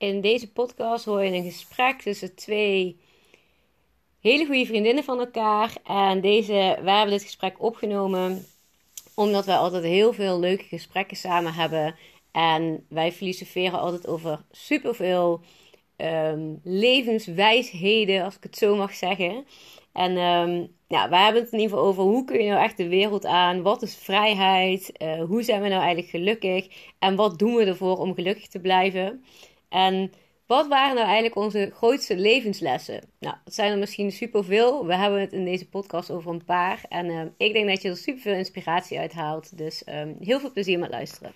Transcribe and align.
In 0.00 0.20
deze 0.20 0.52
podcast 0.52 1.04
hoor 1.04 1.22
je 1.22 1.32
een 1.32 1.44
gesprek 1.44 2.00
tussen 2.02 2.34
twee 2.34 3.00
hele 4.20 4.46
goede 4.46 4.66
vriendinnen 4.66 5.04
van 5.04 5.18
elkaar. 5.18 5.76
En 5.84 6.20
deze, 6.20 6.78
wij 6.82 6.96
hebben 6.96 7.10
dit 7.10 7.22
gesprek 7.22 7.62
opgenomen 7.62 8.46
omdat 9.14 9.46
wij 9.46 9.56
altijd 9.56 9.84
heel 9.84 10.12
veel 10.12 10.40
leuke 10.40 10.64
gesprekken 10.64 11.16
samen 11.16 11.54
hebben. 11.54 11.96
En 12.32 12.86
wij 12.88 13.12
filosoferen 13.12 13.80
altijd 13.80 14.06
over 14.06 14.44
superveel 14.50 15.40
um, 15.96 16.60
levenswijsheden, 16.64 18.24
als 18.24 18.36
ik 18.36 18.42
het 18.42 18.56
zo 18.56 18.76
mag 18.76 18.94
zeggen. 18.94 19.46
En 19.92 20.16
um, 20.16 20.74
ja, 20.88 21.08
wij 21.08 21.24
hebben 21.24 21.42
het 21.42 21.52
in 21.52 21.58
ieder 21.58 21.76
geval 21.76 21.90
over 21.90 22.02
hoe 22.02 22.24
kun 22.24 22.42
je 22.42 22.50
nou 22.50 22.62
echt 22.62 22.76
de 22.76 22.88
wereld 22.88 23.26
aan? 23.26 23.62
Wat 23.62 23.82
is 23.82 23.96
vrijheid? 23.96 24.92
Uh, 25.02 25.22
hoe 25.24 25.42
zijn 25.42 25.62
we 25.62 25.68
nou 25.68 25.80
eigenlijk 25.80 26.10
gelukkig? 26.10 26.66
En 26.98 27.16
wat 27.16 27.38
doen 27.38 27.54
we 27.54 27.64
ervoor 27.64 27.98
om 27.98 28.14
gelukkig 28.14 28.46
te 28.46 28.60
blijven? 28.60 29.24
En 29.70 30.12
wat 30.46 30.68
waren 30.68 30.94
nou 30.94 31.06
eigenlijk 31.06 31.36
onze 31.36 31.70
grootste 31.74 32.16
levenslessen? 32.16 33.00
Nou, 33.18 33.34
dat 33.44 33.54
zijn 33.54 33.72
er 33.72 33.78
misschien 33.78 34.12
superveel. 34.12 34.86
We 34.86 34.94
hebben 34.94 35.20
het 35.20 35.32
in 35.32 35.44
deze 35.44 35.68
podcast 35.68 36.10
over 36.10 36.30
een 36.30 36.44
paar. 36.44 36.84
En 36.88 37.06
uh, 37.06 37.20
ik 37.36 37.52
denk 37.52 37.68
dat 37.68 37.82
je 37.82 37.88
er 37.88 37.96
superveel 37.96 38.34
inspiratie 38.34 38.98
uit 38.98 39.12
haalt. 39.12 39.58
Dus 39.58 39.82
um, 39.88 40.16
heel 40.20 40.40
veel 40.40 40.52
plezier 40.52 40.78
met 40.78 40.90
luisteren. 40.90 41.32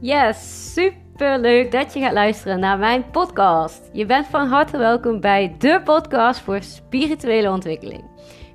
Yes, 0.00 0.72
super 0.72 1.38
leuk 1.38 1.70
dat 1.70 1.94
je 1.94 2.00
gaat 2.00 2.12
luisteren 2.12 2.60
naar 2.60 2.78
mijn 2.78 3.10
podcast. 3.10 3.90
Je 3.92 4.06
bent 4.06 4.26
van 4.26 4.46
harte 4.46 4.78
welkom 4.78 5.20
bij 5.20 5.54
de 5.58 5.80
podcast 5.84 6.40
voor 6.40 6.62
spirituele 6.62 7.50
ontwikkeling. 7.50 8.11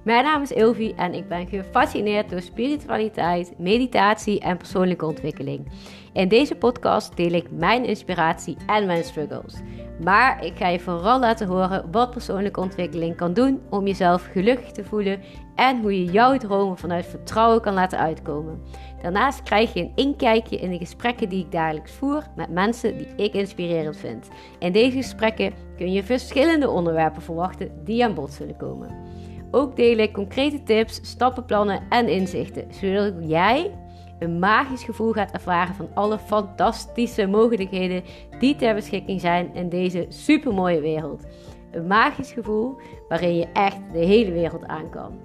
Mijn 0.07 0.23
naam 0.23 0.41
is 0.41 0.51
Ilvi 0.51 0.93
en 0.95 1.13
ik 1.13 1.27
ben 1.27 1.47
gefascineerd 1.47 2.29
door 2.29 2.41
spiritualiteit, 2.41 3.53
meditatie 3.57 4.39
en 4.39 4.57
persoonlijke 4.57 5.05
ontwikkeling. 5.05 5.71
In 6.13 6.27
deze 6.27 6.55
podcast 6.55 7.17
deel 7.17 7.31
ik 7.31 7.51
mijn 7.51 7.85
inspiratie 7.85 8.57
en 8.67 8.85
mijn 8.85 9.03
struggles. 9.03 9.55
Maar 10.03 10.45
ik 10.45 10.57
ga 10.57 10.67
je 10.67 10.79
vooral 10.79 11.19
laten 11.19 11.47
horen 11.47 11.91
wat 11.91 12.11
persoonlijke 12.11 12.59
ontwikkeling 12.59 13.15
kan 13.15 13.33
doen 13.33 13.61
om 13.69 13.87
jezelf 13.87 14.29
gelukkig 14.31 14.71
te 14.71 14.83
voelen 14.83 15.21
en 15.55 15.81
hoe 15.81 15.99
je 15.99 16.11
jouw 16.11 16.37
dromen 16.37 16.77
vanuit 16.77 17.05
vertrouwen 17.05 17.61
kan 17.61 17.73
laten 17.73 17.99
uitkomen. 17.99 18.61
Daarnaast 19.01 19.43
krijg 19.43 19.73
je 19.73 19.81
een 19.81 19.91
inkijkje 19.95 20.57
in 20.57 20.69
de 20.69 20.77
gesprekken 20.77 21.29
die 21.29 21.43
ik 21.43 21.51
dagelijks 21.51 21.91
voer 21.91 22.23
met 22.35 22.49
mensen 22.49 22.97
die 22.97 23.07
ik 23.15 23.33
inspirerend 23.33 23.97
vind. 23.97 24.27
In 24.59 24.71
deze 24.71 24.97
gesprekken 24.97 25.53
kun 25.77 25.91
je 25.91 26.03
verschillende 26.03 26.69
onderwerpen 26.69 27.21
verwachten 27.21 27.71
die 27.83 28.03
aan 28.03 28.13
bod 28.13 28.31
zullen 28.31 28.57
komen. 28.57 29.16
Ook 29.51 29.75
deel 29.75 29.97
ik 29.97 30.13
concrete 30.13 30.63
tips, 30.63 30.99
stappenplannen 31.03 31.81
en 31.89 32.07
inzichten, 32.07 32.67
zodat 32.73 33.13
jij 33.19 33.71
een 34.19 34.39
magisch 34.39 34.83
gevoel 34.83 35.11
gaat 35.11 35.31
ervaren 35.31 35.75
van 35.75 35.89
alle 35.93 36.19
fantastische 36.19 37.27
mogelijkheden 37.27 38.03
die 38.39 38.55
ter 38.55 38.73
beschikking 38.73 39.21
zijn 39.21 39.55
in 39.55 39.69
deze 39.69 40.05
supermooie 40.09 40.79
wereld. 40.79 41.23
Een 41.71 41.87
magisch 41.87 42.31
gevoel 42.31 42.75
waarin 43.07 43.35
je 43.35 43.47
echt 43.53 43.79
de 43.93 43.99
hele 43.99 44.31
wereld 44.31 44.65
aan 44.65 44.89
kan. 44.89 45.19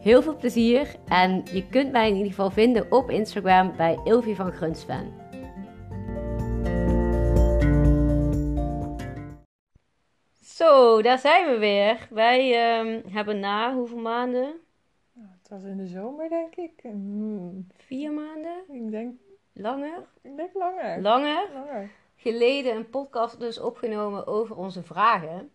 Heel 0.00 0.22
veel 0.22 0.36
plezier 0.36 0.94
en 1.08 1.42
je 1.52 1.66
kunt 1.66 1.92
mij 1.92 2.08
in 2.08 2.14
ieder 2.14 2.30
geval 2.30 2.50
vinden 2.50 2.86
op 2.92 3.10
Instagram 3.10 3.72
bij 3.76 3.98
Ilvi 4.04 4.34
van 4.34 4.52
Grunsven. 4.52 5.12
Zo, 10.56 11.02
daar 11.02 11.18
zijn 11.18 11.46
we 11.50 11.58
weer. 11.58 12.08
Wij 12.10 12.78
um, 12.78 13.02
hebben 13.12 13.40
na 13.40 13.74
hoeveel 13.74 13.98
maanden? 13.98 14.54
Het 15.12 15.48
was 15.48 15.62
in 15.62 15.76
de 15.76 15.86
zomer, 15.86 16.28
denk 16.28 16.54
ik. 16.54 16.72
Hmm. 16.82 17.66
Vier 17.76 18.12
maanden? 18.12 18.56
Ik 18.68 18.90
denk... 18.90 19.14
Langer? 19.52 20.06
Ik 20.22 20.36
denk 20.36 20.54
langer. 20.54 21.00
Langer? 21.00 21.48
Langer. 21.54 21.90
Geleden 22.16 22.76
een 22.76 22.90
podcast 22.90 23.40
dus 23.40 23.60
opgenomen 23.60 24.26
over 24.26 24.56
onze 24.56 24.82
vragen. 24.82 25.50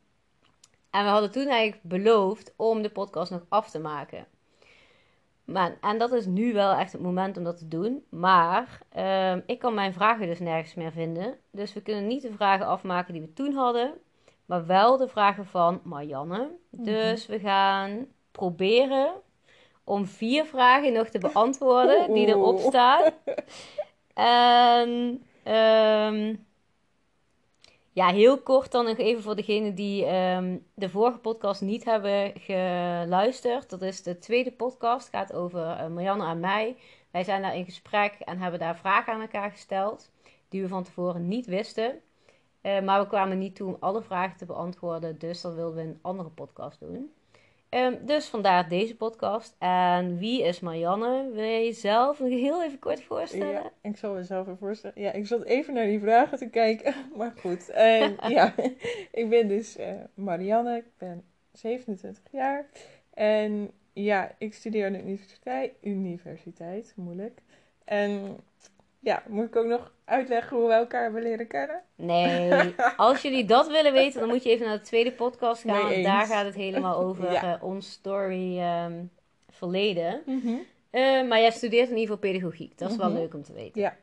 En 0.89 1.03
we 1.03 1.09
hadden 1.09 1.31
toen 1.31 1.47
eigenlijk 1.47 1.83
beloofd 1.83 2.53
om 2.55 2.81
de 2.81 2.91
podcast 2.91 3.31
nog 3.31 3.45
af 3.49 3.69
te 3.69 3.79
maken. 3.79 4.25
Maar, 5.45 5.77
en 5.81 5.97
dat 5.97 6.11
is 6.11 6.25
nu 6.25 6.53
wel 6.53 6.73
echt 6.73 6.91
het 6.91 7.01
moment 7.01 7.37
om 7.37 7.43
dat 7.43 7.57
te 7.57 7.67
doen. 7.67 8.05
Maar 8.09 8.81
uh, 8.97 9.35
ik 9.45 9.59
kan 9.59 9.73
mijn 9.73 9.93
vragen 9.93 10.27
dus 10.27 10.39
nergens 10.39 10.73
meer 10.73 10.91
vinden. 10.91 11.37
Dus 11.51 11.73
we 11.73 11.81
kunnen 11.81 12.07
niet 12.07 12.21
de 12.21 12.33
vragen 12.33 12.65
afmaken 12.65 13.13
die 13.13 13.21
we 13.21 13.33
toen 13.33 13.53
hadden. 13.53 13.93
Maar 14.51 14.65
wel 14.65 14.97
de 14.97 15.07
vragen 15.07 15.45
van 15.45 15.81
Marianne. 15.83 16.49
Mhm. 16.69 16.83
Dus 16.83 17.25
we 17.25 17.39
gaan 17.39 18.07
proberen 18.31 19.13
om 19.83 20.05
vier 20.05 20.45
vragen 20.45 20.93
nog 20.93 21.07
te 21.07 21.19
beantwoorden 21.19 22.07
die 22.13 22.27
erop 22.27 22.59
staan. 22.59 23.11
En 24.13 24.89
um, 25.53 26.45
ja, 27.91 28.07
heel 28.07 28.41
kort 28.41 28.71
dan 28.71 28.85
nog 28.85 28.97
even 28.97 29.23
voor 29.23 29.35
degenen 29.35 29.75
die 29.75 30.15
um, 30.15 30.65
de 30.73 30.89
vorige 30.89 31.17
podcast 31.17 31.61
niet 31.61 31.85
hebben 31.85 32.33
geluisterd. 32.35 33.69
Dat 33.69 33.81
is 33.81 34.03
de 34.03 34.17
tweede 34.17 34.51
podcast. 34.51 35.05
Het 35.05 35.15
gaat 35.15 35.33
over 35.33 35.61
uh, 35.61 35.87
Marianne 35.87 36.25
en 36.25 36.39
mij. 36.39 36.77
Wij 37.11 37.23
zijn 37.23 37.41
daar 37.41 37.55
in 37.55 37.65
gesprek 37.65 38.13
en 38.19 38.39
hebben 38.39 38.59
daar 38.59 38.77
vragen 38.77 39.13
aan 39.13 39.21
elkaar 39.21 39.51
gesteld. 39.51 40.11
Die 40.49 40.61
we 40.61 40.67
van 40.67 40.83
tevoren 40.83 41.27
niet 41.27 41.45
wisten. 41.45 42.01
Uh, 42.63 42.81
maar 42.81 43.01
we 43.01 43.07
kwamen 43.07 43.37
niet 43.37 43.55
toe 43.55 43.67
om 43.67 43.77
alle 43.79 44.01
vragen 44.01 44.37
te 44.37 44.45
beantwoorden. 44.45 45.19
Dus 45.19 45.41
dat 45.41 45.53
wilden 45.53 45.75
we 45.75 45.89
een 45.89 45.99
andere 46.01 46.29
podcast 46.29 46.79
doen. 46.79 47.11
Um, 47.75 48.05
dus 48.05 48.27
vandaar 48.27 48.69
deze 48.69 48.95
podcast. 48.95 49.55
En 49.59 50.17
wie 50.17 50.43
is 50.43 50.59
Marianne? 50.59 51.29
Wil 51.33 51.43
je 51.43 51.63
jezelf 51.63 52.19
nog 52.19 52.29
heel 52.29 52.63
even 52.63 52.79
kort 52.79 53.03
voorstellen? 53.03 53.51
Ja, 53.51 53.71
ik 53.81 53.97
zal 53.97 54.13
mezelf 54.13 54.45
even 54.45 54.57
voorstellen. 54.57 55.01
Ja, 55.01 55.11
ik 55.11 55.27
zat 55.27 55.43
even 55.43 55.73
naar 55.73 55.85
die 55.85 55.99
vragen 55.99 56.37
te 56.37 56.49
kijken. 56.49 56.93
Maar 57.17 57.33
goed. 57.39 57.69
Uh, 57.69 58.17
ja, 58.37 58.53
ik 59.11 59.29
ben 59.29 59.47
dus 59.47 59.77
uh, 59.77 59.93
Marianne. 60.13 60.77
Ik 60.77 60.85
ben 60.97 61.23
27 61.51 62.23
jaar. 62.31 62.69
En 63.13 63.71
ja, 63.93 64.35
ik 64.37 64.53
studeer 64.53 64.85
aan 64.85 64.93
de 64.93 65.01
universiteit. 65.01 65.73
Universiteit, 65.81 66.93
moeilijk. 66.95 67.41
En 67.83 68.37
ja, 69.03 69.23
moet 69.27 69.45
ik 69.45 69.55
ook 69.55 69.65
nog 69.65 69.91
uitleggen 70.05 70.57
hoe 70.57 70.67
we 70.67 70.73
elkaar 70.73 71.03
hebben 71.03 71.21
leren 71.21 71.47
kennen? 71.47 71.81
Nee, 71.95 72.75
als 72.97 73.21
jullie 73.21 73.45
dat 73.45 73.67
willen 73.67 73.93
weten, 73.93 74.19
dan 74.19 74.29
moet 74.29 74.43
je 74.43 74.49
even 74.49 74.67
naar 74.67 74.77
de 74.77 74.83
tweede 74.83 75.11
podcast 75.11 75.61
gaan. 75.61 75.87
Nee, 75.87 76.03
daar 76.03 76.25
gaat 76.25 76.45
het 76.45 76.55
helemaal 76.55 76.99
over 77.05 77.31
ja. 77.31 77.55
uh, 77.55 77.63
ons 77.63 77.91
story 77.91 78.59
um, 78.59 79.11
verleden. 79.49 80.21
Mm 80.25 80.41
-hmm. 80.41 80.65
uh, 80.91 81.27
maar 81.27 81.39
jij 81.39 81.51
studeert 81.51 81.89
in 81.89 81.97
ieder 81.97 82.15
geval 82.15 82.31
pedagogiek. 82.31 82.77
Dat 82.77 82.89
is 82.89 82.95
mm 82.95 83.01
-hmm. 83.01 83.11
wel 83.13 83.21
leuk 83.21 83.33
om 83.33 83.43
te 83.43 83.53
weten. 83.53 83.81
Ja. 83.81 83.95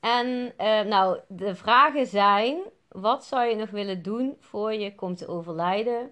En 0.00 0.52
uh, 0.60 0.80
nou, 0.80 1.18
de 1.28 1.54
vragen 1.54 2.06
zijn: 2.06 2.58
wat 2.88 3.24
zou 3.24 3.44
je 3.44 3.56
nog 3.56 3.70
willen 3.70 4.02
doen 4.02 4.36
voor 4.40 4.74
je 4.74 4.94
komt 4.94 5.18
te 5.18 5.28
overlijden? 5.28 6.10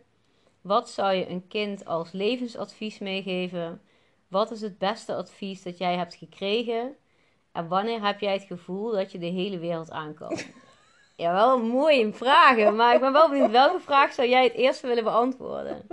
Wat 0.60 0.91
zou 0.91 1.14
je 1.14 1.28
een 1.28 1.47
kind 1.48 1.84
als 1.84 2.12
levensadvies 2.12 2.98
meegeven? 2.98 3.80
Wat 4.28 4.50
is 4.50 4.60
het 4.60 4.78
beste 4.78 5.14
advies 5.14 5.62
dat 5.62 5.78
jij 5.78 5.97
hebt 5.97 6.14
gekregen? 6.14 6.97
En 7.54 7.69
wanneer 7.69 8.06
heb 8.06 8.20
jij 8.20 8.32
het 8.32 8.42
gevoel 8.42 8.92
dat 8.92 9.12
je 9.12 9.19
de 9.19 9.26
hele 9.26 9.59
wereld 9.59 9.91
aan 9.91 10.15
kan? 10.15 10.38
ja, 11.16 11.32
wel 11.32 11.62
mooie 11.62 12.12
vragen, 12.12 12.76
maar 12.76 12.94
ik 12.94 13.00
ben 13.00 13.12
wel 13.12 13.28
benieuwd 13.28 13.50
welke 13.50 13.81
vraag 13.81 14.12
zou 14.12 14.28
jij 14.28 14.44
het 14.44 14.53
eerst 14.53 14.81
willen 14.81 15.04
beantwoorden? 15.04 15.87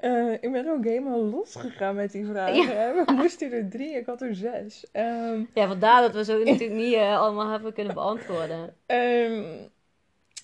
Uh, 0.00 0.32
ik 0.44 0.52
ben 0.52 0.68
ook 0.68 0.84
helemaal 0.84 1.24
losgegaan 1.24 1.94
met 1.94 2.12
die 2.12 2.26
vragen. 2.26 2.54
Ja. 2.54 3.04
We 3.04 3.12
moesten 3.12 3.52
er 3.52 3.70
drie, 3.70 3.96
ik 3.96 4.06
had 4.06 4.22
er 4.22 4.34
zes. 4.34 4.86
Um, 4.92 5.50
ja, 5.54 5.66
vandaar 5.66 6.02
dat 6.02 6.14
we 6.14 6.24
zo 6.24 6.38
natuurlijk 6.38 6.72
niet 6.72 6.94
uh, 6.94 7.20
allemaal 7.20 7.50
hebben 7.50 7.72
kunnen 7.72 7.94
beantwoorden. 7.94 8.74
Um, 8.86 9.70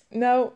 nou, 0.09 0.49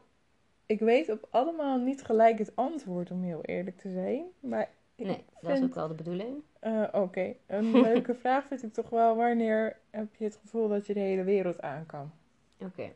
ik 0.65 0.79
weet 0.79 1.09
op 1.09 1.27
allemaal 1.29 1.77
niet 1.77 2.03
gelijk 2.03 2.37
het 2.37 2.55
antwoord, 2.55 3.11
om 3.11 3.23
heel 3.23 3.41
eerlijk 3.41 3.77
te 3.77 3.89
zijn. 3.89 4.25
Maar 4.39 4.69
nee, 4.95 5.23
dat 5.39 5.57
is 5.57 5.63
ook 5.63 5.75
wel 5.75 5.87
de 5.87 5.93
bedoeling. 5.93 6.43
Uh, 6.61 6.81
Oké, 6.81 6.97
okay. 6.97 7.39
een 7.47 7.71
leuke 7.81 8.15
vraag 8.15 8.45
vind 8.45 8.63
ik 8.63 8.73
toch 8.73 8.89
wel. 8.89 9.15
Wanneer 9.15 9.79
heb 9.89 10.15
je 10.15 10.23
het 10.23 10.39
gevoel 10.41 10.67
dat 10.67 10.85
je 10.85 10.93
de 10.93 10.99
hele 10.99 11.23
wereld 11.23 11.61
aan 11.61 11.85
kan? 11.85 12.11
Oké. 12.59 12.65
Okay. 12.65 12.93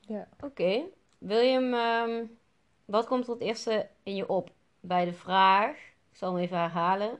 Ja. 0.00 0.28
Oké. 0.34 0.44
Okay. 0.44 0.92
Wil 1.18 1.40
je 1.40 1.52
hem... 1.52 1.74
Um, 1.74 2.38
wat 2.84 3.06
komt 3.06 3.26
er 3.26 3.32
het 3.32 3.42
eerste 3.42 3.88
in 4.02 4.14
je 4.14 4.28
op 4.28 4.50
bij 4.80 5.04
de 5.04 5.12
vraag? 5.12 5.76
Ik 6.10 6.16
zal 6.16 6.34
hem 6.34 6.42
even 6.42 6.56
herhalen. 6.56 7.18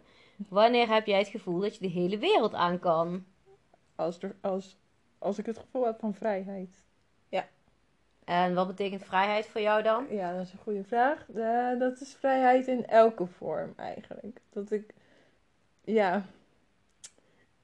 Wanneer 0.49 0.89
heb 0.89 1.07
jij 1.07 1.19
het 1.19 1.29
gevoel 1.29 1.61
dat 1.61 1.75
je 1.75 1.81
de 1.81 1.93
hele 1.93 2.19
wereld 2.19 2.55
aan 2.55 2.79
kan? 2.79 3.25
Als, 3.95 4.23
er, 4.23 4.37
als, 4.41 4.77
als 5.19 5.39
ik 5.39 5.47
het 5.47 5.59
gevoel 5.59 5.85
heb 5.85 5.99
van 5.99 6.15
vrijheid. 6.15 6.85
En 8.31 8.55
wat 8.55 8.67
betekent 8.67 9.05
vrijheid 9.05 9.47
voor 9.47 9.61
jou 9.61 9.83
dan? 9.83 10.07
Ja, 10.11 10.33
dat 10.37 10.47
is 10.47 10.53
een 10.53 10.59
goede 10.59 10.85
vraag. 10.85 11.27
De, 11.27 11.77
dat 11.79 12.01
is 12.01 12.15
vrijheid 12.19 12.67
in 12.67 12.87
elke 12.87 13.27
vorm 13.27 13.73
eigenlijk. 13.77 14.41
Dat 14.53 14.71
ik, 14.71 14.95
ja, 15.85 16.25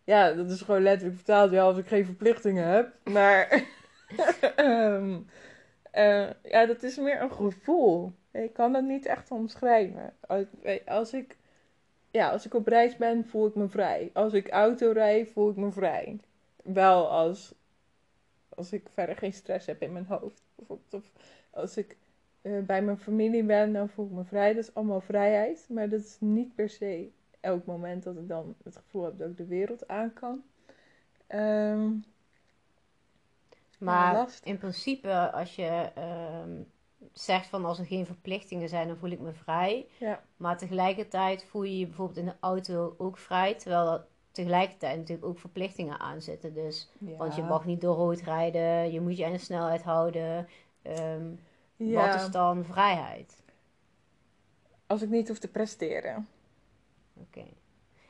ja, 0.04 0.32
dat 0.32 0.50
is 0.50 0.60
gewoon 0.60 0.82
letterlijk 0.82 1.16
vertaald. 1.16 1.50
Ja, 1.50 1.62
als 1.62 1.78
ik 1.78 1.86
geen 1.86 2.04
verplichtingen 2.04 2.68
heb. 2.68 2.92
Maar, 3.04 3.64
um, 4.56 5.10
uh, 5.94 6.30
ja, 6.42 6.66
dat 6.66 6.82
is 6.82 6.96
meer 6.96 7.20
een 7.20 7.32
gevoel. 7.32 8.12
Ik 8.30 8.52
kan 8.52 8.72
dat 8.72 8.84
niet 8.84 9.06
echt 9.06 9.30
omschrijven. 9.30 10.14
Als 10.86 11.12
ik, 11.12 11.36
ja, 12.10 12.30
als 12.30 12.46
ik 12.46 12.54
op 12.54 12.66
reis 12.66 12.96
ben, 12.96 13.26
voel 13.26 13.46
ik 13.46 13.54
me 13.54 13.68
vrij. 13.68 14.10
Als 14.12 14.32
ik 14.32 14.48
auto 14.48 14.90
rijd, 14.92 15.30
voel 15.30 15.50
ik 15.50 15.56
me 15.56 15.70
vrij. 15.70 16.20
Wel 16.62 17.10
als, 17.10 17.54
als 18.48 18.72
ik 18.72 18.86
verder 18.92 19.16
geen 19.16 19.32
stress 19.32 19.66
heb 19.66 19.82
in 19.82 19.92
mijn 19.92 20.06
hoofd. 20.06 20.44
Bijvoorbeeld, 20.56 20.94
of 20.94 21.12
als 21.50 21.76
ik 21.76 21.96
eh, 22.42 22.60
bij 22.60 22.82
mijn 22.82 22.98
familie 22.98 23.44
ben, 23.44 23.72
dan 23.72 23.88
voel 23.88 24.06
ik 24.06 24.12
me 24.12 24.24
vrij. 24.24 24.54
Dat 24.54 24.62
is 24.64 24.74
allemaal 24.74 25.00
vrijheid. 25.00 25.66
Maar 25.68 25.88
dat 25.88 26.00
is 26.00 26.16
niet 26.20 26.54
per 26.54 26.68
se 26.68 27.10
elk 27.40 27.64
moment 27.66 28.02
dat 28.02 28.16
ik 28.16 28.28
dan 28.28 28.54
het 28.64 28.76
gevoel 28.76 29.04
heb 29.04 29.18
dat 29.18 29.30
ik 29.30 29.36
de 29.36 29.46
wereld 29.46 29.88
aan 29.88 30.12
kan. 30.12 30.42
Ehm, 31.26 31.90
Maar 33.78 34.38
in 34.42 34.58
principe, 34.58 35.30
als 35.32 35.56
je 35.56 35.90
ehm, 35.94 36.62
zegt 37.12 37.48
van 37.48 37.64
als 37.64 37.78
er 37.78 37.86
geen 37.86 38.06
verplichtingen 38.06 38.68
zijn, 38.68 38.88
dan 38.88 38.96
voel 38.96 39.10
ik 39.10 39.20
me 39.20 39.32
vrij. 39.32 39.86
ja, 39.98 40.22
Maar 40.36 40.58
tegelijkertijd 40.58 41.44
voel 41.44 41.62
je 41.62 41.78
je 41.78 41.86
bijvoorbeeld 41.86 42.18
in 42.18 42.24
de 42.24 42.36
auto 42.40 42.94
ook 42.98 43.18
vrij, 43.18 43.54
terwijl 43.54 43.92
er 43.92 44.06
tegelijkertijd 44.36 44.96
natuurlijk 44.98 45.26
ook 45.26 45.38
verplichtingen 45.38 46.00
aan 46.00 46.20
zitten. 46.20 46.54
Dus, 46.54 46.92
ja. 46.98 47.16
want 47.16 47.34
je 47.34 47.42
mag 47.42 47.64
niet 47.64 47.80
door 47.80 47.96
rood 47.96 48.20
rijden, 48.20 48.92
je 48.92 49.00
moet 49.00 49.16
je 49.16 49.24
aan 49.26 49.32
de 49.32 49.38
snelheid 49.38 49.82
houden. 49.82 50.48
Ehm, 50.82 51.26
ja, 51.76 52.06
Wat 52.06 52.20
is 52.22 52.30
dan 52.30 52.64
vrijheid? 52.64 53.44
als 54.86 55.02
ik 55.02 55.08
niet 55.08 55.28
hoef 55.28 55.38
te 55.38 55.48
presteren. 55.50 56.28
Oké. 57.20 57.44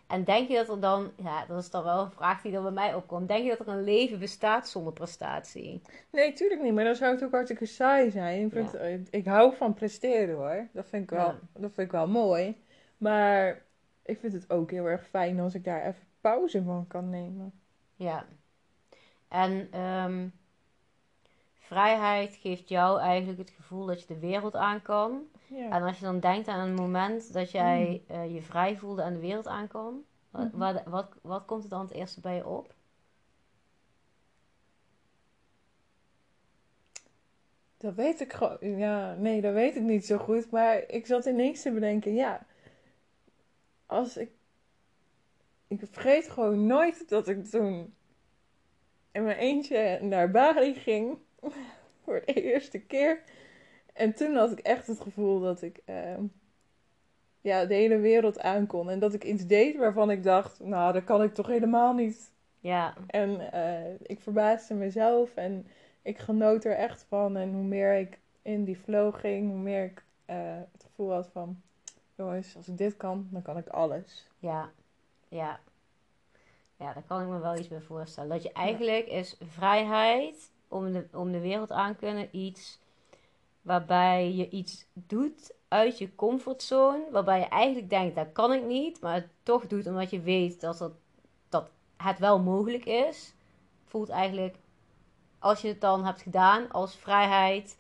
En 0.06 0.24
denk 0.24 0.48
je 0.48 0.54
dat 0.54 0.68
er 0.68 0.80
dan, 0.80 1.10
ja, 1.16 1.46
dat 1.46 1.62
is 1.62 1.70
dan 1.70 1.84
wel 1.84 2.04
een 2.04 2.10
vraag 2.10 2.42
die 2.42 2.52
dan 2.52 2.62
bij 2.62 2.72
mij 2.72 2.94
opkomt. 2.94 3.28
Denk 3.28 3.42
je 3.42 3.56
dat 3.56 3.66
er 3.66 3.72
een 3.72 3.84
leven 3.84 4.18
bestaat 4.18 4.68
zonder 4.68 4.92
prestatie? 4.92 5.82
Nee, 6.10 6.32
tuurlijk 6.32 6.62
niet. 6.62 6.74
Maar 6.74 6.84
dan 6.84 6.94
zou 6.94 7.14
het 7.14 7.24
ook 7.24 7.30
hartstikke 7.30 7.66
saai 7.66 8.10
zijn. 8.10 8.44
Ik, 8.46 8.52
vind, 8.52 9.08
ik 9.10 9.26
hou 9.26 9.56
van 9.56 9.74
presteren 9.74 10.36
hoor. 10.36 10.68
Dat 10.72 10.86
vind, 10.86 11.02
ik 11.02 11.10
wel, 11.10 11.26
Ja. 11.26 11.38
dat 11.52 11.72
vind 11.72 11.86
ik 11.86 11.92
wel 11.92 12.08
mooi. 12.08 12.56
Maar 12.96 13.62
ik 14.02 14.18
vind 14.18 14.32
het 14.32 14.50
ook 14.50 14.70
heel 14.70 14.86
erg 14.86 15.06
fijn 15.06 15.40
als 15.40 15.54
ik 15.54 15.64
daar 15.64 15.86
even 15.86 16.05
pauze 16.26 16.62
van 16.62 16.86
kan 16.86 17.10
nemen. 17.10 17.52
Ja. 17.94 18.26
En 19.28 19.68
ehm, 19.70 20.28
vrijheid 21.54 22.36
geeft 22.36 22.68
jou 22.68 23.00
eigenlijk 23.00 23.38
het 23.38 23.50
gevoel 23.50 23.86
dat 23.86 24.00
je 24.00 24.06
de 24.06 24.18
wereld 24.18 24.54
aan 24.54 24.82
kan. 24.82 25.22
Ja. 25.46 25.70
En 25.70 25.82
als 25.82 25.98
je 25.98 26.04
dan 26.04 26.20
denkt 26.20 26.48
aan 26.48 26.68
een 26.68 26.74
moment 26.74 27.32
dat 27.32 27.50
jij 27.50 28.02
eh, 28.06 28.34
je 28.34 28.42
vrij 28.42 28.76
voelde 28.76 29.02
en 29.02 29.12
de 29.12 29.20
wereld 29.20 29.46
aan 29.46 29.68
kon, 29.68 30.04
wat, 30.30 30.52
Mhm. 30.52 30.58
wat, 30.58 30.82
wat, 30.84 31.08
wat 31.22 31.44
komt 31.44 31.64
er 31.64 31.70
dan 31.70 31.80
het 31.80 31.90
eerste 31.90 32.20
bij 32.20 32.34
je 32.36 32.46
op? 32.46 32.74
Dat 37.76 37.94
weet 37.94 38.20
ik 38.20 38.32
gewoon. 38.32 38.78
Ja, 38.78 39.14
nee, 39.14 39.40
dat 39.40 39.52
weet 39.52 39.76
ik 39.76 39.82
niet 39.82 40.06
zo 40.06 40.16
goed. 40.18 40.50
Maar 40.50 40.88
ik 40.88 41.06
zat 41.06 41.26
ineens 41.26 41.62
te 41.62 41.72
bedenken, 41.72 42.14
ja. 42.14 42.46
Als 43.86 44.16
ik. 44.16 44.30
Ik 45.68 45.80
vergeet 45.90 46.28
gewoon 46.28 46.66
nooit 46.66 47.08
dat 47.08 47.28
ik 47.28 47.44
toen 47.44 47.94
in 49.12 49.24
mijn 49.24 49.36
eentje 49.36 49.98
naar 50.02 50.30
Bali 50.30 50.74
ging. 50.74 51.18
Voor 52.04 52.22
de 52.24 52.32
eerste 52.32 52.78
keer. 52.78 53.22
En 53.92 54.14
toen 54.14 54.34
had 54.34 54.52
ik 54.52 54.58
echt 54.58 54.86
het 54.86 55.00
gevoel 55.00 55.40
dat 55.40 55.62
ik. 55.62 55.80
ehm, 55.84 56.24
ja, 57.40 57.64
de 57.64 57.74
hele 57.74 57.98
wereld 57.98 58.40
aankon. 58.40 58.90
En 58.90 58.98
dat 58.98 59.14
ik 59.14 59.24
iets 59.24 59.46
deed 59.46 59.76
waarvan 59.76 60.10
ik 60.10 60.22
dacht, 60.22 60.60
nou, 60.60 60.92
dat 60.92 61.04
kan 61.04 61.22
ik 61.22 61.34
toch 61.34 61.46
helemaal 61.46 61.94
niet. 61.94 62.30
Ja, 62.60 62.94
En 63.06 63.52
eh, 63.52 63.94
ik 64.02 64.20
verbaasde 64.20 64.74
mezelf 64.74 65.34
en 65.34 65.66
ik 66.02 66.18
genoot 66.18 66.64
er 66.64 66.76
echt 66.76 67.04
van. 67.08 67.36
En 67.36 67.52
hoe 67.52 67.64
meer 67.64 67.94
ik 67.94 68.18
in 68.42 68.64
die 68.64 68.76
flow 68.76 69.14
ging, 69.14 69.48
hoe 69.50 69.58
meer 69.58 69.84
ik 69.84 70.04
eh, 70.24 70.36
het 70.72 70.84
gevoel 70.84 71.12
had 71.12 71.28
van... 71.32 71.60
Jongens, 72.14 72.56
als 72.56 72.68
ik 72.68 72.78
dit 72.78 72.96
kan, 72.96 73.28
dan 73.30 73.42
kan 73.42 73.56
ik 73.56 73.68
alles. 73.68 74.30
ja, 74.38 74.70
ja. 75.28 75.60
Ja, 76.76 76.92
daar 76.92 77.02
kan 77.06 77.20
ik 77.20 77.28
me 77.28 77.38
wel 77.38 77.56
iets 77.56 77.68
bij 77.68 77.80
voorstellen. 77.80 78.30
Dat 78.30 78.42
je 78.42 78.52
eigenlijk 78.52 79.06
is 79.06 79.36
vrijheid 79.48 80.50
om 80.68 80.92
de, 80.92 81.08
om 81.12 81.32
de 81.32 81.40
wereld 81.40 81.72
aan 81.72 81.96
kunnen 81.96 82.28
iets 82.30 82.78
waarbij 83.66 84.32
je 84.32 84.48
iets 84.48 84.86
doet 84.92 85.54
uit 85.68 85.98
je 85.98 86.14
comfortzone, 86.14 87.10
waarbij 87.10 87.38
je 87.38 87.46
eigenlijk 87.46 87.90
denkt 87.90 88.14
dat 88.14 88.32
kan 88.32 88.52
ik 88.52 88.64
niet, 88.64 89.00
maar 89.00 89.14
het 89.14 89.28
toch 89.42 89.66
doet 89.66 89.86
omdat 89.86 90.10
je 90.10 90.20
weet 90.20 90.60
dat, 90.60 90.78
dat, 90.78 90.92
dat 91.48 91.70
het 91.96 92.18
wel 92.18 92.40
mogelijk 92.40 92.84
is. 92.84 93.34
Voelt 93.84 94.08
eigenlijk, 94.08 94.56
als 95.38 95.60
je 95.60 95.68
het 95.68 95.80
dan 95.80 96.04
hebt 96.04 96.22
gedaan, 96.22 96.70
als 96.70 96.96
vrijheid 96.96 97.78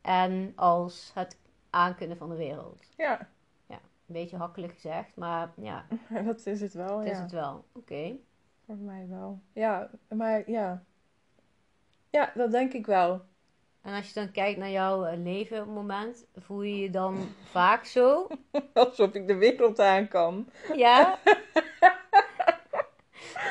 en 0.00 0.52
als 0.56 1.10
het 1.14 1.36
aankunnen 1.70 2.16
van 2.16 2.28
de 2.28 2.36
wereld. 2.36 2.82
Ja, 2.96 3.28
Een 4.10 4.16
beetje 4.16 4.36
hakkelijk 4.36 4.72
gezegd, 4.72 5.16
maar 5.16 5.52
ja, 5.56 5.86
dat 6.24 6.46
is 6.46 6.60
het 6.60 6.74
wel, 6.74 6.98
het 6.98 7.06
ja. 7.06 7.12
is 7.12 7.18
het 7.18 7.32
wel. 7.32 7.64
Oké. 7.72 8.16
Voor 8.66 8.76
mij 8.76 9.06
wel. 9.08 9.40
Ja, 9.52 9.90
maar 10.08 10.50
ja. 10.50 10.82
Ja, 12.10 12.32
dat 12.34 12.50
denk 12.50 12.72
ik 12.72 12.86
wel. 12.86 13.20
En 13.82 13.94
als 13.94 14.08
je 14.08 14.14
dan 14.14 14.30
kijkt 14.30 14.58
naar 14.58 14.70
jouw 14.70 15.04
eh, 15.04 15.18
leven 15.18 15.60
op 15.60 15.66
het 15.66 15.74
moment, 15.74 16.26
voel 16.36 16.62
je 16.62 16.78
je 16.78 16.90
dan 16.90 17.18
vaak 17.44 17.84
zo? 17.84 18.26
Alsof 18.74 19.14
ik 19.14 19.26
de 19.26 19.36
wereld 19.36 19.78
aan 19.78 20.08
kan. 20.08 20.48
Ja? 20.76 21.18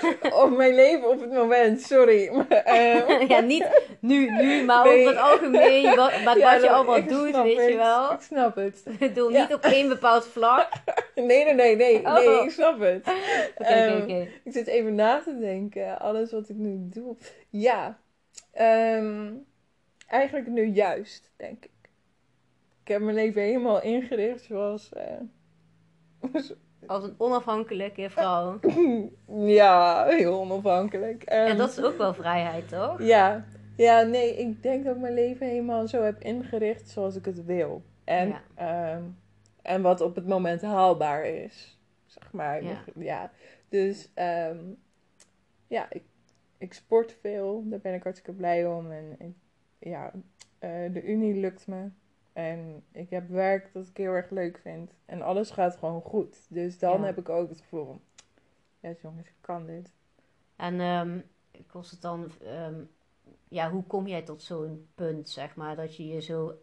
Of 0.44 0.50
mijn 0.50 0.76
leven 0.76 1.10
op 1.10 1.20
het 1.22 1.32
moment, 1.32 1.82
sorry. 1.82 2.30
Maar, 2.36 2.48
eh, 2.50 3.28
ja, 3.28 3.40
niet 3.40 3.68
nu, 4.00 4.30
nu, 4.32 4.64
maar 4.66 4.86
Nee. 4.86 5.00
over 5.00 5.12
het 5.14 5.22
algemeen, 5.32 5.96
wat, 5.96 6.12
ja, 6.12 6.54
wat 6.54 6.62
je 6.64 6.70
allemaal 6.70 7.04
doet, 7.06 7.42
weet 7.42 7.70
je 7.70 7.76
wel. 7.78 8.12
Ik 8.14 8.22
snap 8.22 8.56
het. 8.56 8.84
Ik 8.86 9.00
bedoel, 9.00 9.30
Ja. 9.32 9.42
niet 9.42 9.54
op 9.54 9.64
één 9.64 9.88
bepaald 9.90 10.26
vlak. 10.26 10.68
Nee, 11.16 11.44
nee, 11.44 11.54
nee, 11.54 11.76
nee. 11.76 12.06
Oh. 12.06 12.14
Nee, 12.14 12.44
ik 12.44 12.52
snap 12.52 12.80
het. 12.80 13.08
Oké, 13.58 13.70
Ehm, 13.70 13.94
oké, 13.94 14.04
oké. 14.04 14.28
Ik 14.44 14.52
zit 14.54 14.68
even 14.68 14.96
na 14.96 15.22
te 15.24 15.38
denken. 15.40 16.00
Alles 16.00 16.32
wat 16.32 16.50
ik 16.50 16.56
nu 16.56 16.76
doe. 16.90 17.16
Ja. 17.50 18.00
ehm, 18.54 19.32
eigenlijk 20.08 20.48
nu 20.48 20.66
juist, 20.66 21.32
denk 21.38 21.66
ik. 21.66 21.72
Ik 22.84 22.88
heb 22.96 23.02
mijn 23.02 23.16
leven 23.16 23.42
helemaal 23.42 23.82
ingericht 23.82 24.44
zoals... 24.44 24.90
eh, 24.94 25.04
Als 26.86 27.04
een 27.04 27.16
onafhankelijke 27.18 28.10
vrouw. 28.10 28.60
ja, 29.62 30.06
heel 30.08 30.40
onafhankelijk. 30.40 31.24
Ehm, 31.24 31.48
En 31.48 31.58
dat 31.58 31.70
is 31.70 31.82
ook 31.84 31.98
wel 31.98 32.14
vrijheid, 32.14 32.68
toch? 32.70 33.02
Ja. 33.02 33.46
ja, 33.76 34.02
nee, 34.02 34.36
ik 34.38 34.64
denk 34.64 34.86
dat 34.86 34.96
ik 34.96 35.02
mijn 35.02 35.14
leven 35.14 35.48
helemaal 35.48 35.88
zo 35.88 36.02
heb 36.02 36.20
ingericht 36.22 36.90
zoals 36.90 37.16
ik 37.16 37.26
het 37.26 37.46
wil. 37.46 37.82
En, 38.04 38.28
Ja. 38.28 38.42
ehm, 38.56 39.04
en 39.62 39.82
wat 39.82 40.02
op 40.02 40.16
het 40.16 40.28
moment 40.28 40.62
haalbaar 40.62 41.26
is. 41.26 41.80
Zeg 42.06 42.32
maar. 42.32 42.64
Ja. 42.64 42.84
Ja. 42.96 43.32
Dus 43.70 44.12
ehm, 44.14 44.58
ja, 45.68 45.88
ik, 45.90 46.04
ik 46.58 46.74
sport 46.74 47.18
veel. 47.22 47.64
Daar 47.66 47.80
ben 47.80 47.94
ik 47.94 48.04
hartstikke 48.04 48.38
blij 48.38 48.68
om. 48.68 48.92
En, 48.92 49.16
en 49.20 49.36
ja, 49.80 50.12
eh, 50.60 50.94
de 50.94 51.04
unie 51.04 51.34
lukt 51.36 51.68
me. 51.68 51.90
En 52.40 52.84
ik 52.92 53.10
heb 53.10 53.30
werk 53.30 53.74
dat 53.74 53.88
ik 53.88 53.98
heel 53.98 54.12
erg 54.14 54.30
leuk 54.30 54.58
vind. 54.58 54.92
En 55.06 55.22
alles 55.22 55.52
gaat 55.52 55.76
gewoon 55.78 56.02
goed. 56.02 56.46
Dus 56.50 56.80
dan 56.80 57.00
Ja. 57.00 57.06
heb 57.06 57.18
ik 57.18 57.30
ook 57.30 57.50
het 57.50 57.60
gevoel 57.62 57.86
van... 57.86 58.02
Ja, 58.80 58.94
jongens, 59.02 59.28
ik 59.28 59.34
kan 59.42 59.66
dit. 59.66 59.92
En 60.56 60.80
ehm, 60.80 61.20
kost 61.68 61.92
het 61.92 62.02
dan, 62.02 62.32
ehm, 62.44 62.84
ja, 63.48 63.70
hoe 63.72 63.84
kom 63.84 64.08
jij 64.08 64.22
tot 64.22 64.42
zo'n 64.44 64.88
punt, 64.96 65.30
zeg 65.30 65.56
maar, 65.56 65.76
dat 65.76 65.96
je 65.96 66.08
je 66.08 66.22
zo, 66.22 66.54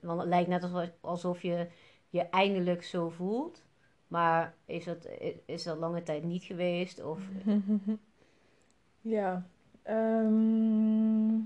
want 0.00 0.20
het 0.20 0.28
lijkt 0.28 0.48
net 0.48 0.94
alsof, 1.00 1.42
je 1.42 1.68
je 2.08 2.22
eindelijk 2.22 2.82
zo 2.82 3.08
voelt, 3.08 3.64
maar 4.08 4.54
is 4.64 4.84
dat, 4.84 5.08
is 5.44 5.62
dat 5.62 5.78
lange 5.78 6.02
tijd 6.02 6.24
niet 6.24 6.42
geweest? 6.42 7.02
Of, 7.04 7.20
Ja. 9.00 9.46
ehm, 9.82 11.38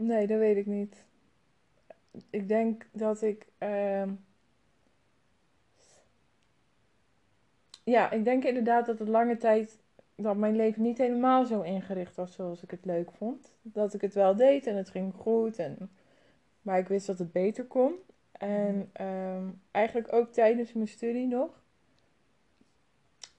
Nee, 0.00 0.26
dat 0.26 0.38
weet 0.38 0.56
ik 0.56 0.66
niet. 0.66 1.04
Ik 2.30 2.48
denk 2.48 2.86
dat 2.92 3.22
ik. 3.22 3.46
ehm, 3.58 4.10
Ja, 7.84 8.10
ik 8.10 8.24
denk 8.24 8.44
inderdaad 8.44 8.86
dat 8.86 8.98
het 8.98 9.08
lange 9.08 9.36
tijd. 9.36 9.78
dat 10.14 10.36
mijn 10.36 10.56
leven 10.56 10.82
niet 10.82 10.98
helemaal 10.98 11.46
zo 11.46 11.60
ingericht 11.60 12.16
was 12.16 12.32
zoals 12.34 12.62
ik 12.62 12.70
het 12.70 12.84
leuk 12.84 13.10
vond. 13.12 13.52
Dat 13.62 13.94
ik 13.94 14.00
het 14.00 14.14
wel 14.14 14.36
deed 14.36 14.66
en 14.66 14.76
het 14.76 14.90
ging 14.90 15.14
goed. 15.14 15.58
En... 15.58 15.90
Maar 16.62 16.78
ik 16.78 16.88
wist 16.88 17.06
dat 17.06 17.18
het 17.18 17.32
beter 17.32 17.64
kon. 17.64 17.94
En 18.32 18.90
ehm, 18.92 19.44
eigenlijk 19.70 20.12
ook 20.12 20.32
tijdens 20.32 20.72
mijn 20.72 20.88
studie 20.88 21.26
nog. 21.26 21.62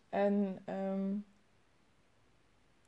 En 0.10 0.60
ehm, 0.65 1.15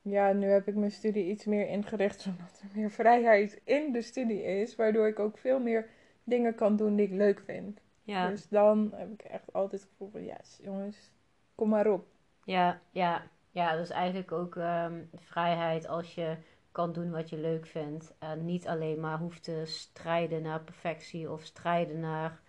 ja, 0.03 0.31
nu 0.31 0.47
heb 0.47 0.67
ik 0.67 0.75
mijn 0.75 0.91
studie 0.91 1.25
iets 1.29 1.45
meer 1.45 1.67
ingericht, 1.67 2.21
zodat 2.27 2.61
er 2.61 2.77
meer 2.77 2.91
vrijheid 2.91 3.61
in 3.63 3.91
de 3.91 4.01
studie 4.01 4.43
is. 4.43 4.75
Waardoor 4.75 5.07
ik 5.07 5.19
ook 5.19 5.37
veel 5.37 5.59
meer 5.59 5.89
dingen 6.23 6.55
kan 6.55 6.75
doen 6.75 6.95
die 6.95 7.05
ik 7.05 7.11
leuk 7.13 7.39
vind. 7.45 7.81
ja, 8.03 8.29
Dus 8.29 8.47
dan 8.47 8.91
heb 8.95 9.11
ik 9.11 9.21
echt 9.21 9.53
altijd 9.53 9.81
het 9.81 9.89
gevoel 9.91 10.09
van, 10.09 10.23
yes, 10.23 10.59
jongens, 10.61 11.11
kom 11.55 11.69
maar 11.69 11.87
op. 11.91 12.05
ja, 12.43 12.81
ja, 12.91 13.23
ja, 13.51 13.75
dus 13.75 13.89
eigenlijk 13.89 14.31
ook 14.31 14.55
ehm, 14.55 15.01
vrijheid 15.15 15.87
als 15.87 16.15
je 16.15 16.37
kan 16.71 16.93
doen 16.93 17.11
wat 17.11 17.29
je 17.29 17.37
leuk 17.37 17.65
vindt 17.65 18.13
en 18.19 18.45
niet 18.45 18.67
alleen 18.67 18.99
maar 18.99 19.17
hoeft 19.17 19.43
te 19.43 19.61
strijden 19.65 20.41
naar 20.41 20.61
perfectie 20.61 21.31
of 21.31 21.43
strijden 21.43 21.99
naar 21.99 22.41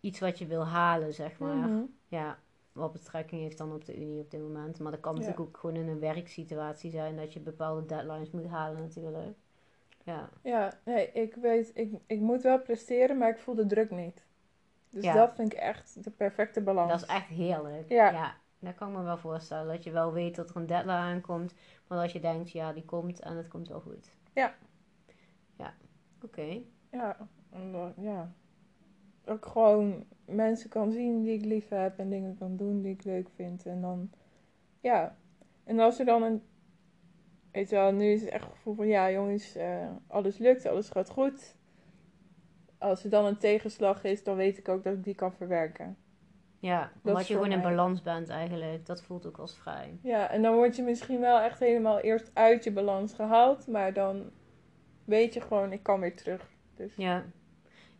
iets 0.00 0.20
wat 0.20 0.38
je 0.38 0.46
wil 0.46 0.66
halen, 0.66 1.12
zeg 1.14 1.38
maar. 1.38 1.56
Mhm. 1.68 1.82
Ja, 2.06 2.38
wat 2.72 2.92
betrekking 2.92 3.40
heeft 3.40 3.58
dan 3.58 3.72
op 3.72 3.84
de 3.84 3.96
Unie 4.00 4.20
op 4.20 4.30
dit 4.30 4.40
moment. 4.40 4.78
Maar 4.78 4.92
dat 4.92 5.00
kan 5.00 5.12
Ja. 5.14 5.18
natuurlijk 5.18 5.48
ook 5.48 5.56
gewoon 5.56 5.76
in 5.76 5.88
een 5.88 5.98
werksituatie 6.00 6.90
zijn 6.90 7.16
dat 7.16 7.32
je 7.32 7.40
bepaalde 7.40 7.86
deadlines 7.86 8.30
moet 8.30 8.46
halen 8.46 8.80
natuurlijk. 8.80 9.36
Ja, 10.04 10.28
Ja, 10.42 10.78
nee, 10.84 11.12
ik 11.12 11.34
weet, 11.34 11.70
ik, 11.74 11.92
ik 12.06 12.20
moet 12.20 12.42
wel 12.42 12.60
presteren, 12.60 13.18
maar 13.18 13.28
ik 13.30 13.38
voel 13.38 13.54
de 13.54 13.66
druk 13.66 13.90
niet. 13.90 14.26
Dus 14.90 15.04
Ja. 15.04 15.14
dat 15.14 15.34
vind 15.34 15.52
ik 15.52 15.58
echt 15.58 16.04
de 16.04 16.10
perfecte 16.10 16.60
balans. 16.62 16.90
dat 16.90 17.00
is 17.02 17.06
echt 17.06 17.26
heerlijk. 17.26 17.88
Ja. 17.88 18.10
ja, 18.10 18.34
dat 18.58 18.74
kan 18.74 18.90
ik 18.90 18.96
me 18.96 19.02
wel 19.02 19.18
voorstellen. 19.18 19.74
Dat 19.74 19.84
je 19.84 19.90
wel 19.90 20.12
weet 20.12 20.36
dat 20.36 20.50
er 20.50 20.56
een 20.56 20.66
deadline 20.66 20.92
aankomt, 20.92 21.54
maar 21.86 22.00
dat 22.00 22.12
je 22.12 22.20
denkt, 22.20 22.50
ja, 22.50 22.72
die 22.72 22.84
komt 22.84 23.20
en 23.20 23.36
het 23.36 23.48
komt 23.48 23.68
wel 23.68 23.80
goed. 23.80 24.14
Ja. 24.34 24.54
Ja, 25.56 25.74
oké. 26.22 26.60
Ja, 26.90 27.28
en 27.50 27.94
Ook 29.28 29.46
gewoon 29.46 30.04
mensen 30.24 30.70
kan 30.70 30.92
zien 30.92 31.22
die 31.22 31.32
ik 31.38 31.44
lief 31.44 31.68
heb 31.68 31.98
en 31.98 32.10
dingen 32.10 32.36
kan 32.38 32.56
doen 32.56 32.82
die 32.82 32.92
ik 32.92 33.04
leuk 33.04 33.28
vind. 33.34 33.66
En 33.66 33.80
dan, 33.80 34.10
ja. 34.80 35.16
En 35.64 35.78
als 35.78 35.98
er 35.98 36.04
dan 36.04 36.22
een, 36.22 36.42
weet 37.52 37.68
je 37.68 37.76
wel, 37.76 37.92
nu 37.92 38.12
is 38.12 38.20
het 38.20 38.30
echt 38.30 38.44
het 38.44 38.52
gevoel 38.52 38.74
van, 38.74 38.86
ja 38.86 39.10
jongens, 39.10 39.56
eh, 39.56 39.88
alles 40.06 40.38
lukt, 40.38 40.66
alles 40.66 40.88
gaat 40.90 41.10
goed. 41.10 41.56
Als 42.78 43.04
er 43.04 43.10
dan 43.10 43.24
een 43.24 43.38
tegenslag 43.38 44.04
is, 44.04 44.24
dan 44.24 44.36
weet 44.36 44.58
ik 44.58 44.68
ook 44.68 44.84
dat 44.84 44.92
ik 44.92 45.04
die 45.04 45.14
kan 45.14 45.32
verwerken. 45.32 45.96
Ja, 46.60 46.92
omdat 47.02 47.26
je 47.26 47.34
gewoon 47.34 47.50
in 47.50 47.60
mij. 47.60 47.68
balans 47.68 48.02
bent 48.02 48.28
eigenlijk. 48.28 48.86
Dat 48.86 49.02
voelt 49.02 49.26
ook 49.26 49.38
als 49.38 49.58
vrij. 49.58 49.98
Ja, 50.02 50.30
en 50.30 50.42
dan 50.42 50.54
word 50.54 50.76
je 50.76 50.82
misschien 50.82 51.20
wel 51.20 51.40
echt 51.40 51.58
helemaal 51.58 51.98
eerst 51.98 52.30
uit 52.34 52.64
je 52.64 52.72
balans 52.72 53.12
gehaald, 53.12 53.66
maar 53.66 53.92
dan 53.92 54.30
weet 55.04 55.34
je 55.34 55.40
gewoon, 55.40 55.72
ik 55.72 55.82
kan 55.82 56.00
weer 56.00 56.16
terug. 56.16 56.50
Dus 56.74 56.96
Ja. 56.96 57.24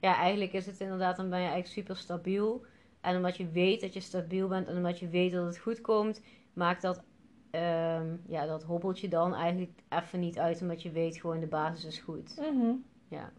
Ja, 0.00 0.16
eigenlijk 0.16 0.52
is 0.52 0.66
het 0.66 0.80
inderdaad, 0.80 1.16
dan 1.16 1.28
ben 1.28 1.38
je 1.38 1.44
eigenlijk 1.44 1.74
super 1.74 1.96
stabiel. 1.96 2.64
En 3.00 3.16
omdat 3.16 3.36
je 3.36 3.50
weet 3.50 3.80
dat 3.80 3.92
je 3.92 4.00
stabiel 4.00 4.48
bent 4.48 4.68
en 4.68 4.76
omdat 4.76 4.98
je 4.98 5.08
weet 5.08 5.32
dat 5.32 5.46
het 5.46 5.58
goed 5.58 5.80
komt, 5.80 6.20
maakt 6.52 6.82
dat, 6.82 7.02
ehm, 7.50 8.16
ja, 8.26 8.46
dat 8.46 8.62
hobbeltje 8.62 9.08
dan 9.08 9.34
eigenlijk 9.34 9.82
even 9.88 10.20
niet 10.20 10.38
uit, 10.38 10.62
omdat 10.62 10.82
je 10.82 10.90
weet 10.90 11.16
gewoon 11.16 11.40
de 11.40 11.46
basis 11.46 11.84
is 11.84 11.98
goed. 11.98 12.36
Mhm. 12.36 12.74
Ja. 13.08 13.32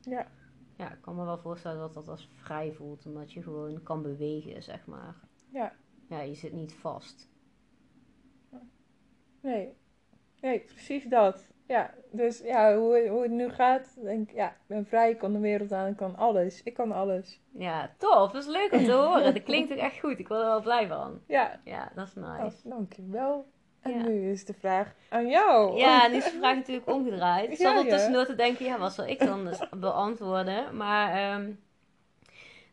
Ja. 0.00 0.26
Ja, 0.76 0.92
ik 0.92 1.00
kan 1.00 1.16
me 1.16 1.24
wel 1.24 1.38
voorstellen 1.38 1.78
dat 1.78 1.94
dat 1.94 2.08
als 2.08 2.28
vrij 2.34 2.72
voelt, 2.72 3.06
omdat 3.06 3.32
je 3.32 3.42
gewoon 3.42 3.82
kan 3.82 4.02
bewegen, 4.02 4.62
zeg 4.62 4.86
maar. 4.86 5.16
Ja. 5.52 5.72
Ja, 6.08 6.20
je 6.20 6.34
zit 6.34 6.52
niet 6.52 6.74
vast. 6.74 7.30
Nee. 9.40 9.72
Nee, 10.40 10.60
precies 10.60 11.04
dat. 11.04 11.46
Ja, 11.72 11.90
dus 12.10 12.40
ja, 12.44 12.76
hoe, 12.76 13.08
hoe 13.08 13.22
het 13.22 13.30
nu 13.30 13.48
gaat, 13.50 13.96
denk 14.02 14.28
ik, 14.30 14.34
ja, 14.36 14.48
ik 14.48 14.66
ben 14.66 14.86
vrij, 14.86 15.10
ik 15.10 15.18
kan 15.18 15.32
de 15.32 15.38
wereld 15.38 15.72
aan, 15.72 15.88
ik 15.88 15.96
kan 15.96 16.16
alles. 16.16 16.62
Ik 16.62 16.74
kan 16.74 16.92
alles. 16.92 17.40
Ja, 17.52 17.90
tof. 17.98 18.30
Dat 18.32 18.42
is 18.42 18.48
leuk 18.48 18.72
om 18.72 18.84
te 18.84 18.92
horen. 18.92 19.34
Dat 19.34 19.42
klinkt 19.42 19.72
ook 19.72 19.78
echt 19.78 19.98
goed. 20.00 20.18
Ik 20.18 20.28
word 20.28 20.40
er 20.40 20.46
wel 20.46 20.60
blij 20.62 20.86
van. 20.88 21.20
Ja, 21.26 21.60
Ja, 21.64 21.92
dat 21.94 22.06
is 22.06 22.14
oh, 22.22 22.38
nice. 22.42 22.68
dankjewel. 22.68 23.46
En 23.80 23.90
Ja. 23.92 24.02
nu 24.02 24.30
is 24.30 24.44
de 24.44 24.54
vraag 24.54 24.94
aan 25.08 25.28
jou. 25.28 25.76
Ja, 25.78 26.06
nu 26.08 26.16
is 26.16 26.24
de 26.24 26.38
vraag 26.38 26.56
natuurlijk 26.56 26.90
omgedraaid. 26.90 27.50
Ik 27.52 27.58
Ja, 27.58 27.68
zat 27.72 27.78
er 27.78 27.84
ja. 27.84 27.90
tussendoor 27.96 28.24
te 28.26 28.34
denken, 28.34 28.64
ja, 28.64 28.78
wat 28.78 28.92
zal 28.92 29.06
ik 29.06 29.18
dan 29.18 29.44
dus 29.44 29.58
beantwoorden? 29.76 30.76
Maar, 30.76 31.12
ehm, 31.14 31.50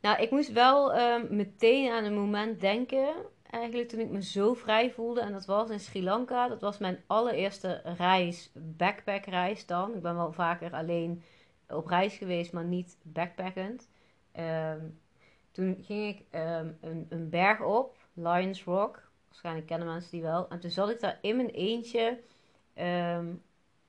nou, 0.01 0.21
ik 0.21 0.31
moest 0.31 0.51
wel 0.51 0.93
ehm, 0.93 1.25
meteen 1.29 1.91
aan 1.91 2.03
een 2.03 2.17
moment 2.17 2.59
denken, 2.61 3.07
eigenlijk 3.49 3.89
toen 3.89 3.99
ik 3.99 4.09
me 4.09 4.23
zo 4.23 4.53
vrij 4.53 4.91
voelde. 4.91 5.21
En 5.21 5.31
dat 5.31 5.45
was 5.45 5.69
in 5.69 5.79
Sri 5.79 6.03
Lanka. 6.03 6.47
Dat 6.47 6.61
was 6.61 6.77
mijn 6.77 7.03
allereerste 7.07 7.81
reis, 7.97 8.51
backpackreis 8.53 9.65
dan. 9.65 9.95
Ik 9.95 10.01
ben 10.01 10.15
wel 10.15 10.31
vaker 10.31 10.73
alleen 10.73 11.23
op 11.67 11.85
reis 11.87 12.17
geweest, 12.17 12.53
maar 12.53 12.63
niet 12.63 12.97
backpackend. 13.01 13.89
Ehm, 14.31 14.79
toen 15.51 15.77
ging 15.81 16.07
ik 16.15 16.25
ehm, 16.29 16.71
een, 16.81 17.05
een 17.09 17.29
berg 17.29 17.61
op, 17.61 17.97
Lions 18.13 18.63
Rock. 18.63 19.07
Waarschijnlijk 19.27 19.67
kennen 19.67 19.87
mensen 19.87 20.11
die 20.11 20.21
wel. 20.21 20.49
En 20.49 20.59
toen 20.59 20.69
zat 20.71 20.89
ik 20.89 20.99
daar 20.99 21.17
in 21.21 21.35
mijn 21.35 21.49
eentje 21.49 22.19
ehm, 22.73 23.33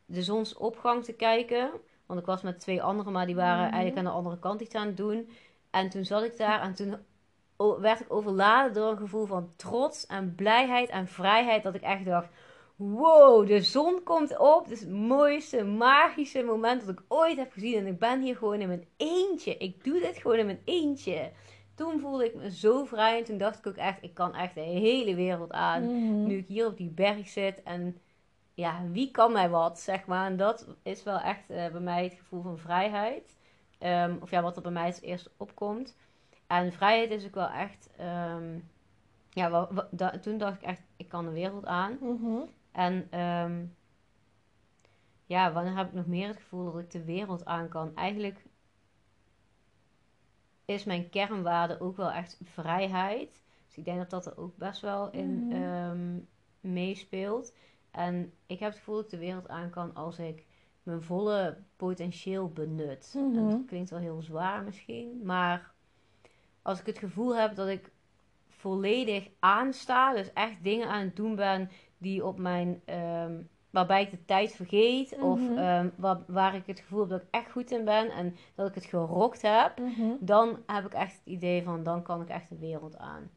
de 0.06 0.22
zonsopgang 0.22 1.04
te 1.04 1.12
kijken. 1.12 1.70
Want 2.06 2.20
ik 2.20 2.26
was 2.26 2.42
met 2.42 2.60
twee 2.60 2.82
anderen, 2.82 3.12
maar 3.12 3.26
die 3.26 3.34
waren 3.34 3.64
Mhm. 3.64 3.74
eigenlijk 3.74 3.98
aan 3.98 4.12
de 4.12 4.18
andere 4.18 4.38
kant 4.38 4.60
iets 4.60 4.74
aan 4.74 4.86
het 4.86 4.96
doen. 4.96 5.28
En 5.70 5.90
toen 5.90 6.04
zat 6.04 6.22
ik 6.22 6.36
daar 6.36 6.60
en 6.60 6.74
toen 6.74 6.96
werd 7.80 8.00
ik 8.00 8.12
overladen 8.12 8.72
door 8.72 8.90
een 8.90 8.96
gevoel 8.98 9.26
van 9.26 9.52
trots 9.56 10.06
en 10.06 10.34
blijheid 10.34 10.88
en 10.88 11.06
vrijheid. 11.08 11.62
Dat 11.62 11.74
ik 11.74 11.82
echt 11.82 12.04
dacht, 12.04 12.28
wow, 12.76 13.46
de 13.46 13.60
zon 13.62 14.02
komt 14.02 14.38
op. 14.38 14.62
Het 14.64 14.72
is 14.72 14.80
het 14.80 14.90
mooiste, 14.90 15.64
magische 15.64 16.42
moment 16.42 16.80
dat 16.86 16.88
ik 16.98 17.02
ooit 17.08 17.36
heb 17.36 17.52
gezien. 17.52 17.78
En 17.78 17.86
ik 17.86 17.98
ben 17.98 18.20
hier 18.20 18.36
gewoon 18.36 18.60
in 18.60 18.68
mijn 18.68 18.88
eentje. 18.96 19.56
Ik 19.56 19.84
doe 19.84 20.00
dit 20.00 20.16
gewoon 20.16 20.36
in 20.38 20.46
mijn 20.46 20.62
eentje. 20.64 21.30
Toen 21.74 22.00
voelde 22.00 22.24
ik 22.24 22.34
me 22.34 22.50
zo 22.50 22.84
vrij 22.84 23.18
en 23.18 23.24
toen 23.24 23.38
dacht 23.38 23.58
ik 23.58 23.66
ook 23.66 23.76
echt, 23.76 23.98
ik 24.02 24.14
kan 24.14 24.34
echt 24.34 24.54
de 24.54 24.60
hele 24.60 25.14
wereld 25.14 25.52
aan 25.52 25.82
Mhm. 25.82 26.26
nu 26.26 26.36
ik 26.36 26.46
hier 26.46 26.66
op 26.66 26.76
die 26.76 26.90
berg 26.90 27.28
zit 27.28 27.62
en 27.62 27.98
ja, 28.54 28.80
wie 28.92 29.10
kan 29.10 29.32
mij 29.32 29.48
wat, 29.50 29.80
zeg 29.80 30.06
maar. 30.06 30.26
En 30.26 30.36
dat 30.36 30.66
is 30.82 31.02
wel 31.02 31.18
echt 31.18 31.50
eh, 31.50 31.70
bij 31.70 31.80
mij 31.80 32.04
het 32.04 32.14
gevoel 32.14 32.42
van 32.42 32.58
vrijheid. 32.58 33.36
Ehm, 33.78 34.14
of 34.20 34.30
ja, 34.30 34.42
wat 34.42 34.56
er 34.56 34.62
bij 34.62 34.70
mij 34.72 34.86
het 34.86 35.02
eerst 35.02 35.30
opkomt. 35.36 35.96
En 36.50 36.72
vrijheid 36.72 37.10
is 37.10 37.26
ook 37.26 37.34
wel 37.34 37.48
echt, 37.50 37.88
ehm, 37.96 38.58
ja, 39.30 39.68
da- 39.90 40.18
toen 40.18 40.38
dacht 40.38 40.56
ik 40.56 40.62
echt, 40.62 40.82
ik 40.96 41.08
kan 41.08 41.24
de 41.24 41.30
wereld 41.30 41.66
aan. 41.66 41.98
Mhm. 42.00 42.40
En 42.72 43.06
ehm, 43.10 43.64
ja, 45.26 45.52
wanneer 45.52 45.76
heb 45.76 45.86
ik 45.86 45.92
nog 45.94 46.06
meer 46.06 46.28
het 46.28 46.36
gevoel 46.36 46.72
dat 46.72 46.80
ik 46.82 46.90
de 46.90 47.04
wereld 47.04 47.44
aan 47.44 47.68
kan? 47.68 47.94
Eigenlijk 47.96 48.44
is 50.64 50.84
mijn 50.84 51.08
kernwaarde 51.10 51.80
ook 51.80 51.96
wel 51.96 52.10
echt 52.10 52.38
vrijheid. 52.42 53.42
Dus 53.66 53.76
ik 53.76 53.84
denk 53.84 53.98
dat 53.98 54.10
dat 54.10 54.26
er 54.26 54.38
ook 54.38 54.56
best 54.56 54.80
wel 54.80 55.10
in 55.10 55.46
Mhm. 55.46 55.52
ehm, 55.52 56.18
meespeelt. 56.60 57.54
En 57.90 58.32
ik 58.46 58.58
heb 58.58 58.68
het 58.68 58.78
gevoel 58.78 58.94
dat 58.94 59.04
ik 59.04 59.10
de 59.10 59.18
wereld 59.18 59.48
aan 59.48 59.70
kan 59.70 59.94
als 59.94 60.18
ik 60.18 60.46
mijn 60.82 61.02
volle 61.02 61.58
potentieel 61.76 62.48
benut. 62.48 63.12
En 63.16 63.30
Mhm. 63.32 63.48
dat 63.50 63.64
klinkt 63.66 63.90
wel 63.90 63.98
heel 64.00 64.22
zwaar 64.22 64.62
misschien, 64.62 65.20
maar 65.24 65.72
als 66.62 66.80
ik 66.80 66.86
het 66.86 66.98
gevoel 66.98 67.36
heb 67.36 67.54
dat 67.54 67.68
ik 67.68 67.90
volledig 68.48 69.28
aansta, 69.38 70.12
dus 70.14 70.32
echt 70.32 70.64
dingen 70.64 70.88
aan 70.88 71.00
het 71.04 71.16
doen 71.16 71.34
ben 71.34 71.70
die 71.98 72.24
op 72.26 72.38
mijn, 72.38 72.82
ehm, 72.84 73.42
waarbij 73.70 74.02
ik 74.02 74.10
de 74.10 74.24
tijd 74.24 74.52
vergeet, 74.52 75.18
of 75.20 75.40
Mhm. 75.40 75.58
ehm, 75.58 75.88
waar, 75.96 76.18
waar 76.26 76.54
ik 76.54 76.66
het 76.66 76.80
gevoel 76.80 77.00
heb 77.00 77.08
dat 77.08 77.20
ik 77.22 77.28
echt 77.30 77.50
goed 77.50 77.70
in 77.70 77.84
ben 77.84 78.10
en 78.10 78.36
dat 78.54 78.68
ik 78.68 78.74
het 78.74 78.84
gerokt 78.84 79.42
heb, 79.42 79.78
Mhm. 79.78 80.10
dan 80.20 80.58
heb 80.66 80.84
ik 80.86 80.92
echt 80.94 81.14
het 81.16 81.26
idee 81.26 81.62
van, 81.62 81.82
dan 81.82 82.02
kan 82.02 82.20
ik 82.20 82.28
echt 82.28 82.48
de 82.48 82.58
wereld 82.58 82.96
aan. 82.98 83.30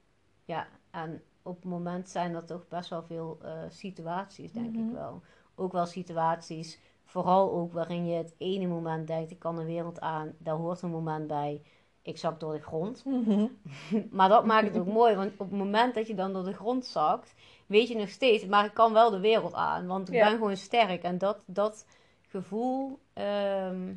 Ja, 0.46 0.68
en 0.92 1.22
op 1.42 1.56
het 1.56 1.66
moment 1.66 2.10
zijn 2.10 2.34
dat 2.34 2.48
toch 2.48 2.68
best 2.68 2.90
wel 2.90 3.04
veel 3.04 3.38
eh, 3.42 3.52
situaties, 3.70 4.52
denk 4.52 4.76
Mhm. 4.76 4.88
ik 4.88 4.94
wel. 4.94 5.22
Ook 5.56 5.72
wel 5.72 5.86
situaties, 5.86 6.80
vooral 7.06 7.52
ook 7.52 7.74
waarin 7.74 8.06
je 8.08 8.16
het 8.18 8.36
ene 8.38 8.68
moment 8.68 9.08
denkt, 9.08 9.32
ik 9.32 9.40
kan 9.40 9.56
de 9.56 9.66
wereld 9.66 10.00
aan, 10.00 10.34
daar 10.38 10.56
hoort 10.56 10.82
een 10.82 10.90
moment 10.90 11.28
bij, 11.28 11.62
ik 12.04 12.18
zak 12.18 12.40
door 12.40 12.54
de 12.54 12.62
grond. 12.62 13.06
Mhm. 13.06 13.48
Maar 14.18 14.30
dat 14.30 14.46
maakt 14.46 14.68
het 14.68 14.78
ook 14.78 14.88
mooi, 14.88 15.16
want 15.16 15.32
op 15.32 15.50
het 15.50 15.58
moment 15.60 15.94
dat 15.96 16.08
je 16.08 16.16
dan 16.16 16.34
door 16.34 16.44
de 16.44 16.54
grond 16.54 16.86
zakt, 16.86 17.34
weet 17.66 17.88
je 17.88 17.96
nog 17.96 18.10
steeds, 18.10 18.46
maar 18.46 18.66
ik 18.66 18.74
kan 18.74 18.94
wel 18.94 19.10
de 19.10 19.20
wereld 19.20 19.54
aan, 19.54 19.88
want 19.88 20.08
ik 20.08 20.14
Ja. 20.14 20.28
ben 20.28 20.38
gewoon 20.38 20.58
sterk. 20.58 21.04
En 21.04 21.18
dat, 21.18 21.38
dat 21.46 21.86
gevoel, 22.28 23.00
ehm, 23.14 23.94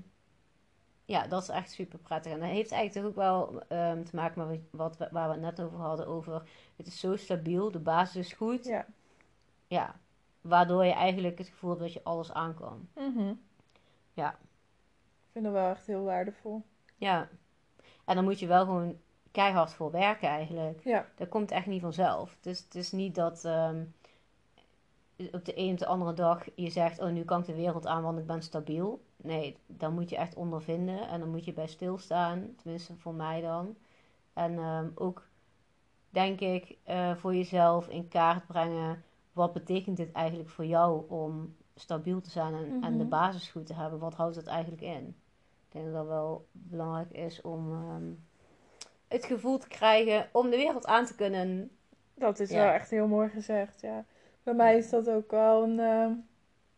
ja, 1.04 1.26
dat 1.26 1.42
is 1.42 1.48
echt 1.48 1.70
super 1.70 1.98
prettig. 1.98 2.32
En 2.32 2.40
dat 2.40 2.48
heeft 2.48 2.72
eigenlijk 2.72 3.08
ook 3.08 3.14
wel 3.16 3.62
ehm, 3.68 4.02
te 4.04 4.16
maken 4.16 4.46
met 4.48 4.60
wat, 4.70 4.96
we- 4.96 5.08
waar 5.10 5.26
we 5.28 5.32
het 5.34 5.42
net 5.42 5.60
over 5.60 5.78
hadden, 5.78 6.06
over 6.06 6.42
het 6.76 6.86
is 6.86 7.00
zo 7.00 7.16
stabiel, 7.16 7.70
de 7.70 7.78
basis 7.78 8.16
is 8.26 8.32
goed. 8.32 8.64
Ja. 8.64 8.86
Ja, 9.66 9.94
waardoor 10.40 10.84
je 10.84 10.92
eigenlijk 10.92 11.38
het 11.38 11.48
gevoel 11.48 11.70
hebt 11.70 11.82
dat 11.82 11.92
je 11.92 12.00
alles 12.04 12.32
aan 12.32 12.54
kan. 12.54 12.88
Mhm. 12.94 13.32
Ja. 14.12 14.30
Ik 14.30 15.32
vind 15.32 15.44
dat 15.44 15.52
wel 15.54 15.70
echt 15.70 15.86
heel 15.86 16.02
waardevol. 16.04 16.62
Ja, 16.96 17.28
en 18.06 18.14
dan 18.14 18.24
moet 18.24 18.38
je 18.38 18.46
wel 18.46 18.64
gewoon 18.64 18.96
keihard 19.30 19.72
voor 19.74 19.90
werken 19.90 20.28
eigenlijk. 20.28 20.80
Ja. 20.84 21.06
Dat 21.16 21.28
komt 21.28 21.50
echt 21.50 21.66
niet 21.66 21.80
vanzelf. 21.80 22.36
Dus 22.40 22.58
het 22.64 22.74
is 22.74 22.92
niet 22.92 23.14
dat 23.14 23.44
ehm, 23.44 23.84
op 25.32 25.44
de 25.44 25.52
een 25.58 25.72
of 25.72 25.78
de 25.78 25.86
andere 25.86 26.12
dag 26.12 26.44
je 26.54 26.70
zegt: 26.70 27.00
Oh, 27.00 27.10
nu 27.10 27.24
kan 27.24 27.40
ik 27.40 27.46
de 27.46 27.54
wereld 27.54 27.86
aan, 27.86 28.02
want 28.02 28.18
ik 28.18 28.26
ben 28.26 28.42
stabiel. 28.42 29.00
Nee, 29.16 29.56
dan 29.66 29.94
moet 29.94 30.10
je 30.10 30.16
echt 30.16 30.34
ondervinden 30.34 31.08
en 31.08 31.20
dan 31.20 31.30
moet 31.30 31.44
je 31.44 31.52
bij 31.52 31.66
stilstaan. 31.66 32.54
Tenminste, 32.62 32.96
voor 32.96 33.14
mij 33.14 33.40
dan. 33.40 33.76
En 34.32 34.58
ehm, 34.58 34.88
ook, 34.94 35.26
denk 36.10 36.40
ik, 36.40 36.76
eh, 36.84 37.14
voor 37.16 37.34
jezelf 37.34 37.88
in 37.88 38.08
kaart 38.08 38.46
brengen: 38.46 39.04
wat 39.32 39.52
betekent 39.52 39.96
dit 39.96 40.12
eigenlijk 40.12 40.50
voor 40.50 40.66
jou 40.66 41.08
om 41.10 41.56
stabiel 41.74 42.20
te 42.20 42.30
zijn 42.30 42.54
en, 42.54 42.82
en 42.82 42.92
de 42.92 42.98
Mhm. 43.04 43.08
basis 43.08 43.48
goed 43.50 43.66
te 43.66 43.74
hebben? 43.74 43.98
Wat 43.98 44.14
houdt 44.14 44.34
dat 44.34 44.46
eigenlijk 44.46 44.82
in? 44.82 45.16
Ik 45.76 45.82
denk 45.82 45.94
dat 45.94 46.06
wel 46.06 46.46
belangrijk 46.52 47.10
is 47.10 47.40
om 47.40 47.72
ehm, 47.72 48.10
het 49.08 49.24
gevoel 49.24 49.58
te 49.58 49.68
krijgen 49.68 50.28
om 50.32 50.50
de 50.50 50.56
wereld 50.56 50.86
aan 50.86 51.04
te 51.06 51.14
kunnen. 51.14 51.70
Dat 52.14 52.38
is 52.38 52.50
Ja. 52.50 52.56
wel 52.64 52.72
echt 52.72 52.90
heel 52.90 53.06
mooi 53.06 53.28
gezegd, 53.28 53.80
ja. 53.80 54.04
Bij 54.42 54.54
mij 54.54 54.76
is 54.76 54.90
dat 54.90 55.08
ook 55.10 55.30
wel 55.30 55.62
een 55.62 55.78
eh, 55.80 56.06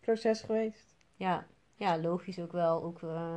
proces 0.00 0.40
geweest. 0.40 0.94
Ja, 1.16 1.46
ja, 1.74 1.98
logisch 1.98 2.38
ook 2.38 2.52
wel. 2.52 2.82
Ook, 2.82 3.02
eh, 3.02 3.36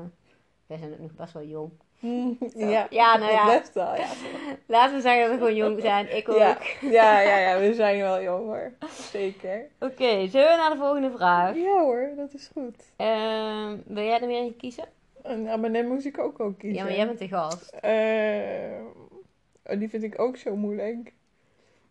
wij 0.67 0.77
zijn 0.77 0.93
ook 0.93 0.99
nog 0.99 1.13
best 1.13 1.33
wel 1.33 1.43
jong. 1.43 1.71
ja, 2.71 2.87
Ja, 2.89 3.17
nou 3.17 3.31
ja. 3.31 3.45
Best 3.59 3.73
wel, 3.73 3.95
ja. 3.95 4.09
Laten 4.67 4.95
we 4.95 5.01
zeggen 5.01 5.21
dat 5.21 5.31
we 5.31 5.37
gewoon 5.37 5.55
jong 5.55 5.81
zijn. 5.81 6.15
Ik 6.17 6.29
ook. 6.29 6.37
Ja, 6.37 6.57
ja, 6.81 7.19
ja, 7.19 7.37
ja, 7.37 7.59
we 7.67 7.73
zijn 7.73 7.99
wel 7.99 8.21
jong 8.21 8.45
hoor. 8.45 8.71
Zeker. 8.89 9.67
Oké, 9.79 10.27
zullen 10.27 10.49
we 10.51 10.55
naar 10.57 10.71
de 10.71 10.77
volgende 10.77 11.11
vraag? 11.11 11.55
Ja 11.55 11.81
hoor, 11.81 12.09
dat 12.15 12.33
is 12.33 12.47
goed. 12.53 12.91
Ehm, 12.95 13.77
wil 13.85 14.03
jij 14.03 14.19
er 14.21 14.27
weer 14.27 14.41
een 14.41 14.55
kiezen? 14.57 14.85
En, 15.23 15.43
ja, 15.43 15.55
maar 15.55 15.69
net 15.69 15.87
moest 15.87 16.05
ik 16.05 16.17
ook 16.17 16.39
al 16.39 16.53
kiezen. 16.53 16.77
Ja, 16.77 16.83
maar 16.83 16.95
jij 16.95 17.05
bent 17.05 17.19
de 17.19 17.27
gast. 17.27 17.73
Oh, 19.63 19.79
die 19.79 19.89
vind 19.89 20.03
ik 20.03 20.19
ook 20.19 20.37
zo 20.37 20.55
moeilijk. 20.55 21.13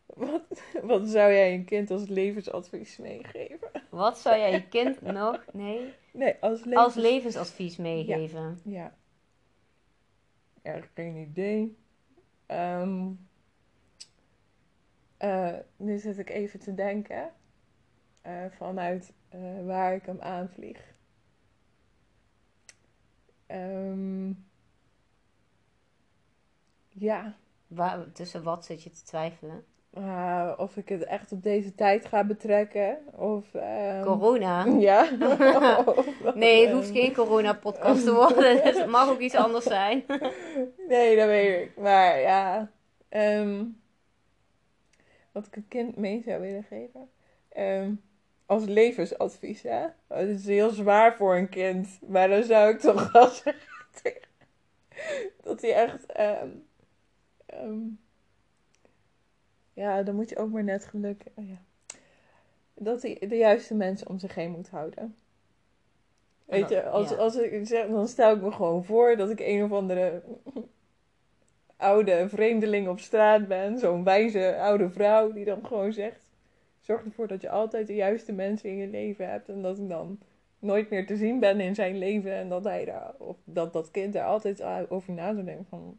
Wat, 0.07 0.63
wat 0.83 1.07
zou 1.09 1.33
jij 1.33 1.55
een 1.55 1.65
kind 1.65 1.91
als 1.91 2.09
levensadvies 2.09 2.97
meegeven? 2.97 3.71
Wat 3.91 4.19
zou 4.19 4.39
jij 4.39 4.51
je 4.53 4.69
kind 4.69 5.01
nog, 5.01 5.45
nee, 5.53 5.93
Nee, 6.13 6.35
als 6.41 6.65
levens... 6.65 6.85
als 6.85 6.95
levensadvies 6.95 7.77
meegeven? 7.77 8.61
Ja. 8.65 8.95
Erg 10.63 10.91
geen 10.95 11.17
idee. 11.17 11.77
Ehm, 12.47 13.11
eh, 15.17 15.55
nu 15.77 15.99
zit 15.99 16.19
ik 16.19 16.31
even 16.31 16.61
te 16.61 16.75
denken. 16.75 17.33
eh, 18.21 18.45
vanuit 18.51 19.13
waar 19.65 19.95
ik 19.95 20.07
hem 20.07 20.21
aanvlieg. 20.21 20.90
Ehm, 23.51 24.33
ja. 26.89 27.35
Waar, 27.67 28.13
tussen 28.13 28.43
wat 28.43 28.65
zit 28.65 28.83
je 28.83 28.91
te 28.91 29.03
twijfelen? 29.03 29.65
Ah, 29.95 30.53
of 30.57 30.77
ik 30.77 30.89
het 30.89 31.05
echt 31.05 31.33
op 31.33 31.43
deze 31.43 31.75
tijd 31.75 32.07
ga 32.07 32.25
betrekken. 32.25 32.99
Of, 33.17 33.55
ehm, 33.55 34.03
Corona? 34.03 34.65
Ja. 34.91 35.09
Nee, 36.35 36.67
het 36.67 36.75
hoeft 36.75 36.91
geen 36.91 37.15
corona-podcast 37.15 38.05
te 38.05 38.15
worden. 38.15 38.63
Dus 38.65 38.79
het 38.79 38.87
mag 38.87 39.09
ook 39.09 39.21
iets 39.21 39.35
anders 39.35 39.65
zijn. 39.65 40.05
Nee, 40.89 41.17
dat 41.17 41.27
weet 41.27 41.67
ik. 41.67 41.77
Maar 41.77 42.21
ja, 42.21 42.71
ehm, 43.09 43.65
wat 45.33 45.47
ik 45.47 45.57
een 45.57 45.69
kind 45.69 45.97
mee 45.97 46.23
zou 46.27 46.41
willen 46.41 46.65
geven. 46.65 47.11
Ehm, 47.49 47.93
als 48.51 48.65
levensadvies, 48.65 49.63
hè. 49.63 49.87
Het 50.07 50.29
is 50.29 50.47
heel 50.47 50.71
zwaar 50.71 51.17
voor 51.17 51.37
een 51.37 51.49
kind. 51.49 51.99
Maar 52.07 52.29
dan 52.29 52.43
zou 52.43 52.71
ik 52.75 52.81
toch 52.81 53.13
wel 53.13 53.29
zeggen 54.03 54.29
dat 55.43 55.61
hij 55.61 55.75
echt... 55.75 56.07
ehm, 56.07 56.49
ehm, 57.47 57.79
ja, 59.73 60.03
dan 60.03 60.15
moet 60.15 60.29
je 60.29 60.37
ook 60.37 60.51
maar 60.51 60.65
net 60.65 60.85
geluk... 60.85 61.23
oh 61.35 61.49
ja. 61.49 61.63
Dat 62.75 63.03
hij 63.03 63.19
de 63.29 63.37
juiste 63.37 63.75
mensen 63.75 64.09
om 64.09 64.19
zich 64.19 64.35
heen 64.35 64.51
moet 64.51 64.69
houden. 64.69 65.17
Weet 66.45 66.69
je, 66.69 66.85
als, 66.89 67.11
Ja. 67.11 67.17
als 67.17 67.37
ik 67.37 67.67
zeg, 67.67 67.87
dan 67.89 68.09
stel 68.09 68.35
ik 68.35 68.43
me 68.43 68.53
gewoon 68.53 68.85
voor 68.85 69.17
dat 69.17 69.31
ik 69.31 69.41
een 69.41 69.63
of 69.63 69.73
andere 69.73 70.23
oude 71.77 72.29
vreemdeling 72.29 72.89
op 72.89 73.01
straat 73.01 73.49
ben. 73.49 73.79
Zo'n 73.79 74.05
wijze 74.05 74.57
oude 74.57 74.91
vrouw 74.91 75.33
die 75.33 75.45
dan 75.45 75.67
gewoon 75.67 75.93
zegt: 75.93 76.30
Zorg 76.81 77.05
ervoor 77.05 77.27
dat 77.27 77.41
je 77.41 77.51
altijd 77.51 77.87
de 77.87 77.95
juiste 77.95 78.33
mensen 78.33 78.69
in 78.71 78.77
je 78.77 78.87
leven 78.89 79.31
hebt. 79.31 79.49
En 79.49 79.63
dat 79.63 79.79
ik 79.79 79.89
dan 79.89 80.19
nooit 80.59 80.91
meer 80.91 81.07
te 81.07 81.17
zien 81.17 81.41
ben 81.41 81.61
in 81.61 81.75
zijn 81.75 81.99
leven. 81.99 82.33
En 82.33 82.49
dat, 82.49 82.65
hij 82.65 82.85
daar, 82.85 83.15
of 83.19 83.37
dat 83.45 83.73
dat 83.73 83.91
kind 83.91 84.13
daar 84.13 84.27
altijd 84.27 84.63
over 84.91 85.13
na 85.13 85.33
zou 85.33 85.45
denken: 85.45 85.67
van, 85.69 85.99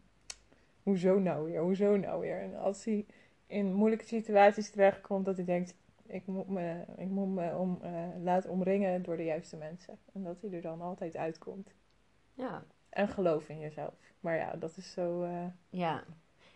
Hoezo 0.84 1.20
nou 1.20 1.46
weer? 1.52 1.62
Hoezo 1.62 1.98
nou 1.98 2.22
weer? 2.22 2.42
En 2.42 2.56
als 2.56 2.86
hij 2.86 3.06
in 3.48 3.74
moeilijke 3.74 4.06
situaties 4.06 4.70
terechtkomt, 4.70 5.26
dat 5.26 5.36
hij 5.36 5.46
denkt: 5.46 5.76
ik 6.06 6.26
moet 6.26 6.48
me, 6.48 6.84
ik 6.98 7.08
moet 7.10 7.30
me 7.30 7.58
om, 7.58 7.80
eh, 7.82 7.92
laten 8.24 8.50
omringen 8.50 9.04
door 9.04 9.18
de 9.18 9.24
juiste 9.24 9.58
mensen. 9.58 9.98
En 10.14 10.24
dat 10.24 10.42
hij 10.42 10.52
er 10.52 10.62
dan 10.62 10.82
altijd 10.82 11.16
uitkomt. 11.18 11.74
Ja, 12.34 12.64
En 12.90 13.08
geloof 13.08 13.50
in 13.50 13.60
jezelf. 13.60 13.94
Maar 14.20 14.36
ja, 14.36 14.56
dat 14.56 14.78
is 14.78 14.92
zo. 14.92 15.24
eh, 15.24 15.46
ja. 15.70 16.04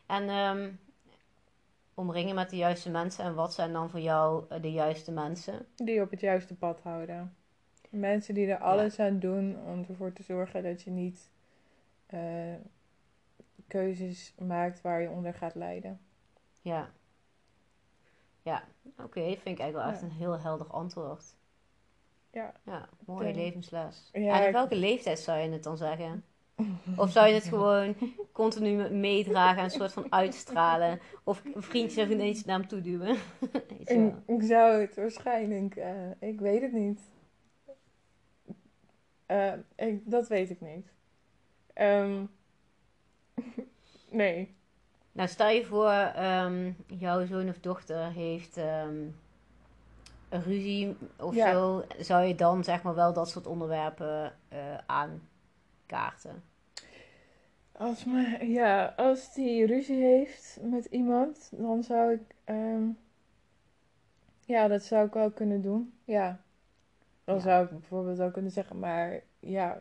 En 0.06 0.30
omringen 1.96 2.36
met 2.36 2.50
de 2.50 2.56
juiste 2.58 2.90
mensen. 2.90 3.24
En 3.24 3.36
wat 3.36 3.54
zijn 3.54 3.74
dan 3.74 3.90
voor 3.90 4.00
jou 4.00 4.46
eh, 4.50 4.62
de 4.62 4.72
juiste 4.72 5.12
mensen? 5.12 5.66
die 5.76 6.02
op 6.02 6.12
het 6.12 6.20
juiste 6.20 6.56
pad 6.56 6.82
houden. 6.82 7.36
Mensen 7.90 8.34
die 8.34 8.48
er 8.52 8.58
alles 8.60 9.00
aan 9.00 9.20
doen 9.20 9.58
om 9.66 9.86
ervoor 9.90 10.14
te 10.14 10.24
zorgen 10.24 10.64
dat 10.64 10.82
je 10.82 10.90
niet 10.92 11.30
eh, 12.06 12.54
keuzes 13.68 14.34
maakt 14.40 14.82
waar 14.82 15.02
je 15.02 15.10
onder 15.10 15.34
gaat 15.34 15.56
lijden. 15.56 16.00
Ja. 16.62 16.90
Ja, 18.42 18.64
oké. 18.98 19.20
vind 19.22 19.38
ik 19.46 19.60
eigenlijk 19.60 19.74
wel 19.74 19.88
echt 19.88 20.00
Ja. 20.02 20.06
een 20.08 20.12
heel 20.14 20.40
helder 20.40 20.68
antwoord. 20.68 21.36
Ja. 22.32 22.54
Ja, 22.66 22.90
mooie 23.06 23.24
denk- 23.24 23.36
levensles. 23.36 24.10
Ja, 24.14 24.34
en 24.36 24.42
op 24.42 24.48
ik- 24.48 24.54
welke 24.54 24.76
leeftijd 24.76 25.20
zou 25.20 25.40
je 25.40 25.50
het 25.50 25.64
dan 25.64 25.78
zeggen? 25.78 26.24
Of 26.98 27.12
zou 27.12 27.28
je 27.28 27.34
het 27.34 27.44
gewoon 27.44 27.96
continu 28.32 28.90
meedragen 28.90 29.58
en 29.58 29.64
een 29.64 29.70
soort 29.72 29.92
van 29.94 30.12
uitstralen? 30.12 31.00
Of 31.24 31.42
vriendjes 31.56 31.98
en 31.98 32.06
vriendinnetjes 32.06 32.46
naar 32.46 32.60
hem 32.60 32.68
toe 32.68 32.82
duwen? 32.82 33.16
Ik, 33.86 34.14
ik 34.26 34.42
zou 34.42 34.82
het 34.82 34.96
waarschijnlijk, 34.96 35.76
eh, 35.76 36.12
ik 36.20 36.40
weet 36.40 36.62
het 36.62 36.72
niet. 36.72 37.00
Eh, 39.26 39.54
ik, 39.76 40.12
dat 40.12 40.28
weet 40.28 40.50
ik 40.50 40.62
niet. 40.62 40.88
Ehm, 41.74 42.24
nee. 44.10 44.56
Nou, 45.12 45.30
stel 45.30 45.50
je 45.50 45.66
voor, 45.66 45.90
ehm, 45.92 46.72
jouw 46.88 47.26
zoon 47.26 47.50
of 47.50 47.60
dochter 47.60 48.12
heeft 48.12 48.58
ehm, 48.58 49.04
een 50.30 50.44
ruzie 50.44 50.98
of 51.18 51.36
Ja. 51.36 51.52
zo. 51.52 51.84
Zou 52.00 52.26
je 52.26 52.36
dan 52.36 52.64
zeg 52.64 52.82
maar 52.84 52.96
wel 52.96 53.14
dat 53.14 53.30
soort 53.30 53.48
onderwerpen 53.48 54.34
eh 54.48 54.78
Als, 57.72 58.06
me, 58.06 58.46
ja, 58.48 58.86
als 58.98 59.34
die 59.34 59.66
ruzie 59.66 60.04
heeft 60.04 60.60
met 60.62 60.86
iemand, 60.86 61.50
dan 61.54 61.84
zou 61.84 62.14
ik. 62.14 62.22
ehm, 62.44 62.84
ja, 64.40 64.68
dat 64.68 64.84
zou 64.84 65.08
ik 65.08 65.14
wel 65.14 65.32
kunnen 65.32 65.62
doen. 65.62 65.94
Ja. 66.04 66.44
Dan 67.24 67.36
Ja. 67.36 67.42
zou 67.42 67.64
ik 67.66 67.70
bijvoorbeeld 67.70 68.20
ook 68.22 68.34
kunnen 68.34 68.52
zeggen, 68.52 68.80
maar 68.80 69.22
ja, 69.40 69.74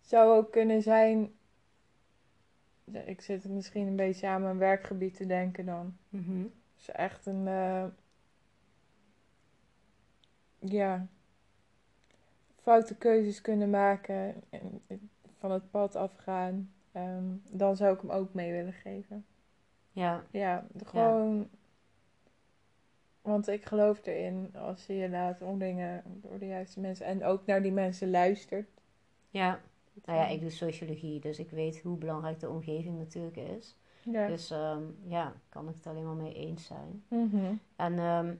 het 0.00 0.08
zou 0.08 0.36
ook 0.36 0.52
kunnen 0.52 0.82
zijn. 0.82 1.32
Ik 3.04 3.20
zit 3.20 3.44
misschien 3.44 3.86
een 3.86 3.96
beetje 3.96 4.26
aan 4.26 4.42
mijn 4.42 4.58
werkgebied 4.58 5.14
te 5.16 5.26
denken 5.26 5.66
dan. 5.66 5.96
Mhm. 6.08 6.46
Dus 6.76 6.90
echt 6.90 7.26
een. 7.26 7.46
eh, 7.48 7.84
ja. 10.58 11.06
Foute 12.60 12.96
keuzes 12.96 13.40
kunnen 13.40 13.70
maken. 13.70 14.34
En 14.50 14.82
van 15.38 15.50
het 15.50 15.70
pad 15.70 15.96
afgaan. 15.96 16.72
ehm, 16.92 17.24
dan 17.50 17.76
zou 17.76 17.94
ik 17.94 18.00
hem 18.00 18.10
ook 18.10 18.34
mee 18.34 18.52
willen 18.52 18.72
geven. 18.72 19.26
Ja, 19.92 20.24
Ja, 20.30 20.66
gewoon. 20.84 21.48
Want 23.22 23.48
ik 23.48 23.64
geloof 23.64 24.06
erin 24.06 24.56
als 24.56 24.86
je 24.86 24.94
je 24.94 25.08
laat 25.08 25.42
omringen 25.42 26.02
door 26.06 26.38
de 26.38 26.46
juiste 26.46 26.80
mensen. 26.80 27.06
En 27.06 27.24
ook 27.24 27.46
naar 27.46 27.62
die 27.62 27.72
mensen 27.72 28.10
luistert. 28.10 28.68
ja. 29.30 29.60
Nou 30.04 30.18
ja, 30.18 30.26
ik 30.26 30.40
doe 30.40 30.50
sociologie, 30.50 31.20
dus 31.20 31.38
ik 31.38 31.50
weet 31.50 31.80
hoe 31.80 31.96
belangrijk 31.96 32.40
de 32.40 32.48
omgeving 32.48 32.98
natuurlijk 32.98 33.36
is. 33.36 33.76
Ja. 34.02 34.26
Dus 34.26 34.50
ehm, 34.50 34.82
ja, 35.04 35.32
kan 35.48 35.68
ik 35.68 35.74
het 35.74 35.86
alleen 35.86 36.04
maar 36.04 36.14
mee 36.14 36.34
eens 36.34 36.66
zijn. 36.66 37.04
Mhm. 37.08 37.54
En 37.76 37.98
ehm, 37.98 38.34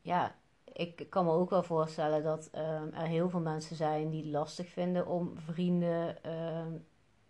ja, 0.00 0.34
ik 0.72 1.06
kan 1.10 1.24
me 1.24 1.30
ook 1.30 1.50
wel 1.50 1.62
voorstellen 1.62 2.22
dat 2.22 2.48
ehm, 2.52 2.88
er 2.92 3.06
heel 3.06 3.30
veel 3.30 3.40
mensen 3.40 3.76
zijn 3.76 4.10
die 4.10 4.22
het 4.22 4.30
lastig 4.30 4.68
vinden 4.68 5.06
om 5.06 5.38
vrienden 5.38 6.22
ehm, 6.22 6.72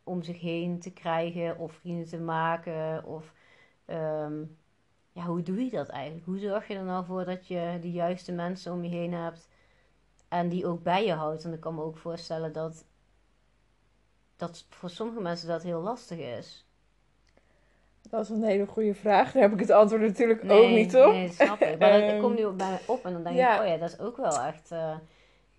om 0.05 0.23
zich 0.23 0.41
heen 0.41 0.81
te 0.81 0.93
krijgen 0.93 1.59
of 1.59 1.73
vrienden 1.73 2.07
te 2.07 2.19
maken. 2.19 3.05
Of 3.05 3.33
ehm, 3.85 4.45
ja, 5.13 5.25
hoe 5.25 5.43
doe 5.43 5.65
je 5.65 5.71
dat 5.71 5.89
eigenlijk? 5.89 6.27
Hoe 6.27 6.39
zorg 6.39 6.69
je 6.69 6.75
er 6.75 6.85
nou 6.85 7.05
voor 7.05 7.25
dat 7.25 7.47
je 7.47 7.79
de 7.81 7.91
juiste 7.91 8.33
mensen 8.33 8.73
om 8.73 8.85
je 8.85 8.91
heen 8.91 9.13
hebt 9.13 9.49
en 10.29 10.49
die 10.49 10.67
ook 10.67 10.83
bij 10.83 11.07
je 11.07 11.13
houdt? 11.13 11.45
En 11.45 11.53
ik 11.53 11.61
kan 11.61 11.75
me 11.75 11.83
ook 11.83 11.97
voorstellen 11.97 12.53
dat, 12.53 12.85
dat 14.37 14.67
voor 14.69 14.91
sommige 14.91 15.21
mensen 15.21 15.49
dat 15.49 15.63
heel 15.63 15.81
lastig 15.81 16.19
is. 16.19 16.68
Dat 18.11 18.21
is 18.21 18.29
een 18.29 18.43
hele 18.43 18.67
goede 18.67 18.95
vraag. 18.95 19.33
Daar 19.33 19.43
heb 19.43 19.53
ik 19.53 19.59
het 19.61 19.71
antwoord 19.71 20.03
natuurlijk 20.03 20.51
ook 20.51 20.69
niet 20.69 20.97
op. 20.97 21.13
Nee, 21.13 21.31
snap 21.33 21.61
ik. 21.61 21.79
Maar 21.79 21.91
dat 22.01 22.09
Ehm, 22.11 22.21
komt 22.21 22.39
nu 22.39 22.47
bij 22.51 22.69
mij 22.71 22.81
op 22.87 23.05
en 23.05 23.13
dan 23.13 23.23
denk 23.23 23.37
ja. 23.37 23.55
ik, 23.55 23.61
oh 23.61 23.67
ja, 23.67 23.77
dat 23.77 23.89
is 23.93 23.99
ook 23.99 24.17
wel 24.17 24.41
echt... 24.41 24.71
eh, 24.71 24.97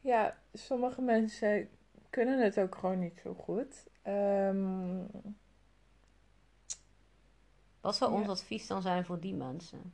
Ja, 0.01 0.35
sommige 0.53 1.01
mensen 1.01 1.69
kunnen 2.09 2.39
het 2.43 2.59
ook 2.59 2.75
gewoon 2.75 2.99
niet 2.99 3.19
zo 3.23 3.33
goed. 3.33 3.85
Ehm, 4.01 4.97
wat 7.81 7.95
zou 7.95 8.11
ons 8.13 8.25
Ja. 8.25 8.31
advies 8.31 8.67
dan 8.67 8.81
zijn 8.81 9.05
voor 9.05 9.19
die 9.19 9.33
mensen? 9.35 9.93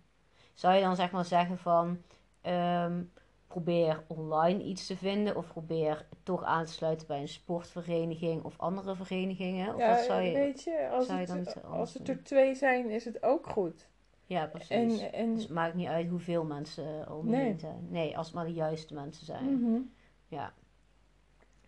Zou 0.53 0.75
je 0.75 0.81
dan 0.81 0.95
zeg 0.95 1.11
maar 1.11 1.25
zeggen 1.25 1.57
van... 1.57 2.01
ehm, 2.41 3.01
probeer 3.55 4.03
online 4.07 4.63
iets 4.63 4.87
te 4.87 4.97
vinden 4.97 5.35
of 5.35 5.47
probeer 5.47 6.05
toch 6.23 6.43
aan 6.43 6.65
te 6.65 6.71
sluiten 6.71 7.07
bij 7.07 7.21
een 7.21 7.27
sportvereniging 7.27 8.43
of 8.43 8.53
andere 8.59 8.95
verenigingen? 8.95 9.73
Of 9.73 9.79
ja, 9.79 9.89
wat 9.89 9.99
zou 10.05 10.21
je... 10.21 10.33
weet 10.33 10.63
je, 10.63 10.89
als, 10.91 11.07
je 11.07 11.13
het, 11.13 11.63
als 11.63 11.93
het 11.93 12.09
er 12.09 12.23
twee 12.23 12.55
zijn, 12.55 12.89
is 12.89 13.05
het 13.05 13.23
ook 13.23 13.47
goed. 13.47 13.87
Ja, 14.25 14.45
precies. 14.45 14.99
En, 15.01 15.13
en, 15.13 15.33
Dus 15.33 15.43
het 15.43 15.51
maakt 15.51 15.73
niet 15.75 15.87
uit 15.87 16.09
hoeveel 16.09 16.43
mensen 16.43 17.11
om 17.11 17.25
je 17.25 17.31
Nee. 17.35 17.43
heen 17.45 17.59
zijn. 17.59 17.87
Nee, 17.89 18.17
als 18.17 18.25
het 18.25 18.35
maar 18.35 18.45
de 18.45 18.53
juiste 18.53 18.93
mensen 18.93 19.25
zijn. 19.25 19.59
Mhm. 19.59 19.79
Ja. 20.27 20.53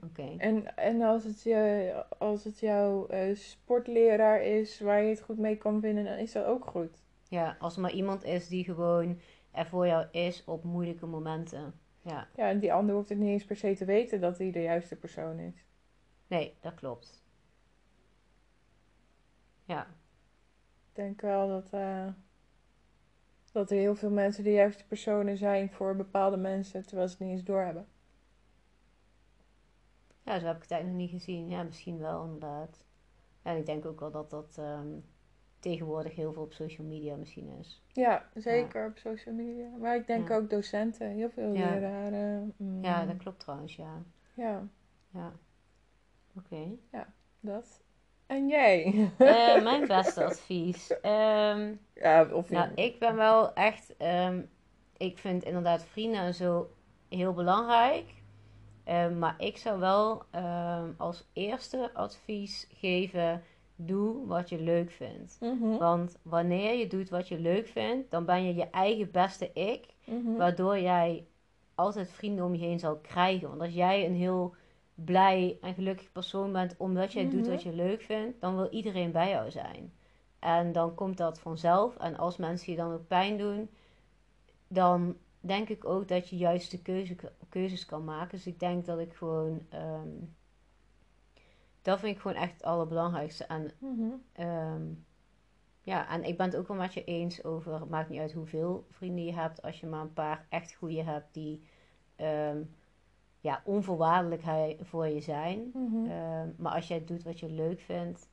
Oké. 0.04 0.36
En, 0.38 0.76
en 0.76 1.02
als, 1.02 1.24
het 1.24 1.42
je, 1.44 1.94
als 2.18 2.44
het 2.44 2.60
jouw 2.60 3.08
eh, 3.08 3.36
sportleraar 3.36 4.42
is 4.44 4.80
waar 4.80 5.02
je 5.02 5.10
het 5.10 5.22
goed 5.22 5.38
mee 5.38 5.56
kan 5.58 5.82
vinden, 5.82 6.04
dan 6.04 6.18
is 6.18 6.32
dat 6.32 6.46
ook 6.46 6.66
goed. 6.66 7.02
Ja, 7.30 7.56
als 7.60 7.76
er 7.76 7.82
maar 7.82 7.92
iemand 7.92 8.24
is 8.24 8.48
die 8.48 8.64
gewoon 8.64 9.20
er 9.58 9.66
voor 9.68 9.88
jou 9.88 10.08
is 10.12 10.44
op 10.44 10.64
moeilijke 10.64 11.06
momenten. 11.06 11.80
Ja, 12.02 12.28
Ja, 12.36 12.50
en 12.50 12.60
die 12.60 12.74
ander 12.74 12.96
hoeft 12.96 13.10
het 13.10 13.18
niet 13.18 13.30
eens 13.30 13.46
per 13.46 13.56
se 13.56 13.76
te 13.76 13.86
weten 13.86 14.22
dat 14.22 14.38
hij 14.38 14.52
de 14.52 14.62
juiste 14.62 14.96
persoon 14.96 15.40
is. 15.40 15.66
nee, 16.28 16.58
dat 16.62 16.74
klopt. 16.74 17.26
Ja, 19.64 19.88
Ik 20.90 20.96
denk 20.96 21.22
wel 21.22 21.48
dat, 21.48 21.70
eh, 21.74 22.08
dat 23.52 23.72
er 23.72 23.78
heel 23.78 23.96
veel 23.96 24.10
mensen 24.10 24.44
de 24.44 24.52
juiste 24.52 24.86
personen 24.88 25.38
zijn 25.38 25.72
voor 25.72 25.96
bepaalde 25.96 26.38
mensen, 26.38 26.86
terwijl 26.86 27.08
ze 27.08 27.16
het 27.18 27.24
niet 27.24 27.38
eens 27.38 27.44
doorhebben. 27.48 27.88
ja, 30.24 30.40
zo 30.40 30.46
heb 30.46 30.56
ik 30.56 30.62
het 30.62 30.72
eigenlijk 30.72 31.02
nog 31.02 31.12
niet 31.12 31.22
gezien. 31.22 31.50
Ja, 31.50 31.64
misschien 31.64 31.98
wel 31.98 32.24
inderdaad. 32.24 32.86
Ja, 33.44 33.52
en 33.52 33.58
ik 33.58 33.66
denk 33.66 33.86
ook 33.86 34.00
wel 34.00 34.12
dat 34.12 34.30
dat 34.30 34.58
ehm, 34.58 34.88
tegenwoordig 35.60 36.16
heel 36.16 36.34
veel 36.34 36.42
op 36.44 36.54
social 36.54 36.88
media 36.88 37.16
misschien 37.16 37.50
is. 37.60 37.82
Ja, 37.94 38.30
zeker 38.34 38.88
op 38.88 38.98
social 38.98 39.36
media. 39.36 39.70
Maar 39.80 39.96
ik 39.96 40.08
denk 40.08 40.30
Ja. 40.30 40.36
ook 40.36 40.50
docenten, 40.50 41.08
heel 41.10 41.30
veel 41.30 41.54
Ja. 41.54 41.74
leraren. 41.74 42.54
mm, 42.58 42.84
Ja, 42.84 43.06
dat 43.06 43.18
klopt 43.18 43.40
trouwens, 43.40 43.76
ja. 43.76 44.04
Ja, 44.34 44.68
Ja. 45.14 45.34
Oké. 46.38 46.78
dat. 47.40 47.82
En 48.26 48.48
jij? 48.48 48.84
Eh, 49.18 49.64
mijn 49.64 49.88
beste 49.88 50.24
advies. 50.24 51.00
Ehm, 51.02 51.76
ja, 51.94 52.28
of 52.34 52.50
nou, 52.50 52.72
ik 52.74 53.00
ben 53.00 53.16
wel 53.16 53.54
echt. 53.54 53.98
ehm, 53.98 54.42
ik 54.98 55.18
vind 55.18 55.44
inderdaad 55.44 55.84
vrienden 55.86 56.20
en 56.22 56.34
zo 56.34 56.70
heel 57.10 57.34
belangrijk. 57.34 58.14
Ehm, 58.84 59.20
maar 59.20 59.36
ik 59.38 59.58
zou 59.58 59.80
wel 59.80 60.24
als 60.98 61.30
eerste 61.34 61.90
advies 61.94 62.68
geven: 62.74 63.44
doe 63.80 64.26
wat 64.28 64.50
je 64.50 64.60
leuk 64.62 64.92
vindt. 64.92 65.38
Mhm, 65.40 65.78
Want 65.78 66.18
wanneer 66.22 66.74
je 66.74 66.88
doet 66.88 67.10
wat 67.10 67.28
je 67.28 67.40
leuk 67.40 67.68
vindt, 67.68 68.12
dan 68.12 68.26
ben 68.26 68.44
je 68.44 68.56
je 68.56 68.70
eigen 68.70 69.12
beste 69.12 69.52
ik. 69.54 69.86
mhm. 70.06 70.36
Waardoor 70.36 70.80
jij 70.80 71.28
altijd 71.76 72.12
vrienden 72.12 72.46
om 72.46 72.56
je 72.56 72.66
heen 72.66 72.80
zal 72.80 72.98
krijgen. 72.98 73.48
Want 73.50 73.62
als 73.62 73.74
jij 73.74 74.06
een 74.06 74.16
heel 74.16 74.56
blij 74.96 75.58
en 75.62 75.74
gelukkig 75.74 76.12
persoon 76.12 76.52
bent 76.52 76.76
omdat 76.78 77.14
jij 77.14 77.30
doet 77.30 77.42
Mhm. 77.42 77.50
wat 77.50 77.64
je 77.64 77.74
leuk 77.74 78.02
vindt, 78.02 78.42
dan 78.42 78.56
wil 78.56 78.70
iedereen 78.70 79.12
bij 79.12 79.30
jou 79.30 79.52
zijn. 79.52 79.94
En 80.40 80.72
dan 80.72 80.96
komt 80.96 81.18
dat 81.18 81.40
vanzelf. 81.40 81.98
En 81.98 82.18
als 82.18 82.38
mensen 82.38 82.72
je 82.72 82.78
dan 82.78 82.94
ook 82.94 83.08
pijn 83.08 83.38
doen, 83.38 83.70
dan 84.68 85.18
denk 85.40 85.70
ik 85.70 85.86
ook 85.86 86.08
dat 86.08 86.30
je 86.30 86.38
juist 86.38 86.72
de 86.72 86.82
keuze, 86.82 87.16
keuzes 87.50 87.86
kan 87.86 88.04
maken. 88.04 88.38
Dus 88.38 88.48
ik 88.48 88.60
denk 88.60 88.86
dat 88.86 89.00
ik 89.00 89.14
gewoon. 89.14 89.62
ehm, 89.70 90.10
dat 91.88 92.00
vind 92.00 92.16
ik 92.16 92.22
gewoon 92.22 92.38
echt 92.38 92.54
het 92.54 92.64
allerbelangrijkste. 92.64 93.46
En 93.46 93.72
Mhm. 93.80 94.10
Ehm, 94.34 94.86
ja, 95.82 96.10
en 96.10 96.24
ik 96.24 96.38
ben 96.38 96.46
het 96.46 96.56
ook 96.56 96.68
wel 96.68 96.78
met 96.78 96.94
je 96.94 97.04
eens 97.04 97.44
over, 97.44 97.80
het 97.80 97.90
maakt 97.90 98.10
niet 98.10 98.20
uit 98.20 98.34
hoeveel 98.34 98.86
vrienden 98.90 99.26
je 99.26 99.34
hebt, 99.34 99.62
als 99.62 99.80
je 99.80 99.88
maar 99.88 100.02
een 100.02 100.14
paar 100.14 100.46
echt 100.50 100.74
goede 100.74 101.04
hebt 101.04 101.34
die 101.34 101.64
ehm, 102.16 102.64
ja, 103.40 103.62
onvoorwaardelijk 103.66 104.44
voor 104.82 105.08
je 105.08 105.22
zijn. 105.22 105.72
Mhm. 105.74 106.10
Ehm, 106.10 106.50
maar 106.58 106.74
als 106.74 106.88
jij 106.88 107.06
doet 107.06 107.24
wat 107.24 107.40
je 107.40 107.50
leuk 107.50 107.80
vindt, 107.80 108.30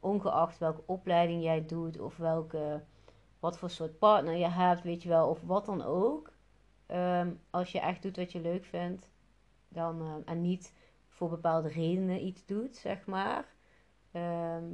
ongeacht 0.00 0.58
welke 0.58 0.82
opleiding 0.86 1.42
jij 1.42 1.66
doet 1.66 2.00
of 2.00 2.16
welke, 2.16 2.84
wat 3.40 3.58
voor 3.58 3.70
soort 3.70 3.98
partner 3.98 4.34
je 4.34 4.48
hebt, 4.48 4.82
weet 4.82 5.02
je 5.02 5.08
wel, 5.08 5.28
of 5.28 5.42
wat 5.42 5.66
dan 5.66 5.82
ook. 5.82 6.36
als 7.50 7.72
je 7.72 7.80
echt 7.80 8.02
doet 8.02 8.16
wat 8.16 8.32
je 8.32 8.40
leuk 8.40 8.64
vindt, 8.64 9.08
dan, 9.68 10.22
en 10.24 10.40
niet 10.40 10.72
voor 11.18 11.28
bepaalde 11.28 11.68
redenen 11.68 12.24
iets 12.26 12.46
doet, 12.46 12.76
zeg 12.76 13.06
maar. 13.06 13.46
ehm, 14.12 14.64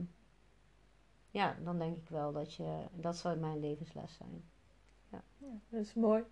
ja, 1.30 1.56
dan 1.64 1.78
denk 1.78 1.96
ik 1.96 2.08
wel 2.08 2.32
dat 2.32 2.54
je, 2.54 2.84
dat 2.92 3.16
zou 3.16 3.38
mijn 3.38 3.58
levensles 3.60 4.14
zijn. 4.14 4.44
Ja, 5.10 5.22
dat 5.68 5.80
is 5.80 5.94
mooi. 5.94 6.24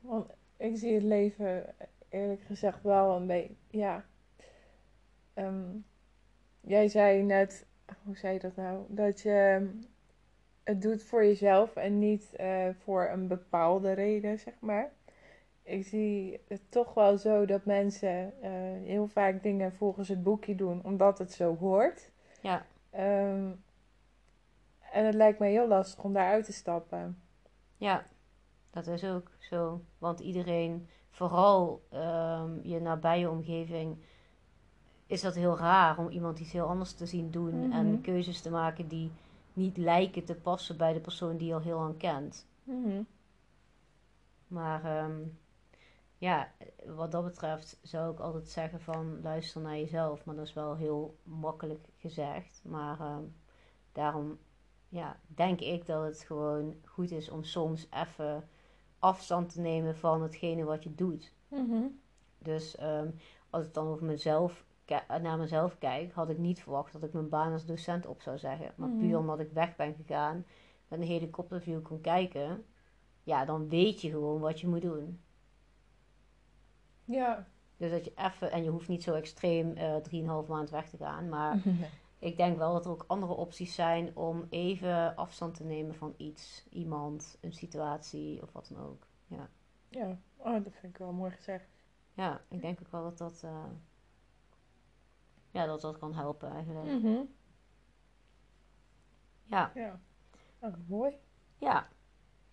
Want 0.00 0.30
ik 0.56 0.76
zie 0.76 0.94
het 0.94 1.02
leven 1.02 1.74
eerlijk 2.08 2.42
gezegd 2.42 2.82
wel 2.82 3.16
een 3.16 3.26
beetje. 3.26 3.54
Ja. 3.70 4.04
Ehm, 5.34 5.76
jij 6.60 6.88
zei 6.88 7.22
net, 7.22 7.66
hoe 8.04 8.16
zei 8.16 8.32
je 8.32 8.38
dat 8.38 8.56
nou? 8.56 8.84
Dat 8.88 9.20
je 9.20 9.58
ehm, 9.60 9.68
het 10.62 10.82
doet 10.82 11.02
voor 11.02 11.24
jezelf 11.24 11.76
en 11.76 11.98
niet 11.98 12.34
eh, 12.34 12.68
voor 12.78 13.08
een 13.08 13.28
bepaalde 13.28 13.92
reden, 13.92 14.38
zeg 14.38 14.54
maar. 14.60 14.92
Ik 15.62 15.86
zie 15.86 16.40
het 16.48 16.60
toch 16.70 16.94
wel 16.94 17.18
zo 17.18 17.44
dat 17.46 17.64
mensen 17.64 18.42
eh, 18.42 18.50
heel 18.84 19.06
vaak 19.06 19.42
dingen 19.42 19.72
volgens 19.72 20.08
het 20.08 20.22
boekje 20.22 20.54
doen, 20.54 20.84
omdat 20.84 21.18
het 21.18 21.32
zo 21.32 21.56
hoort. 21.56 22.10
Ja. 22.40 22.66
Ehm, 22.90 23.50
en 24.92 25.04
het 25.06 25.14
lijkt 25.14 25.38
me 25.38 25.46
heel 25.46 25.68
lastig 25.68 26.04
om 26.04 26.12
daaruit 26.12 26.44
te 26.44 26.52
stappen. 26.52 27.22
Ja, 27.76 28.06
dat 28.70 28.86
is 28.86 29.04
ook 29.04 29.30
zo. 29.38 29.80
Want 29.98 30.20
iedereen, 30.20 30.88
vooral 31.10 31.82
ehm, 31.90 32.50
je 32.62 32.80
nabije 32.80 33.30
omgeving, 33.30 33.96
is 35.06 35.20
dat 35.20 35.34
heel 35.34 35.58
raar 35.58 35.98
om 35.98 36.08
iemand 36.08 36.38
iets 36.38 36.52
heel 36.52 36.66
anders 36.68 36.92
te 36.92 37.06
zien 37.06 37.30
doen 37.30 37.66
Mhm. 37.66 37.72
en 37.72 38.00
keuzes 38.00 38.40
te 38.40 38.50
maken 38.50 38.88
die 38.88 39.10
niet 39.52 39.76
lijken 39.76 40.24
te 40.24 40.34
passen 40.34 40.76
bij 40.76 40.92
de 40.92 41.00
persoon 41.00 41.36
die 41.36 41.46
je 41.48 41.54
al 41.54 41.60
heel 41.60 41.78
lang 41.78 41.98
kent. 41.98 42.46
Mhm. 42.64 43.02
Maar 44.46 44.84
ehm, 44.84 45.20
ja, 46.22 46.52
wat 46.86 47.12
dat 47.12 47.24
betreft 47.24 47.78
zou 47.82 48.12
ik 48.12 48.20
altijd 48.20 48.48
zeggen 48.48 48.80
van 48.80 49.22
luister 49.22 49.60
naar 49.60 49.76
jezelf. 49.76 50.24
Maar 50.24 50.34
dat 50.34 50.46
is 50.46 50.52
wel 50.52 50.76
heel 50.76 51.16
makkelijk 51.22 51.88
gezegd. 51.96 52.60
Maar 52.64 53.00
ehm, 53.00 53.22
daarom 53.92 54.38
ja, 54.88 55.20
denk 55.26 55.60
ik 55.60 55.86
dat 55.86 56.04
het 56.04 56.20
gewoon 56.20 56.74
goed 56.84 57.10
is 57.10 57.28
om 57.28 57.44
soms 57.44 57.88
even 57.90 58.48
afstand 58.98 59.52
te 59.52 59.60
nemen 59.60 59.96
van 59.96 60.22
hetgene 60.22 60.64
wat 60.64 60.82
je 60.82 60.94
doet. 60.94 61.32
Mhm. 61.48 61.82
Dus 62.38 62.76
ehm, 62.76 63.10
als 63.50 63.66
ik 63.66 63.74
dan 63.74 63.86
over 63.86 64.06
mezelf, 64.06 64.64
naar 65.22 65.38
mezelf 65.38 65.78
kijk, 65.78 66.12
had 66.12 66.30
ik 66.30 66.38
niet 66.38 66.62
verwacht 66.62 66.92
dat 66.92 67.02
ik 67.02 67.12
mijn 67.12 67.28
baan 67.28 67.52
als 67.52 67.66
docent 67.66 68.06
op 68.06 68.20
zou 68.20 68.38
zeggen. 68.38 68.72
Maar 68.76 68.88
Mhm. 68.88 68.98
puur 68.98 69.18
omdat 69.18 69.40
ik 69.40 69.52
weg 69.52 69.76
ben 69.76 69.94
gegaan, 69.94 70.44
met 70.88 71.00
een 71.00 71.06
helikopterview 71.06 71.82
kon 71.82 72.00
kijken, 72.00 72.64
ja, 73.22 73.44
dan 73.44 73.68
weet 73.68 74.00
je 74.00 74.10
gewoon 74.10 74.40
wat 74.40 74.60
je 74.60 74.68
moet 74.68 74.82
doen. 74.82 75.20
Ja. 77.12 77.46
Dus 77.76 77.90
dat 77.90 78.04
je 78.04 78.12
even, 78.16 78.50
en 78.50 78.64
je 78.64 78.70
hoeft 78.70 78.88
niet 78.88 79.02
zo 79.02 79.14
extreem 79.14 79.76
eh 79.76 79.96
3,5 80.42 80.48
maand 80.48 80.70
weg 80.70 80.88
te 80.88 80.96
gaan, 80.96 81.28
maar 81.28 81.58
ik 82.18 82.36
denk 82.36 82.56
wel 82.58 82.72
dat 82.72 82.84
er 82.84 82.90
ook 82.90 83.04
andere 83.06 83.32
opties 83.32 83.74
zijn 83.74 84.16
om 84.16 84.46
even 84.50 85.16
afstand 85.16 85.54
te 85.54 85.64
nemen 85.64 85.94
van 85.94 86.14
iets, 86.16 86.66
iemand, 86.70 87.38
een 87.40 87.52
situatie 87.52 88.42
of 88.42 88.52
wat 88.52 88.70
dan 88.74 88.84
ook. 88.86 89.06
Ja, 89.26 89.48
Ja, 89.88 90.18
oh, 90.36 90.64
dat 90.64 90.72
vind 90.72 90.92
ik 90.92 90.98
wel 90.98 91.12
mooi 91.12 91.30
gezegd. 91.30 91.68
ja 92.14 92.40
ik 92.48 92.60
denk 92.60 92.78
ook 92.80 92.90
wel 92.90 93.02
dat 93.02 93.18
dat, 93.18 93.42
eh, 93.44 93.64
ja, 95.50 95.66
dat 95.66 95.80
dat 95.80 95.98
kan 95.98 96.14
helpen 96.14 96.50
eigenlijk. 96.50 96.86
Mhm. 97.00 97.20
Ja, 99.44 99.70
Ja. 99.74 100.00
Oh, 100.60 100.72
mooi. 100.86 101.16
ja. 101.58 101.88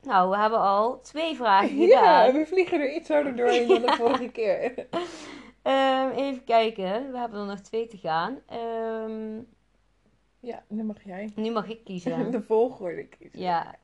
Nou, 0.01 0.29
we 0.29 0.38
hebben 0.38 0.59
al 0.59 1.01
twee 1.01 1.35
vragen 1.35 1.77
Ja, 1.88 2.31
we 2.31 2.45
vliegen 2.45 2.79
er 2.79 2.93
iets 2.95 3.09
harder 3.09 3.35
doorheen 3.35 3.67
dan 3.67 3.81
de 3.81 3.93
vorige 4.03 4.27
keer. 4.29 4.73
Ehm, 5.62 6.09
even 6.09 6.43
kijken, 6.43 7.12
we 7.12 7.17
hebben 7.17 7.39
er 7.39 7.45
nog 7.45 7.59
twee 7.59 7.88
te 7.88 7.97
gaan. 7.97 8.39
Ehm, 8.45 9.41
Ja, 10.39 10.63
nu 10.67 10.83
mag 10.83 11.03
jij. 11.03 11.31
nu 11.35 11.51
mag 11.51 11.67
ik 11.67 11.83
kiezen. 11.83 12.31
De 12.31 12.41
volgorde 12.41 13.07
kiezen. 13.07 13.39
Ja. 13.39 13.75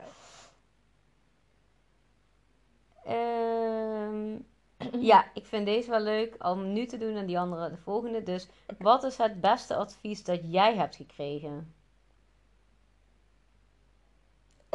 Ehm, 3.04 4.38
ja, 5.12 5.26
ik 5.34 5.46
vind 5.46 5.66
deze 5.66 5.90
wel 5.90 6.00
leuk 6.00 6.36
om 6.46 6.74
nu 6.74 6.86
te 6.86 6.98
doen 6.98 7.16
en 7.16 7.26
die 7.26 7.40
andere 7.40 7.70
de 7.70 7.78
volgende. 7.78 8.24
Dus 8.24 8.48
wat 8.78 9.04
is 9.04 9.18
het 9.18 9.42
beste 9.42 9.76
advies 9.76 10.24
dat 10.24 10.40
jij 10.44 10.76
hebt 10.76 10.96
gekregen? 10.96 11.74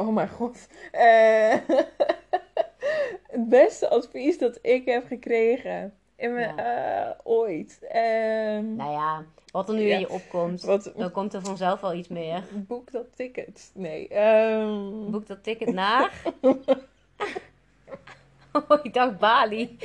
Oh 0.01 0.13
mijn 0.13 0.29
god. 0.29 0.67
Eh, 0.91 1.53
het 3.35 3.49
beste 3.49 3.89
advies 3.89 4.37
dat 4.37 4.59
ik 4.61 4.85
heb 4.85 5.07
gekregen. 5.07 5.93
In 6.15 6.33
mijn, 6.33 6.59
eh, 6.59 7.09
ooit. 7.23 7.79
Ehm, 7.89 8.75
Nou 8.75 8.91
ja, 8.91 9.25
wat 9.51 9.69
er 9.69 9.75
nu 9.75 9.81
Ja. 9.81 9.93
in 9.93 9.99
je 9.99 10.09
opkomt, 10.09 10.61
wat, 10.63 10.91
dan 10.95 11.11
komt 11.11 11.33
er 11.33 11.41
vanzelf 11.41 11.81
wel 11.81 11.93
iets 11.93 12.07
meer. 12.07 12.43
boek 12.51 12.91
dat 12.91 13.15
ticket. 13.15 13.71
Nee. 13.73 14.07
ehm, 14.07 15.11
Boek 15.11 15.27
dat 15.27 15.43
ticket 15.43 15.73
naar. 15.73 16.23
oh, 18.69 18.79
ik 18.83 18.93
dacht 18.93 19.17
Bali. 19.17 19.77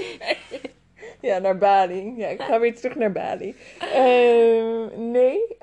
Ja, 1.21 1.39
naar 1.39 1.59
Bali. 1.59 2.15
Ja, 2.17 2.29
ik 2.29 2.43
ga 2.43 2.61
weer 2.61 2.77
terug 2.77 2.97
naar 2.97 3.13
Bali. 3.13 3.57
Ehm, 3.79 5.11
nee. 5.11 5.57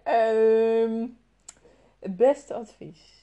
het 1.99 2.17
beste 2.17 2.53
advies. 2.53 3.22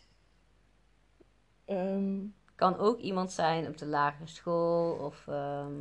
Ehm, 1.70 2.18
Kan 2.54 2.78
ook 2.78 2.98
iemand 2.98 3.32
zijn 3.32 3.66
op 3.68 3.78
de 3.78 3.86
lagere 3.86 4.26
school 4.26 4.92
of... 4.92 5.24
ehm, 5.28 5.72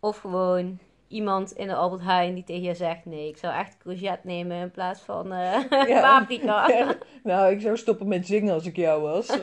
Of 0.00 0.18
gewoon 0.18 0.78
iemand 1.08 1.52
in 1.52 1.66
de 1.66 1.74
Albert 1.74 2.02
Heijn 2.02 2.34
die 2.34 2.44
tegen 2.44 2.62
je 2.62 2.74
zegt: 2.74 3.04
nee, 3.04 3.28
ik 3.28 3.36
zou 3.36 3.54
echt 3.54 3.76
courgette 3.78 4.26
nemen 4.26 4.56
in 4.56 4.70
plaats 4.70 5.00
van 5.00 5.28
Ja. 5.68 6.18
paprika. 6.18 6.68
Ja. 6.68 6.94
Nou, 7.22 7.52
ik 7.52 7.60
zou 7.60 7.76
stoppen 7.76 8.08
met 8.08 8.26
zingen 8.26 8.54
als 8.54 8.66
ik 8.66 8.76
jou 8.76 9.02
was. 9.02 9.26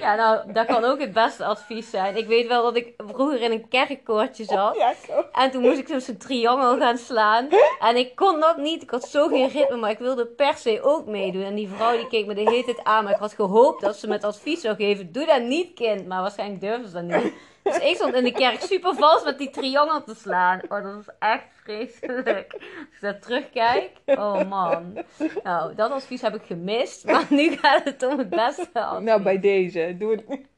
Ja, 0.00 0.14
nou, 0.14 0.52
dat 0.52 0.66
kan 0.66 0.84
ook 0.84 1.00
het 1.00 1.12
beste 1.12 1.44
advies 1.44 1.90
zijn. 1.90 2.16
Ik 2.16 2.26
weet 2.26 2.46
wel 2.46 2.62
dat 2.62 2.76
ik 2.76 2.94
vroeger 2.96 3.40
in 3.40 3.50
een 3.50 3.68
kerkkoortje 3.68 4.44
zat. 4.44 4.76
ja. 4.76 4.92
En 5.32 5.50
toen 5.50 5.62
moest 5.62 5.78
ik 5.78 6.00
zo'n 6.00 6.16
triangel 6.16 6.78
gaan 6.78 6.98
slaan. 6.98 7.48
En 7.80 7.96
ik 7.96 8.16
kon 8.16 8.40
dat 8.40 8.56
niet. 8.56 8.82
Ik 8.82 8.90
had 8.90 9.08
zo 9.08 9.28
geen 9.28 9.48
ritme, 9.48 9.76
maar 9.76 9.90
ik 9.90 9.98
wilde 9.98 10.26
per 10.26 10.54
se 10.54 10.82
ook 10.82 11.06
meedoen. 11.06 11.42
En 11.42 11.54
die 11.54 11.68
vrouw 11.68 11.96
die 11.96 12.08
keek 12.08 12.26
me 12.26 12.34
de 12.34 12.40
hele 12.50 12.64
tijd 12.64 12.84
aan. 12.84 13.04
Maar 13.04 13.12
ik 13.12 13.18
had 13.18 13.32
gehoopt 13.32 13.80
dat 13.80 13.96
ze 13.96 14.08
me 14.08 14.20
advies 14.22 14.60
zou 14.60 14.76
geven. 14.76 15.12
Doe 15.12 15.26
dat 15.26 15.42
niet, 15.42 15.74
kind. 15.74 16.06
Maar 16.06 16.20
waarschijnlijk 16.20 16.60
durfde 16.60 16.88
ze 16.88 17.06
dat 17.06 17.22
niet. 17.22 17.32
Dus 17.62 17.78
ik 17.78 17.94
stond 17.94 18.14
in 18.14 18.24
de 18.24 18.32
kerk 18.32 18.60
super 18.60 18.94
vals 18.94 19.24
met 19.24 19.38
die 19.38 19.50
triangel 19.50 20.02
te 20.02 20.14
slaan. 20.14 20.60
Oh, 20.62 20.82
dat 20.82 20.94
was 20.94 21.14
echt 21.18 21.46
vreselijk. 21.62 22.52
Als 22.52 22.62
ik 22.62 22.98
dat 23.00 23.22
terugkijk. 23.22 23.90
Oh 24.04 24.48
man. 24.48 25.04
Nou, 25.42 25.74
dat 25.74 25.90
advies 25.90 26.20
heb 26.20 26.34
ik 26.34 26.42
gemist. 26.42 27.04
Maar 27.04 27.26
nu 27.30 27.50
gaat 27.56 27.84
het 27.84 28.02
om 28.02 28.18
het 28.18 28.28
beste 28.28 28.68
advies. 28.72 29.04
Nou, 29.04 29.22
bij 29.22 29.40
deze. 29.40 29.94
Doe 29.98 30.10
het 30.10 30.28
niet. 30.28 30.48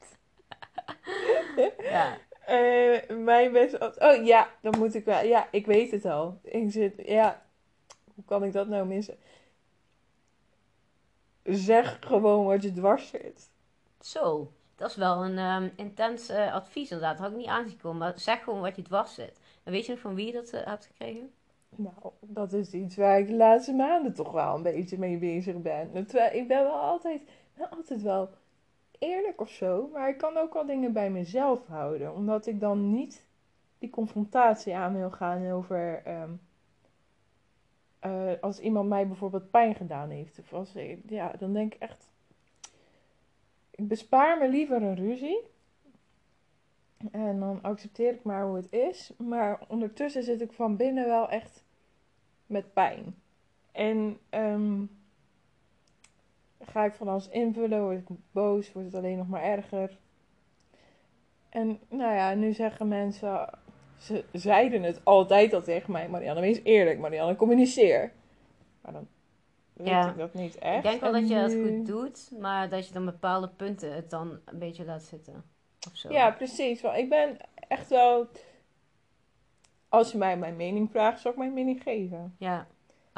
Ja. 1.77 2.17
Eh, 2.45 3.09
mijn 3.09 3.51
beste... 3.51 3.95
Oh 3.99 4.25
ja, 4.25 4.49
dan 4.61 4.77
moet 4.77 4.95
ik 4.95 5.05
wel... 5.05 5.23
Ja, 5.23 5.47
ik 5.51 5.65
weet 5.65 5.91
het 5.91 6.05
al. 6.05 6.39
Ik 6.43 6.71
zit... 6.71 6.93
Ja, 7.05 7.41
hoe 8.15 8.23
kan 8.25 8.43
ik 8.43 8.53
dat 8.53 8.67
nou 8.67 8.85
missen? 8.85 9.17
Zeg 11.43 11.97
gewoon 11.99 12.45
wat 12.45 12.63
je 12.63 12.71
dwars 12.71 13.09
zit. 13.09 13.49
Zo, 14.01 14.51
dat 14.75 14.89
is 14.89 14.95
wel 14.95 15.25
een 15.25 15.37
ehm, 15.37 15.69
intens 15.75 16.29
eh, 16.29 16.53
advies 16.53 16.91
inderdaad. 16.91 17.17
Dat 17.17 17.25
had 17.25 17.35
ik 17.35 17.41
niet 17.41 17.47
aanzien 17.47 17.77
komen. 17.77 17.97
Maar 17.97 18.19
zeg 18.19 18.43
gewoon 18.43 18.61
wat 18.61 18.75
je 18.75 18.81
dwars 18.81 19.13
zit. 19.13 19.39
En 19.63 19.71
weet 19.71 19.85
je 19.85 19.91
nog 19.91 20.01
van 20.01 20.15
wie 20.15 20.25
je 20.25 20.33
dat 20.33 20.49
eh, 20.49 20.65
hebt 20.65 20.85
gekregen? 20.85 21.31
Nou, 21.69 21.95
dat 22.19 22.53
is 22.53 22.71
iets 22.71 22.95
waar 22.95 23.19
ik 23.19 23.27
de 23.27 23.35
laatste 23.35 23.73
maanden 23.73 24.13
toch 24.13 24.31
wel 24.31 24.55
een 24.55 24.63
beetje 24.63 24.97
mee 24.97 25.17
bezig 25.17 25.61
ben. 25.61 25.91
Terwijl 25.91 26.35
ik 26.35 26.47
ben 26.47 26.63
wel 26.63 26.79
altijd, 26.79 27.21
altijd 27.69 28.01
wel 28.01 28.29
eerlijk 28.99 29.41
of 29.41 29.49
zo, 29.49 29.89
maar 29.93 30.09
ik 30.09 30.17
kan 30.17 30.37
ook 30.37 30.53
wel 30.53 30.65
dingen 30.65 30.93
bij 30.93 31.09
mezelf 31.09 31.67
houden, 31.67 32.13
omdat 32.13 32.45
ik 32.45 32.59
dan 32.59 32.91
niet 32.91 33.25
die 33.77 33.89
confrontatie 33.89 34.75
aan 34.75 34.95
wil 34.95 35.11
gaan 35.11 35.51
over 35.51 36.01
ehm, 36.03 36.31
eh, 37.99 38.31
als 38.41 38.59
iemand 38.59 38.89
mij 38.89 39.07
bijvoorbeeld 39.07 39.51
pijn 39.51 39.75
gedaan 39.75 40.09
heeft. 40.09 40.39
Of 40.39 40.53
als, 40.53 40.73
ja, 41.07 41.33
dan 41.39 41.53
denk 41.53 41.73
ik 41.73 41.81
echt, 41.81 42.09
ik 43.75 43.87
bespaar 43.87 44.37
me 44.37 44.49
liever 44.49 44.81
een 44.81 44.95
ruzie. 44.95 45.41
En 47.11 47.39
dan 47.39 47.59
accepteer 47.61 48.13
ik 48.13 48.23
maar 48.23 48.45
hoe 48.45 48.55
het 48.55 48.71
is. 48.71 49.11
Maar 49.17 49.59
ondertussen 49.67 50.23
zit 50.23 50.41
ik 50.41 50.51
van 50.51 50.75
binnen 50.75 51.05
wel 51.05 51.29
echt 51.29 51.63
met 52.45 52.73
pijn. 52.73 53.15
En 53.71 54.19
ehm, 54.29 54.83
ga 56.59 56.85
ik 56.85 56.93
van 56.93 57.07
alles 57.07 57.29
invullen, 57.29 57.81
word 57.81 57.97
ik 57.97 58.17
boos, 58.31 58.73
wordt 58.73 58.87
het 58.87 58.97
alleen 58.97 59.17
nog 59.17 59.27
maar 59.27 59.43
erger. 59.43 59.97
En 61.49 61.79
nou 61.89 62.15
ja, 62.15 62.33
nu 62.33 62.53
zeggen 62.53 62.87
mensen, 62.87 63.49
ze 63.97 64.25
zeiden 64.31 64.83
het 64.83 65.01
altijd 65.03 65.53
al 65.53 65.61
tegen 65.61 65.91
mij, 65.91 66.09
Marianne, 66.09 66.41
wees 66.41 66.59
eerlijk, 66.63 66.99
Marianne, 66.99 67.35
communiceer. 67.35 68.11
Maar 68.81 68.93
dan 68.93 69.07
weet 69.75 69.87
Ja. 69.87 70.09
ik 70.09 70.17
dat 70.17 70.33
niet 70.33 70.57
echt. 70.57 70.75
Ik 70.85 70.89
denk 70.91 71.01
wel 71.01 71.13
En 71.15 71.21
dat 71.21 71.29
je 71.29 71.35
dat 71.35 71.51
nu- 71.53 71.77
goed 71.77 71.85
doet. 71.85 72.31
Maar 72.39 72.69
dat 72.69 72.87
je 72.87 72.93
dan 72.93 73.05
bepaalde 73.05 73.49
punten 73.49 73.93
het 73.95 74.09
dan 74.09 74.39
een 74.45 74.59
beetje 74.59 74.85
laat 74.85 75.03
zitten. 75.03 75.43
Of 75.91 75.97
zo. 75.97 76.11
Ja, 76.11 76.31
precies. 76.31 76.81
Want 76.81 76.97
ik 76.97 77.09
ben 77.09 77.37
echt 77.53 77.89
wel, 77.89 78.27
als 79.89 80.11
je 80.11 80.17
mij 80.17 80.37
mijn 80.37 80.55
mening 80.55 80.91
vraagt, 80.91 81.21
zal 81.21 81.31
ik 81.31 81.37
mijn 81.37 81.53
mening 81.53 81.83
geven. 81.83 82.35
Ja, 82.39 82.67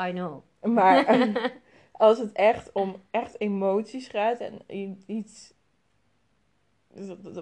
I 0.02 0.12
know. 0.12 0.42
Maar 0.62 1.06
als 1.92 2.18
het 2.18 2.32
echt 2.32 2.72
om 2.72 2.96
echt 3.12 3.40
emoties 3.42 4.08
gaat 4.08 4.40
en 4.40 4.62
iets 5.06 5.54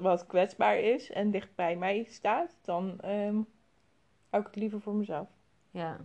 wat 0.02 0.26
kwetsbaar 0.26 0.78
is 0.80 1.12
en 1.12 1.32
dicht 1.32 1.56
bij 1.56 1.76
mij 1.76 2.04
staat, 2.10 2.56
dan 2.62 3.00
ehm, 3.00 3.36
hou 4.30 4.44
ik 4.44 4.46
het 4.48 4.56
liever 4.56 4.82
voor 4.82 4.94
mezelf. 4.96 5.28
Ja. 5.72 6.00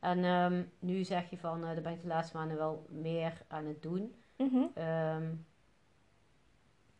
En 0.00 0.24
ehm, 0.24 0.62
nu 0.78 1.04
zeg 1.04 1.30
je 1.30 1.38
van, 1.38 1.60
daar 1.60 1.80
ben 1.80 1.92
ik 1.92 2.02
de 2.02 2.08
laatste 2.08 2.36
maanden 2.36 2.56
wel 2.56 2.86
meer 2.88 3.42
aan 3.48 3.64
het 3.64 3.82
doen. 3.82 4.14
Mhm. 4.36 4.64
Ehm, 4.74 5.34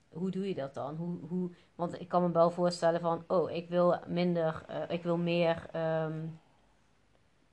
hoe 0.09 0.31
doe 0.31 0.49
je 0.49 0.55
dat 0.55 0.75
dan? 0.75 0.97
Hoe, 0.97 1.19
hoe, 1.29 1.51
want 1.75 2.01
ik 2.01 2.09
kan 2.09 2.23
me 2.23 2.31
wel 2.31 2.51
voorstellen 2.51 3.01
van, 3.01 3.25
oh, 3.27 3.51
ik 3.51 3.69
wil 3.69 3.99
minder, 4.07 4.65
eh, 4.69 4.83
ik 4.89 5.03
wil 5.03 5.17
meer 5.17 5.69
ehm, 5.73 6.27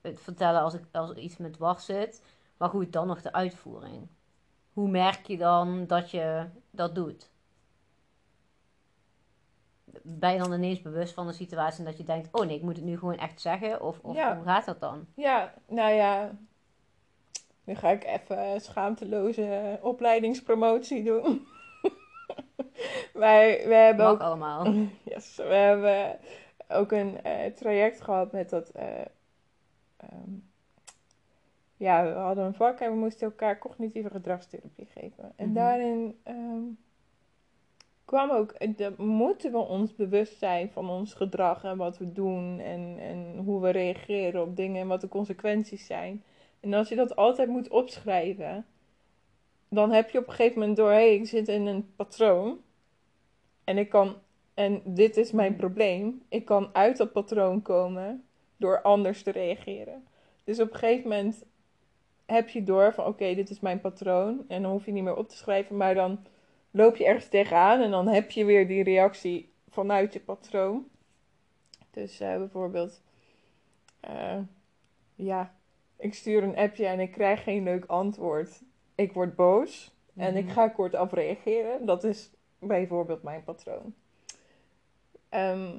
het 0.00 0.20
vertellen 0.20 0.60
als, 0.60 0.74
ik, 0.74 0.84
als 0.92 1.10
er 1.10 1.18
iets 1.18 1.36
met 1.36 1.52
dwars 1.52 1.84
zit. 1.84 2.22
Maar 2.56 2.68
goed, 2.68 2.92
dan 2.92 3.06
nog 3.06 3.22
de 3.22 3.32
uitvoering. 3.32 4.08
Hoe 4.72 4.88
merk 4.88 5.26
je 5.26 5.36
dan 5.36 5.86
dat 5.86 6.10
je 6.10 6.46
dat 6.70 6.94
doet? 6.94 7.30
Ben 10.02 10.32
je 10.32 10.38
dan 10.38 10.52
ineens 10.52 10.82
bewust 10.82 11.14
van 11.14 11.26
de 11.26 11.32
situatie 11.32 11.78
en 11.78 11.84
dat 11.84 11.96
je 11.98 12.04
denkt, 12.04 12.28
oh 12.32 12.46
nee, 12.46 12.56
ik 12.56 12.62
moet 12.62 12.76
het 12.76 12.84
nu 12.84 12.98
gewoon 12.98 13.16
echt 13.18 13.40
zeggen? 13.40 13.82
Of, 13.82 13.98
of 14.02 14.14
Ja. 14.16 14.36
hoe 14.36 14.44
gaat 14.44 14.64
dat 14.64 14.80
dan? 14.80 15.06
Ja, 15.14 15.54
nou 15.68 15.92
ja, 15.92 16.36
nu 17.64 17.74
ga 17.74 17.90
ik 17.90 18.04
even 18.04 18.60
schaamteloze 18.60 19.78
opleidingspromotie 19.82 21.02
doen. 21.04 21.46
Wij, 23.12 23.68
we 23.68 23.74
hebben 23.74 24.04
Mag 24.04 24.14
ook 24.14 24.20
allemaal. 24.20 24.66
Yes, 25.04 25.36
we 25.36 25.42
hebben 25.54 26.18
ook 26.68 26.92
een 26.92 27.22
eh, 27.22 27.52
traject 27.54 28.00
gehad 28.00 28.32
met 28.32 28.50
dat. 28.50 28.68
eh, 28.70 29.00
ehm, 29.96 30.32
ja, 31.76 32.02
we 32.04 32.10
hadden 32.18 32.44
een 32.44 32.54
vak 32.54 32.80
en 32.80 32.90
we 32.90 32.96
moesten 32.96 33.26
elkaar 33.26 33.58
cognitieve 33.58 34.10
gedragstherapie 34.10 34.86
geven. 34.86 35.32
En 35.36 35.44
Mhm. 35.46 35.54
daarin 35.54 36.20
ehm, 36.22 36.62
kwam 38.04 38.30
ook, 38.30 38.76
de, 38.76 38.92
moeten 38.96 39.52
we 39.52 39.58
ons 39.58 39.94
bewust 39.94 40.38
zijn 40.38 40.70
van 40.70 40.90
ons 40.90 41.14
gedrag 41.14 41.64
en 41.64 41.76
wat 41.76 41.98
we 41.98 42.12
doen 42.12 42.60
en, 42.60 42.96
en 42.98 43.36
hoe 43.44 43.60
we 43.60 43.70
reageren 43.70 44.42
op 44.42 44.56
dingen 44.56 44.80
en 44.80 44.88
wat 44.88 45.00
de 45.00 45.08
consequenties 45.08 45.86
zijn. 45.86 46.22
En 46.60 46.74
als 46.74 46.88
je 46.88 46.96
dat 46.96 47.16
altijd 47.16 47.48
moet 47.48 47.68
opschrijven, 47.68 48.66
dan 49.68 49.90
heb 49.90 50.10
je 50.10 50.18
op 50.18 50.26
een 50.26 50.32
gegeven 50.32 50.58
moment 50.58 50.76
door, 50.76 50.90
hé, 50.90 50.94
hey, 50.94 51.14
ik 51.14 51.26
zit 51.26 51.48
in 51.48 51.66
een 51.66 51.94
patroon. 51.96 52.58
En 53.64 53.78
ik 53.78 53.88
kan, 53.88 54.16
en 54.54 54.82
dit 54.84 55.16
is 55.16 55.32
mijn 55.32 55.56
probleem, 55.56 56.22
ik 56.28 56.44
kan 56.44 56.68
uit 56.72 56.96
dat 56.96 57.12
patroon 57.12 57.62
komen 57.62 58.24
door 58.56 58.82
anders 58.82 59.22
te 59.22 59.30
reageren. 59.30 60.04
Dus 60.44 60.60
op 60.60 60.72
een 60.72 60.78
gegeven 60.78 61.08
moment 61.08 61.44
heb 62.26 62.48
je 62.48 62.62
door 62.62 62.94
van, 62.94 63.06
oké, 63.06 63.34
dit 63.34 63.50
is 63.50 63.60
mijn 63.60 63.80
patroon. 63.80 64.44
En 64.48 64.62
dan 64.62 64.70
hoef 64.70 64.84
je 64.84 64.92
niet 64.92 65.04
meer 65.04 65.16
op 65.16 65.28
te 65.28 65.36
schrijven, 65.36 65.76
maar 65.76 65.94
dan 65.94 66.18
loop 66.74 66.96
je 66.96 67.04
ergens 67.04 67.28
tegenaan 67.28 67.80
en 67.80 67.90
dan 67.90 68.08
heb 68.08 68.30
je 68.30 68.44
weer 68.44 68.66
die 68.68 68.82
reactie 68.82 69.52
vanuit 69.68 70.12
je 70.12 70.20
patroon. 70.20 70.88
Dus 71.90 72.20
eh, 72.20 72.36
bijvoorbeeld, 72.36 73.02
eh, 74.00 74.38
ja, 75.14 75.54
ik 75.96 76.14
stuur 76.14 76.42
een 76.42 76.56
appje 76.56 76.86
en 76.86 77.00
ik 77.00 77.12
krijg 77.12 77.42
geen 77.42 77.62
leuk 77.62 77.84
antwoord. 77.84 78.62
Ik 78.94 79.12
word 79.12 79.34
boos 79.34 79.94
en 80.16 80.36
ik 80.36 80.44
Mhm. 80.44 80.52
ga 80.52 80.68
kort 80.68 80.94
afreageren. 80.94 81.86
Dat 81.86 82.04
is 82.04 82.30
bijvoorbeeld 82.58 83.22
mijn 83.22 83.44
patroon. 83.44 83.94
Ehm, 85.28 85.78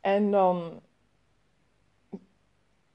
en 0.00 0.30
dan 0.30 0.80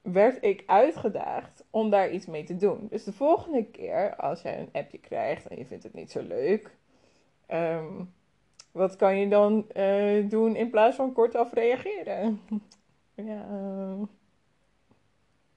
werd 0.02 0.44
ik 0.44 0.62
uitgedaagd 0.66 1.64
om 1.70 1.90
daar 1.90 2.10
iets 2.10 2.26
mee 2.26 2.44
te 2.44 2.56
doen. 2.56 2.86
Dus 2.90 3.04
de 3.04 3.12
volgende 3.12 3.64
keer 3.64 4.16
als 4.16 4.42
jij 4.42 4.58
een 4.58 4.68
appje 4.72 4.98
krijgt 4.98 5.46
en 5.46 5.58
je 5.58 5.66
vindt 5.66 5.84
het 5.84 5.94
niet 5.94 6.10
zo 6.10 6.22
leuk, 6.22 6.78
ehm, 7.50 8.04
wat 8.72 8.96
kan 8.96 9.18
je 9.18 9.28
dan 9.28 9.68
eh, 9.72 10.28
doen 10.28 10.56
in 10.56 10.70
plaats 10.70 10.96
van 10.96 11.12
kort 11.12 11.34
afreageren? 11.34 12.40
ja, 13.14 13.46
ehm, 13.50 14.02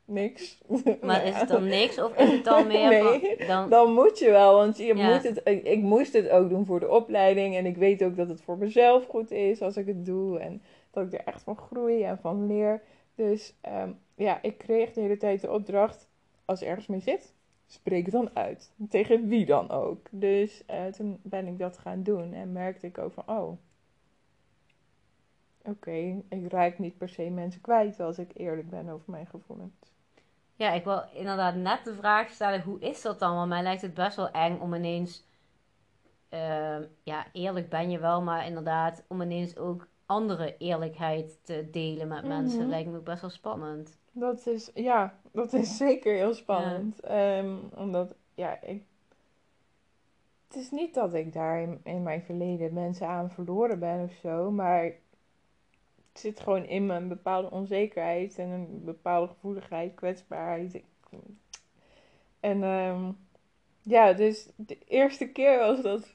niks. 0.06 0.58
Maar 1.02 1.26
is 1.26 1.36
het 1.40 1.48
dan 1.48 1.68
niks 1.68 2.02
of 2.02 2.18
is 2.18 2.32
het 2.32 2.44
dan 2.44 2.68
meer 2.68 2.90
Nee. 2.90 3.38
van... 3.38 3.48
Dan, 3.48 3.70
Dan 3.70 3.94
moet 3.94 4.20
je 4.20 4.30
wel, 4.30 4.56
want 4.56 4.78
je 4.78 4.96
Ja. 4.96 5.14
moet 5.14 5.24
het, 5.24 5.42
ik, 5.44 5.64
ik 5.64 5.82
moest 5.82 6.14
het 6.14 6.30
ook 6.30 6.50
doen 6.50 6.66
voor 6.66 6.80
de 6.80 6.90
opleiding. 6.90 7.56
En 7.56 7.66
ik 7.66 7.78
weet 7.78 8.04
ook 8.04 8.16
dat 8.16 8.30
het 8.30 8.42
voor 8.42 8.58
mezelf 8.58 9.06
goed 9.08 9.32
is 9.32 9.62
als 9.62 9.78
ik 9.78 9.88
het 9.88 10.06
doe. 10.06 10.40
En 10.40 10.62
dat 10.92 11.06
ik 11.06 11.14
er 11.14 11.26
echt 11.26 11.44
van 11.44 11.58
groei 11.58 12.04
en 12.04 12.18
van 12.22 12.48
leer. 12.48 12.82
Dus 13.16 13.54
ehm, 13.62 13.90
ja, 14.16 14.40
ik 14.42 14.58
kreeg 14.58 14.94
de 14.94 15.02
hele 15.02 15.18
tijd 15.18 15.42
de 15.42 15.52
opdracht, 15.52 16.08
als 16.46 16.62
er 16.62 16.68
ergens 16.68 16.88
mee 16.88 17.00
zit, 17.00 17.34
spreek 17.74 18.12
dan 18.12 18.30
uit. 18.34 18.72
Tegen 18.90 19.28
wie 19.28 19.46
dan 19.46 19.70
ook. 19.70 20.08
Dus 20.12 20.66
eh, 20.66 20.86
toen 20.86 21.20
ben 21.22 21.48
ik 21.48 21.58
dat 21.58 21.78
gaan 21.78 22.04
doen 22.04 22.34
en 22.34 22.52
merkte 22.52 22.88
ik 22.88 22.98
ook 22.98 23.14
van, 23.14 23.24
oh, 23.28 23.58
oké, 25.64 26.22
ik 26.30 26.52
raak 26.52 26.80
niet 26.80 26.98
per 26.98 27.10
se 27.10 27.30
mensen 27.30 27.62
kwijt 27.62 28.00
als 28.00 28.20
ik 28.20 28.32
eerlijk 28.34 28.70
ben 28.70 28.90
over 28.90 29.12
mijn 29.12 29.28
gevoelens. 29.28 29.92
Ja, 30.56 30.72
ik 30.72 30.84
wil 30.84 31.04
inderdaad 31.14 31.56
net 31.56 31.84
de 31.84 31.94
vraag 31.94 32.30
stellen, 32.30 32.62
hoe 32.62 32.80
is 32.80 33.02
dat 33.02 33.20
dan? 33.20 33.36
Want 33.36 33.50
mij 33.50 33.64
lijkt 33.64 33.82
het 33.82 33.94
best 33.94 34.16
wel 34.16 34.32
eng 34.32 34.60
om 34.60 34.74
ineens... 34.74 35.26
eh, 36.30 36.80
ja, 37.04 37.26
eerlijk 37.32 37.70
ben 37.70 37.90
je 37.90 38.00
wel, 38.00 38.22
maar 38.22 38.46
inderdaad, 38.46 39.04
om 39.08 39.22
ineens 39.22 39.58
ook 39.58 39.88
andere 40.06 40.58
eerlijkheid 40.58 41.40
te 41.44 41.68
delen 41.72 42.08
met 42.08 42.28
mensen. 42.28 42.60
Mhm. 42.60 42.70
Lijkt 42.70 42.90
me 42.90 42.98
ook 42.98 43.04
best 43.04 43.22
wel 43.22 43.30
spannend. 43.30 43.98
Dat 44.12 44.48
is, 44.48 44.72
ja, 44.74 45.20
dat 45.32 45.54
is 45.54 45.78
zeker 45.78 46.14
heel 46.14 46.34
spannend. 46.34 47.00
Ehm, 47.00 47.56
omdat, 47.76 48.16
ja, 48.36 48.62
ik... 48.62 48.84
Het 50.48 50.62
is 50.62 50.72
niet 50.72 50.94
dat 50.94 51.14
ik 51.14 51.34
daar 51.34 51.62
in, 51.62 51.80
in 51.84 52.04
mijn 52.04 52.22
verleden 52.22 52.74
mensen 52.74 53.08
aan 53.08 53.32
verloren 53.32 53.80
ben 53.80 54.04
of 54.04 54.14
zo, 54.22 54.52
maar 54.52 54.84
het 54.84 56.22
zit 56.22 56.40
gewoon 56.40 56.66
in 56.66 56.86
me 56.86 56.96
een 56.96 57.08
bepaalde 57.08 57.52
onzekerheid 57.52 58.38
en 58.38 58.50
een 58.50 58.84
bepaalde 58.84 59.28
gevoeligheid, 59.28 59.94
kwetsbaarheid. 59.96 60.84
En 62.40 62.64
ehm, 62.64 63.12
ja, 63.82 64.14
dus 64.14 64.50
de 64.56 64.78
eerste 64.88 65.28
keer 65.28 65.60
was 65.60 65.82
dat 65.82 66.14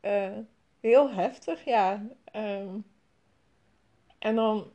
eh, 0.00 0.36
heel 0.80 1.10
heftig, 1.10 1.64
ja. 1.64 2.06
Ehm, 2.24 2.78
en 4.18 4.34
dan 4.34 4.72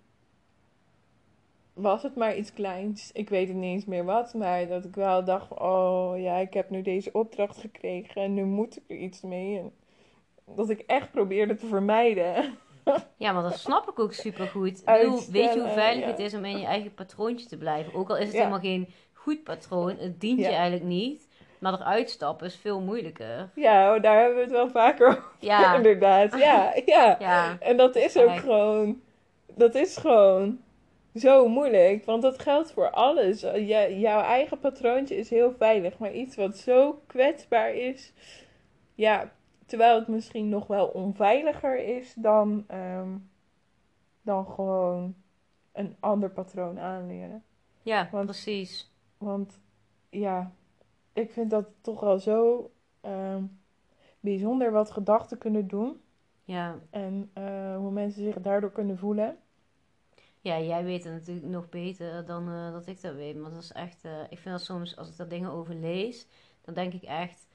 was 1.74 2.04
het 2.04 2.16
maar 2.16 2.36
iets 2.36 2.54
kleins. 2.54 3.12
Ik 3.12 3.30
weet 3.30 3.48
het 3.48 3.58
niet 3.58 3.74
eens 3.74 3.86
meer 3.86 4.06
wat, 4.06 4.34
maar 4.34 4.68
dat 4.68 4.86
ik 4.86 4.96
wel 4.96 5.24
dacht: 5.24 5.60
oh 5.60 6.20
ja, 6.20 6.36
ik 6.36 6.54
heb 6.54 6.70
nu 6.70 6.82
deze 6.82 7.10
opdracht 7.14 7.58
gekregen 7.58 8.22
en 8.22 8.34
nu 8.34 8.44
moet 8.44 8.78
ik 8.78 8.84
er 8.88 8.98
iets 8.98 9.22
mee. 9.22 9.60
En 9.60 9.72
dat 10.56 10.70
ik 10.70 10.80
echt 10.80 11.12
probeerde 11.12 11.56
te 11.56 11.68
vermijden. 11.68 12.44
Ja, 13.18 13.32
maar 13.32 13.44
dat 13.44 13.58
snap 13.58 13.90
ik 13.90 14.00
ook 14.00 14.14
super 14.14 14.48
goed. 14.48 14.84
Weet 14.84 15.54
je 15.54 15.60
hoe 15.60 15.70
veilig 15.70 16.04
ja. 16.04 16.10
het 16.10 16.20
is 16.20 16.34
om 16.34 16.46
in 16.46 16.58
je 16.58 16.66
eigen 16.66 16.94
patroontje 16.94 17.48
te 17.48 17.58
blijven? 17.58 17.94
Ook 17.94 18.10
al 18.10 18.18
is 18.18 18.24
het 18.24 18.32
Ja. 18.34 18.38
helemaal 18.38 18.60
geen 18.60 18.88
goed 19.14 19.44
patroon, 19.44 19.98
het 19.98 20.22
dient 20.22 20.40
je 20.40 20.46
eigenlijk 20.46 20.84
niet. 20.84 21.28
Maar 21.60 21.74
eruit 21.74 22.10
stappen 22.10 22.46
is 22.48 22.56
veel 22.56 22.82
moeilijker. 22.82 23.50
Ja, 23.56 24.00
daar 24.00 24.18
hebben 24.20 24.36
we 24.36 24.42
het 24.42 24.52
wel 24.52 24.70
vaker 24.70 25.08
over, 25.10 25.24
Ja, 25.40 25.76
inderdaad. 25.76 26.38
Ja, 26.38 26.74
ja. 26.86 27.16
ja, 27.20 27.58
En 27.60 27.78
dat 27.78 27.96
is 27.96 28.18
ook 28.18 28.28
Kijk. 28.28 28.40
gewoon, 28.40 29.02
dat 29.56 29.76
is 29.76 29.98
gewoon 29.98 30.60
zo 31.16 31.48
moeilijk. 31.48 32.06
Want 32.06 32.22
dat 32.22 32.40
geldt 32.40 32.72
voor 32.72 32.90
alles. 32.90 33.42
Je, 33.42 33.96
jouw 34.00 34.22
eigen 34.22 34.60
patroontje 34.60 35.16
is 35.16 35.30
heel 35.30 35.54
veilig. 35.58 35.98
Maar 35.98 36.12
iets 36.14 36.36
wat 36.36 36.58
zo 36.58 37.02
kwetsbaar 37.08 37.74
is. 37.74 38.14
Ja, 38.96 39.32
terwijl 39.66 39.96
het 40.00 40.08
misschien 40.08 40.50
nog 40.50 40.68
wel 40.68 40.88
onveiliger 40.88 41.78
is 41.98 42.14
dan, 42.14 42.64
ehm, 42.68 43.10
dan 44.22 44.46
gewoon 44.48 45.16
een 45.74 45.96
ander 46.00 46.30
patroon 46.30 46.80
aanleren. 46.80 47.44
ja, 47.82 48.08
Want- 48.12 48.26
precies. 48.26 48.92
Want 49.18 49.60
ja, 50.10 50.52
ik 51.16 51.32
vind 51.32 51.50
dat 51.50 51.66
toch 51.82 52.00
wel 52.00 52.20
zo 52.20 52.72
ehm, 53.02 53.44
bijzonder 54.20 54.72
wat 54.72 54.92
gedachten 54.92 55.38
kunnen 55.38 55.68
doen. 55.68 56.02
Ja. 56.44 56.80
En 56.90 57.30
eh, 57.34 57.78
hoe 57.78 57.92
mensen 57.92 58.24
zich 58.24 58.42
daardoor 58.42 58.72
kunnen 58.72 58.98
voelen. 58.98 59.38
ja, 60.42 60.60
jij 60.60 60.84
weet 60.84 61.04
het 61.04 61.14
natuurlijk 61.14 61.48
nog 61.48 61.70
beter 61.70 62.26
dan 62.26 62.50
eh, 62.50 62.72
dat 62.72 62.88
ik 62.88 63.02
dat 63.02 63.16
weet. 63.16 63.36
Maar 63.36 63.52
dat 63.52 63.62
is 63.62 63.72
echt, 63.72 64.06
eh, 64.06 64.12
ik 64.30 64.40
vind 64.40 64.56
dat 64.56 64.64
soms, 64.64 64.98
als 64.98 65.10
ik 65.10 65.18
daar 65.18 65.28
dingen 65.28 65.52
over 65.52 65.76
lees, 65.76 66.28
dan 66.62 66.74
denk 66.74 66.94
ik 66.94 67.04
echt, 67.04 67.48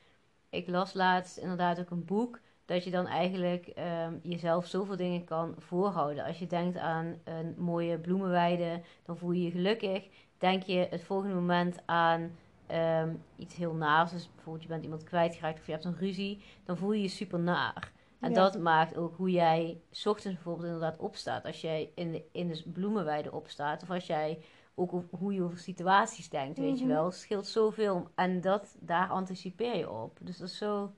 ik 0.49 0.69
las 0.69 0.95
laatst 0.95 1.37
inderdaad 1.37 1.81
ook 1.81 1.91
een 1.91 2.05
boek, 2.05 2.41
dat 2.65 2.85
je 2.85 2.91
dan 2.91 3.07
eigenlijk 3.07 3.67
ehm, 3.67 4.15
jezelf 4.23 4.67
zoveel 4.67 4.97
dingen 4.97 5.25
kan 5.25 5.55
voorhouden. 5.59 6.25
Als 6.25 6.39
je 6.39 6.47
denkt 6.47 6.77
aan 6.79 7.19
een 7.25 7.55
mooie 7.59 7.99
bloemenweide, 7.99 8.83
dan 9.03 9.17
voel 9.17 9.33
je 9.33 9.43
je 9.43 9.51
gelukkig. 9.51 10.09
Denk 10.39 10.63
je 10.63 10.87
het 10.91 11.03
volgende 11.03 11.35
moment 11.35 11.77
aan 11.87 12.31
ehm, 12.71 13.15
iets 13.37 13.55
heel 13.57 13.75
naars, 13.75 14.11
dus 14.11 14.31
bijvoorbeeld 14.35 14.63
je 14.63 14.69
bent 14.69 14.85
iemand 14.85 15.05
kwijtgeraakt 15.05 15.59
of 15.59 15.67
je 15.67 15.73
hebt 15.73 15.85
een 15.85 15.97
ruzie, 15.97 16.43
dan 16.65 16.77
voel 16.77 16.93
je 16.93 17.03
je 17.03 17.09
super 17.09 17.39
naar. 17.39 17.93
En 18.21 18.29
Ja. 18.31 18.35
dat 18.37 18.59
maakt 18.59 18.97
ook 18.97 19.17
hoe 19.17 19.31
jij 19.31 19.81
's 19.91 20.07
ochtends 20.07 20.35
bijvoorbeeld 20.35 20.67
inderdaad 20.67 20.97
opstaat. 20.99 21.45
Als 21.45 21.61
jij 21.61 21.91
in 21.95 22.13
de, 22.13 22.25
in 22.33 22.49
de 22.49 22.63
bloemenweide 22.73 23.33
opstaat. 23.33 23.83
Of 23.83 23.91
als 23.91 24.07
jij 24.07 24.39
ook 24.75 24.93
op, 24.93 25.05
hoe 25.19 25.35
je 25.35 25.43
over 25.43 25.59
situaties 25.59 26.29
denkt, 26.29 26.59
weet 26.59 26.79
je 26.79 26.85
Mhm. 26.85 26.95
wel. 26.95 27.11
scheelt 27.11 27.47
zoveel. 27.47 28.09
En 28.15 28.41
dat, 28.41 28.77
daar 28.81 29.09
anticipeer 29.09 29.77
je 29.77 29.91
op. 29.91 30.19
Dus 30.21 30.39
dat 30.39 30.49
is 30.49 30.57
zo 30.57 30.93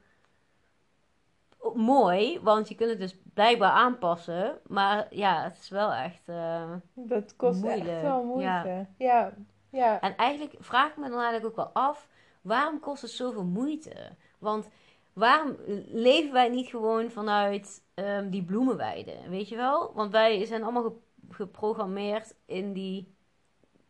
mooi. 1.75 2.41
Want 2.41 2.69
je 2.69 2.75
kunt 2.75 2.91
het 2.91 2.99
dus 2.99 3.17
blijkbaar 3.35 3.71
aanpassen. 3.71 4.59
Maar 4.67 5.07
ja, 5.11 5.43
het 5.45 5.59
is 5.59 5.69
wel 5.69 5.93
echt... 5.93 6.29
eh, 6.29 6.73
Dat 6.95 7.37
kost 7.37 7.61
Moeilijk, 7.61 7.89
echt 7.89 8.01
wel 8.03 8.25
moeite. 8.25 8.43
ja. 8.43 8.87
Ja, 8.99 9.33
ja. 9.73 10.01
En 10.01 10.17
eigenlijk 10.17 10.55
vraag 10.59 10.91
ik 10.91 10.97
me 10.97 11.09
dan 11.09 11.21
eigenlijk 11.21 11.47
ook 11.47 11.57
wel 11.57 11.83
af, 11.83 12.09
waarom 12.43 12.81
kost 12.81 13.03
het 13.03 13.11
zoveel 13.11 13.45
moeite? 13.45 13.93
Want 14.39 14.69
waarom 15.13 15.57
leven 15.87 16.33
wij 16.33 16.49
niet 16.49 16.67
gewoon 16.69 17.11
vanuit 17.11 17.83
ehm, 17.95 18.31
die 18.31 18.45
bloemenweide, 18.45 19.15
weet 19.29 19.49
je 19.49 19.57
wel? 19.57 19.93
Want 19.95 20.13
wij 20.13 20.45
zijn 20.45 20.63
allemaal 20.63 20.83
ge- 20.83 20.97
geprogrammeerd 21.31 22.35
in 22.47 22.73
die, 22.73 23.15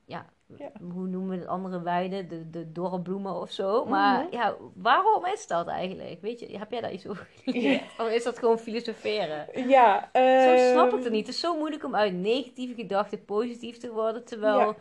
ja, 0.05 0.27
Ja. 0.57 0.71
hoe 0.93 1.07
noemen 1.07 1.31
we 1.31 1.37
het 1.37 1.47
andere 1.47 1.83
weide, 1.83 2.27
de, 2.27 2.51
de 2.51 2.73
dorre 2.73 3.01
bloemen 3.01 3.41
of 3.41 3.51
zo. 3.51 3.85
Maar 3.85 4.23
Mhm. 4.25 4.33
ja, 4.35 4.57
waarom 4.75 5.27
is 5.27 5.47
dat 5.47 5.67
eigenlijk? 5.67 6.21
Weet 6.21 6.41
je, 6.41 6.59
heb 6.59 6.71
jij 6.71 6.81
daar 6.81 6.93
iets 6.93 7.07
over 7.07 7.29
geleerd? 7.45 7.83
Of 7.99 8.09
is 8.09 8.25
dat 8.25 8.39
gewoon 8.39 8.59
filosoferen? 8.59 9.69
Ja, 9.69 10.11
Zo 10.13 10.19
ehm, 10.21 10.71
snap 10.73 10.93
ik 10.93 11.03
het 11.05 11.13
niet. 11.13 11.27
Het 11.27 11.35
is 11.35 11.41
zo 11.41 11.57
moeilijk 11.59 11.85
om 11.85 11.95
uit 11.95 12.13
negatieve 12.15 12.75
gedachten 12.75 13.25
positief 13.25 13.79
te 13.79 13.93
worden, 13.93 14.25
terwijl 14.25 14.59
Ja. 14.59 14.75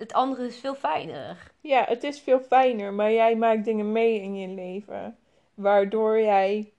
Het 0.00 0.12
andere 0.12 0.46
is 0.46 0.56
veel 0.56 0.74
fijner. 0.74 1.52
Ja, 1.60 1.84
het 1.84 2.02
is 2.02 2.20
veel 2.20 2.40
fijner, 2.40 2.92
maar 2.92 3.12
jij 3.12 3.36
maakt 3.36 3.64
dingen 3.64 3.92
mee 3.92 4.20
in 4.20 4.36
je 4.36 4.48
leven. 4.48 5.18
Waardoor 5.54 6.20
jij 6.20 6.72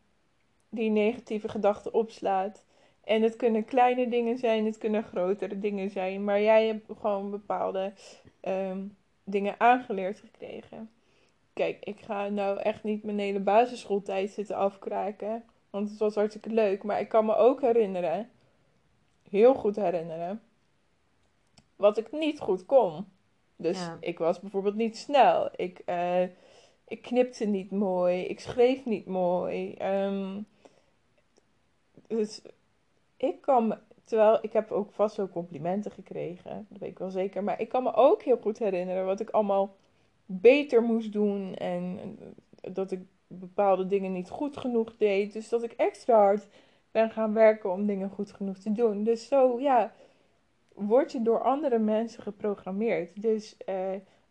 die 0.69 0.89
negatieve 0.89 1.49
gedachten 1.49 1.93
opslaat. 1.93 2.63
En 3.03 3.21
het 3.21 3.35
kunnen 3.35 3.65
kleine 3.65 4.09
dingen 4.09 4.37
zijn, 4.37 4.65
het 4.65 4.77
kunnen 4.77 5.03
grotere 5.03 5.59
dingen 5.59 5.89
zijn. 5.89 6.23
Maar 6.23 6.41
jij 6.41 6.67
hebt 6.67 6.85
gewoon 6.99 7.31
bepaalde 7.31 7.93
ehm, 8.39 8.79
dingen 9.23 9.55
aangeleerd 9.57 10.19
gekregen. 10.19 10.89
Kijk, 11.53 11.77
ik 11.83 11.99
ga 11.99 12.27
nou 12.27 12.59
echt 12.59 12.83
niet 12.83 13.03
mijn 13.03 13.19
hele 13.19 13.39
basisschooltijd 13.39 14.31
zitten 14.31 14.55
afkraken. 14.55 15.43
Want 15.69 15.89
het 15.89 15.99
was 15.99 16.15
hartstikke 16.15 16.49
leuk. 16.49 16.83
Maar 16.83 16.99
ik 16.99 17.09
kan 17.09 17.25
me 17.25 17.35
ook 17.35 17.61
herinneren, 17.61 18.29
heel 19.29 19.53
goed 19.53 19.75
herinneren, 19.75 20.41
wat 21.75 21.97
ik 21.97 22.11
niet 22.11 22.39
goed 22.39 22.65
kon. 22.65 23.05
Dus 23.61 23.77
Ja. 23.79 23.97
ik 23.99 24.17
was 24.17 24.39
bijvoorbeeld 24.39 24.75
niet 24.75 24.97
snel. 24.97 25.49
Ik, 25.55 25.81
eh, 25.85 26.23
ik 26.87 27.01
knipte 27.01 27.45
niet 27.45 27.71
mooi. 27.71 28.21
Ik 28.21 28.39
schreef 28.39 28.85
niet 28.85 29.05
mooi. 29.05 29.73
Ehm, 29.73 30.39
dus 32.07 32.41
ik 33.17 33.41
kan 33.41 33.67
me, 33.67 33.77
terwijl 34.03 34.39
ik 34.41 34.53
heb 34.53 34.71
ook 34.71 34.91
vast 34.91 35.15
wel 35.17 35.29
complimenten 35.29 35.91
gekregen, 35.91 36.65
dat 36.69 36.79
weet 36.79 36.89
ik 36.89 36.99
wel 36.99 37.09
zeker. 37.09 37.43
Maar 37.43 37.59
ik 37.61 37.69
kan 37.69 37.83
me 37.83 37.93
ook 37.93 38.23
heel 38.23 38.37
goed 38.37 38.59
herinneren 38.59 39.05
wat 39.05 39.19
ik 39.19 39.29
allemaal 39.29 39.75
beter 40.25 40.81
moest 40.83 41.11
doen. 41.13 41.55
En 41.55 41.99
eh, 42.61 42.73
dat 42.73 42.91
ik 42.91 43.01
bepaalde 43.27 43.87
dingen 43.87 44.11
niet 44.13 44.29
goed 44.29 44.57
genoeg 44.57 44.97
deed. 44.97 45.33
Dus 45.33 45.49
dat 45.49 45.63
ik 45.63 45.71
extra 45.71 46.15
hard 46.15 46.47
ben 46.91 47.09
gaan 47.11 47.33
werken 47.33 47.71
om 47.71 47.85
dingen 47.85 48.09
goed 48.09 48.31
genoeg 48.31 48.57
te 48.57 48.71
doen. 48.71 49.03
Dus 49.03 49.27
zo, 49.27 49.59
ja, 49.59 49.93
word 50.73 51.11
je 51.11 51.21
door 51.21 51.41
andere 51.43 51.79
mensen 51.79 52.23
geprogrammeerd. 52.23 53.21
Dus 53.21 53.57
eh, 53.57 53.75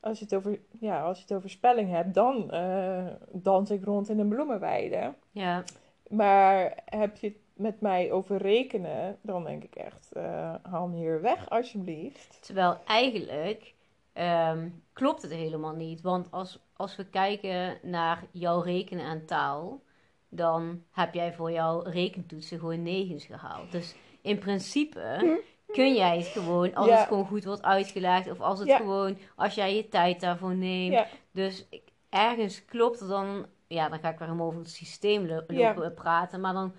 als, 0.01 0.19
je 0.19 0.25
het 0.25 0.35
over, 0.35 0.61
ja, 0.81 1.03
als 1.03 1.17
je 1.17 1.23
het 1.23 1.35
over 1.35 1.51
spelling 1.51 1.91
hebt, 1.91 2.15
dan 2.15 2.51
eh, 2.51 3.07
dans 3.33 3.71
ik 3.71 3.85
rond 3.85 4.09
in 4.09 4.19
een 4.19 4.29
bloemenweide. 4.29 5.15
Ja, 5.31 5.65
Maar 6.09 6.83
heb 6.85 7.17
je 7.17 7.27
het 7.27 7.37
met 7.55 7.81
mij 7.81 8.13
over 8.13 8.37
rekenen, 8.37 9.19
dan 9.23 9.45
denk 9.45 9.65
ik 9.65 9.75
echt, 9.75 10.13
eh, 10.13 10.55
haal 10.63 10.89
me 10.89 10.97
hier 10.97 11.21
weg 11.21 11.51
alsjeblieft. 11.51 12.39
terwijl 12.41 12.79
eigenlijk 12.87 13.75
ehm, 14.13 14.69
klopt 14.93 15.23
het 15.23 15.33
helemaal 15.33 15.75
niet. 15.75 16.01
Want 16.01 16.31
als, 16.31 16.59
als 16.77 16.97
we 16.97 17.07
kijken 17.07 17.79
naar 17.83 18.25
jouw 18.31 18.61
rekenen 18.61 19.05
en 19.05 19.27
taal, 19.27 19.83
dan 20.29 20.83
heb 20.91 21.15
jij 21.15 21.33
voor 21.35 21.53
jouw 21.53 21.83
rekentoetsen 21.83 22.59
gewoon 22.59 22.83
negens 22.83 23.25
gehaald. 23.25 23.73
Dus 23.73 23.95
in 24.23 24.39
principe 24.39 25.43
kun 25.73 25.95
jij 25.95 26.17
het 26.17 26.27
gewoon, 26.27 26.75
als 26.75 26.87
Ja. 26.89 26.99
het 26.99 27.07
gewoon 27.09 27.27
goed 27.27 27.45
wordt 27.45 27.63
uitgelegd, 27.63 28.31
of 28.31 28.41
als 28.41 28.59
het 28.59 28.69
Ja. 28.69 28.77
gewoon, 28.77 29.19
als 29.37 29.55
jij 29.55 29.77
je 29.77 29.89
tijd 29.89 30.21
daarvoor 30.21 30.55
neemt. 30.55 30.93
Ja, 30.93 31.07
Dus 31.33 31.67
ik- 31.71 31.89
ergens 32.09 32.65
klopt 32.65 33.09
dan, 33.09 33.47
ja, 33.67 33.89
dan 33.89 33.99
ga 33.99 34.09
ik 34.11 34.19
weer 34.19 34.27
helemaal 34.27 34.47
over 34.47 34.59
het 34.61 34.71
systeem 34.71 35.27
lopen 35.49 35.95
praten, 35.95 36.41
maar 36.41 36.53
dan, 36.53 36.73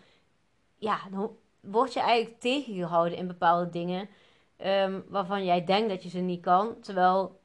ja, 0.78 0.98
dan 1.12 1.36
word 1.60 1.94
je 1.94 2.00
eigenlijk 2.00 2.40
tegengehouden 2.40 3.18
in 3.18 3.28
bepaalde 3.28 3.70
dingen 3.70 4.10
ehm, 4.58 5.00
waarvan 5.08 5.46
jij 5.46 5.64
denkt 5.66 5.90
dat 5.90 6.04
je 6.04 6.10
ze 6.10 6.20
niet 6.20 6.42
kan, 6.42 6.80
terwijl 6.80 7.40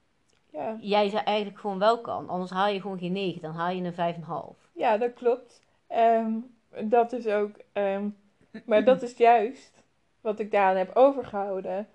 ja. 0.53 0.77
jij 0.81 1.09
ze 1.09 1.19
eigenlijk 1.19 1.59
gewoon 1.61 1.79
wel 1.79 2.01
kan. 2.01 2.29
Anders 2.29 2.51
haal 2.51 2.69
je 2.69 2.81
gewoon 2.81 2.99
geen 2.99 3.13
9, 3.13 3.43
dan 3.43 3.55
haal 3.55 3.71
je 3.71 3.83
een 3.83 3.93
5,5. 3.95 4.69
ja, 4.73 4.97
dat 4.97 5.15
klopt. 5.15 5.63
Ehm, 5.87 6.33
dat 6.85 7.13
is 7.13 7.27
ook, 7.27 7.51
ehm, 7.73 8.09
maar 8.65 8.85
dat 8.85 9.03
is 9.03 9.17
juist 9.17 9.83
wat 10.27 10.39
ik 10.39 10.51
daaraan 10.51 10.77
heb 10.77 10.97
overgehouden. 10.97 11.89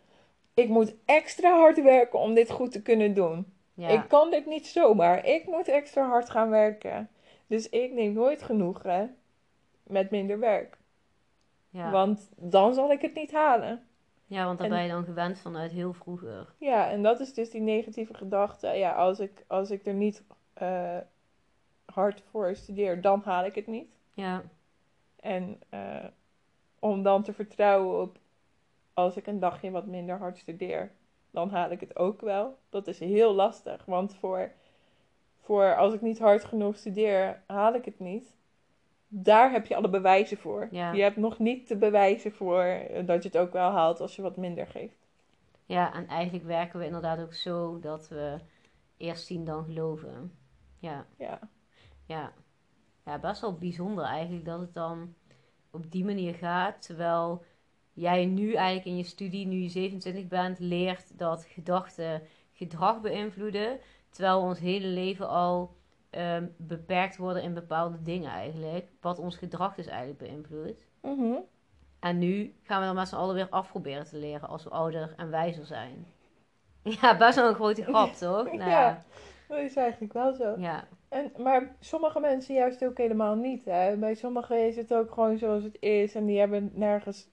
Ik 0.54 0.70
moet 0.70 0.96
extra 1.06 1.58
hard 1.60 1.82
werken 1.84 2.20
om 2.20 2.34
dit 2.34 2.52
goed 2.52 2.72
te 2.72 2.82
kunnen 2.82 3.14
doen. 3.14 3.54
Ja, 3.74 3.88
Ik 3.88 4.08
kan 4.08 4.32
dit 4.32 4.46
niet 4.46 4.68
zomaar. 4.68 5.26
Ik 5.26 5.46
moet 5.48 5.68
extra 5.68 6.08
hard 6.08 6.30
gaan 6.30 6.50
werken. 6.50 7.10
Dus 7.48 7.70
ik 7.70 7.92
neem 7.92 8.14
nooit 8.14 8.44
genoegen 8.44 9.18
met 9.84 10.12
minder 10.12 10.40
werk. 10.40 10.78
Ja, 11.70 11.92
Want 11.92 12.30
dan 12.36 12.74
zal 12.74 12.92
ik 12.92 13.02
het 13.02 13.14
niet 13.14 13.32
halen. 13.32 13.86
ja 14.26 14.46
want 14.46 14.58
daar 14.58 14.68
en- 14.68 14.74
ben 14.74 14.84
je 14.84 14.90
dan 14.90 15.04
gewend 15.04 15.40
vanuit 15.40 15.72
heel 15.72 15.94
vroeger. 15.94 16.54
Ja, 16.58 16.90
en 16.90 17.04
dat 17.04 17.20
is 17.20 17.34
dus 17.34 17.50
die 17.50 17.62
negatieve 17.62 18.14
gedachte. 18.14 18.68
Ja, 18.68 18.92
als 18.92 19.20
ik, 19.20 19.44
als 19.48 19.72
ik 19.72 19.86
er 19.86 19.94
niet 19.94 20.24
eh, 20.54 20.98
hard 21.86 22.24
voor 22.30 22.56
studeer, 22.56 23.02
dan 23.02 23.22
haal 23.26 23.46
ik 23.46 23.56
het 23.56 23.68
niet. 23.68 23.90
Ja, 24.14 24.42
En 25.16 25.62
eh, 25.70 26.06
om 26.80 27.04
dan 27.04 27.24
te 27.24 27.34
vertrouwen 27.34 28.02
op 28.02 28.18
als 28.94 29.18
ik 29.18 29.28
een 29.28 29.40
dagje 29.40 29.72
wat 29.72 29.86
minder 29.86 30.18
hard 30.18 30.38
studeer, 30.38 30.92
dan 31.32 31.50
haal 31.50 31.72
ik 31.72 31.80
het 31.80 31.96
ook 31.96 32.22
wel. 32.22 32.58
Dat 32.70 32.88
is 32.88 33.00
heel 33.00 33.34
lastig, 33.34 33.86
want 33.86 34.16
voor, 34.16 34.52
voor 35.40 35.76
als 35.76 35.94
ik 35.94 36.02
niet 36.02 36.20
hard 36.20 36.44
genoeg 36.44 36.76
studeer, 36.76 37.44
haal 37.48 37.74
ik 37.74 37.86
het 37.86 38.00
niet. 38.00 38.36
Daar 39.08 39.52
heb 39.52 39.66
je 39.66 39.76
alle 39.76 39.90
bewijzen 39.90 40.38
voor. 40.38 40.68
Ja. 40.72 40.92
Je 40.92 41.02
hebt 41.02 41.18
nog 41.18 41.40
niet 41.40 41.68
de 41.68 41.76
bewijzen 41.76 42.32
voor 42.32 42.64
eh, 42.64 43.06
dat 43.06 43.24
je 43.24 43.30
het 43.30 43.38
ook 43.38 43.54
wel 43.54 43.70
haalt 43.70 44.00
als 44.00 44.16
je 44.16 44.22
wat 44.22 44.38
minder 44.38 44.68
geeft. 44.68 45.08
ja, 45.66 45.94
en 45.94 46.08
eigenlijk 46.08 46.46
werken 46.46 46.80
we 46.80 46.86
inderdaad 46.86 47.20
ook 47.20 47.34
zo 47.34 47.80
dat 47.80 48.08
we 48.08 48.38
eerst 48.98 49.26
zien 49.26 49.46
dan 49.46 49.64
geloven. 49.64 50.38
Ja, 50.80 51.06
Ja, 51.18 51.40
ja. 52.06 52.34
Ja, 53.06 53.20
best 53.20 53.42
wel 53.42 53.58
bijzonder 53.58 54.04
eigenlijk 54.04 54.46
dat 54.46 54.60
het 54.60 54.74
dan 54.74 55.14
op 55.72 55.92
die 55.92 56.06
manier 56.06 56.34
gaat. 56.34 56.82
Terwijl 56.82 57.44
jij 57.94 58.26
nu 58.26 58.54
eigenlijk 58.54 58.86
in 58.86 58.98
je 58.98 59.04
studie, 59.04 59.46
nu 59.48 59.58
je 59.58 59.70
27 59.70 60.28
bent, 60.28 60.60
leert 60.60 61.18
dat 61.18 61.46
gedachten 61.50 62.22
gedrag 62.54 63.02
beïnvloeden. 63.02 63.80
Terwijl 64.10 64.42
we 64.42 64.48
ons 64.48 64.60
hele 64.60 64.88
leven 64.88 65.30
al 65.30 65.76
ehm, 66.10 66.46
beperkt 66.58 67.18
worden 67.18 67.44
in 67.44 67.54
bepaalde 67.54 68.02
dingen 68.02 68.32
eigenlijk. 68.32 68.88
Wat 69.02 69.20
ons 69.20 69.36
gedrag 69.38 69.76
dus 69.76 69.88
eigenlijk 69.88 70.20
beïnvloedt. 70.20 70.86
Mhm. 71.02 71.34
En 72.00 72.18
nu 72.18 72.54
gaan 72.64 72.80
we 72.80 72.86
dan 72.86 72.96
met 72.96 73.08
z'n 73.08 73.16
allen 73.16 73.36
weer 73.36 73.48
afproberen 73.50 74.06
te 74.06 74.18
leren 74.18 74.50
als 74.50 74.64
we 74.64 74.70
ouder 74.70 75.14
en 75.18 75.30
wijzer 75.30 75.66
zijn. 75.66 76.06
Ja, 77.02 77.18
best 77.18 77.36
wel 77.36 77.48
een 77.50 77.56
grote 77.56 77.84
grap, 77.84 78.14
toch? 78.28 78.46
Nou, 78.52 78.70
Ja. 78.70 79.04
dat 79.48 79.58
is 79.58 79.76
eigenlijk 79.76 80.14
wel 80.14 80.34
zo. 80.34 80.56
ja. 80.58 80.88
En, 81.10 81.32
maar 81.38 81.76
sommige 81.80 82.20
mensen 82.20 82.56
juist 82.56 82.86
ook 82.86 82.98
helemaal 82.98 83.36
niet. 83.36 83.66
Hè? 83.66 83.96
Bij 83.98 84.16
sommigen 84.16 84.68
is 84.68 84.76
het 84.76 84.94
ook 84.94 85.14
gewoon 85.14 85.38
zoals 85.38 85.64
het 85.64 85.78
is 85.80 86.16
en 86.16 86.26
die 86.26 86.40
hebben 86.40 86.72
nergens 86.74 87.28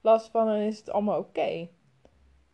last 0.00 0.30
van 0.30 0.48
en 0.48 0.60
is 0.66 0.78
het 0.78 0.90
allemaal 0.90 1.18
oké. 1.18 1.68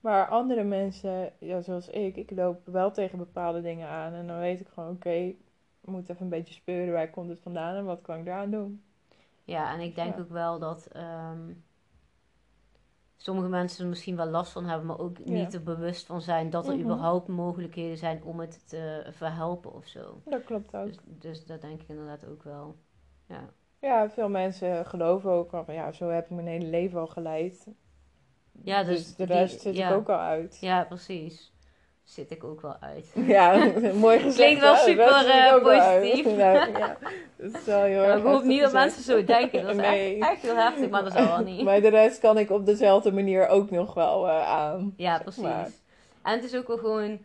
Maar 0.00 0.28
andere 0.28 0.62
mensen, 0.64 1.32
ja, 1.38 1.60
zoals 1.60 1.88
ik, 1.88 2.16
ik 2.16 2.30
loop 2.30 2.66
wel 2.66 2.90
tegen 2.90 3.18
bepaalde 3.18 3.60
dingen 3.62 3.88
aan 3.88 4.12
en 4.12 4.26
dan 4.26 4.38
weet 4.38 4.60
ik 4.60 4.68
gewoon 4.68 4.90
oké, 4.90 5.10
ik 5.10 5.38
moet 5.84 6.08
even 6.08 6.22
een 6.22 6.28
beetje 6.28 6.54
speuren 6.54 6.92
waar 6.92 7.10
komt 7.10 7.28
het 7.28 7.40
vandaan 7.40 7.74
en 7.76 7.84
wat 7.84 8.00
kan 8.02 8.18
ik 8.18 8.26
eraan 8.26 8.50
doen. 8.50 8.82
Ja, 9.44 9.72
en 9.74 9.80
ik 9.80 9.94
denk 9.94 10.14
Ja. 10.14 10.20
ook 10.20 10.28
wel 10.28 10.58
dat 10.58 10.86
ehm, 10.86 11.52
sommige 13.16 13.48
mensen 13.48 13.82
er 13.82 13.88
misschien 13.90 14.16
wel 14.16 14.26
last 14.26 14.52
van 14.52 14.64
hebben, 14.64 14.86
maar 14.86 14.98
ook 14.98 15.18
Ja. 15.18 15.32
niet 15.32 15.54
er 15.54 15.62
bewust 15.62 16.06
van 16.06 16.20
zijn 16.20 16.50
dat 16.50 16.66
er 16.68 16.72
Mhm. 16.74 16.82
überhaupt 16.82 17.28
mogelijkheden 17.28 17.98
zijn 17.98 18.22
om 18.22 18.40
het 18.40 18.68
te 18.68 19.06
verhelpen 19.10 19.72
of 19.72 19.86
zo. 19.86 20.20
Dat 20.24 20.44
klopt 20.44 20.74
ook. 20.76 20.86
Dus, 20.86 20.96
dus 21.04 21.44
dat 21.46 21.60
denk 21.60 21.80
ik 21.82 21.88
inderdaad 21.88 22.26
ook 22.26 22.42
wel. 22.42 22.76
Ja, 23.26 23.48
Ja, 23.80 24.10
veel 24.10 24.28
mensen 24.28 24.86
geloven 24.86 25.30
ook 25.30 25.52
al 25.52 25.64
van 25.64 25.74
ja, 25.74 25.92
zo 25.92 26.08
heb 26.08 26.24
ik 26.24 26.30
mijn 26.30 26.46
hele 26.46 26.66
leven 26.66 27.00
al 27.00 27.06
geleid. 27.06 27.66
ja 28.62 28.82
Dus, 28.84 28.96
dus 28.96 29.14
de 29.16 29.26
die- 29.26 29.36
rest 29.36 29.60
zit 29.60 29.76
ja. 29.76 29.88
ik 29.88 29.94
ook 29.94 30.08
al 30.08 30.18
uit. 30.18 30.58
Ja, 30.60 30.84
precies. 30.84 31.54
Zit 32.04 32.30
ik 32.30 32.44
ook 32.44 32.60
wel 32.60 32.76
uit. 32.80 33.12
Ja, 33.26 33.72
mooi 33.94 34.18
gezegd. 34.18 34.34
Klinkt 34.36 34.60
wel 34.60 34.74
hè? 34.74 34.80
Super, 34.80 35.04
eh, 35.06 35.62
positief. 35.62 36.24
Nou, 36.36 36.70
ja, 36.78 36.96
dat 37.36 37.54
is 37.54 37.64
wel 37.64 37.82
heel 37.82 38.02
Ja, 38.02 38.08
erg 38.08 38.18
ik 38.18 38.24
hoop 38.24 38.42
niet 38.42 38.60
dat 38.60 38.72
mensen 38.72 39.02
zo 39.02 39.24
denken. 39.24 39.62
Dat 39.62 39.70
is 39.70 39.76
Nee. 39.76 40.18
echt, 40.18 40.30
echt 40.30 40.42
heel 40.42 40.56
heftig, 40.56 40.90
maar 40.90 41.04
dat 41.04 41.12
zal 41.12 41.26
wel 41.26 41.42
niet. 41.44 41.62
Maar 41.64 41.80
de 41.80 41.88
rest 41.88 42.20
kan 42.20 42.38
ik 42.38 42.50
op 42.50 42.66
dezelfde 42.66 43.12
manier 43.12 43.48
ook 43.48 43.70
nog 43.70 43.94
wel 43.94 44.28
eh, 44.28 44.48
aan. 44.48 44.94
Ja, 44.96 45.18
precies. 45.18 45.42
maar. 45.42 45.68
En 46.22 46.32
het 46.32 46.44
is 46.44 46.56
ook 46.56 46.66
wel 46.66 46.78
gewoon. 46.78 47.18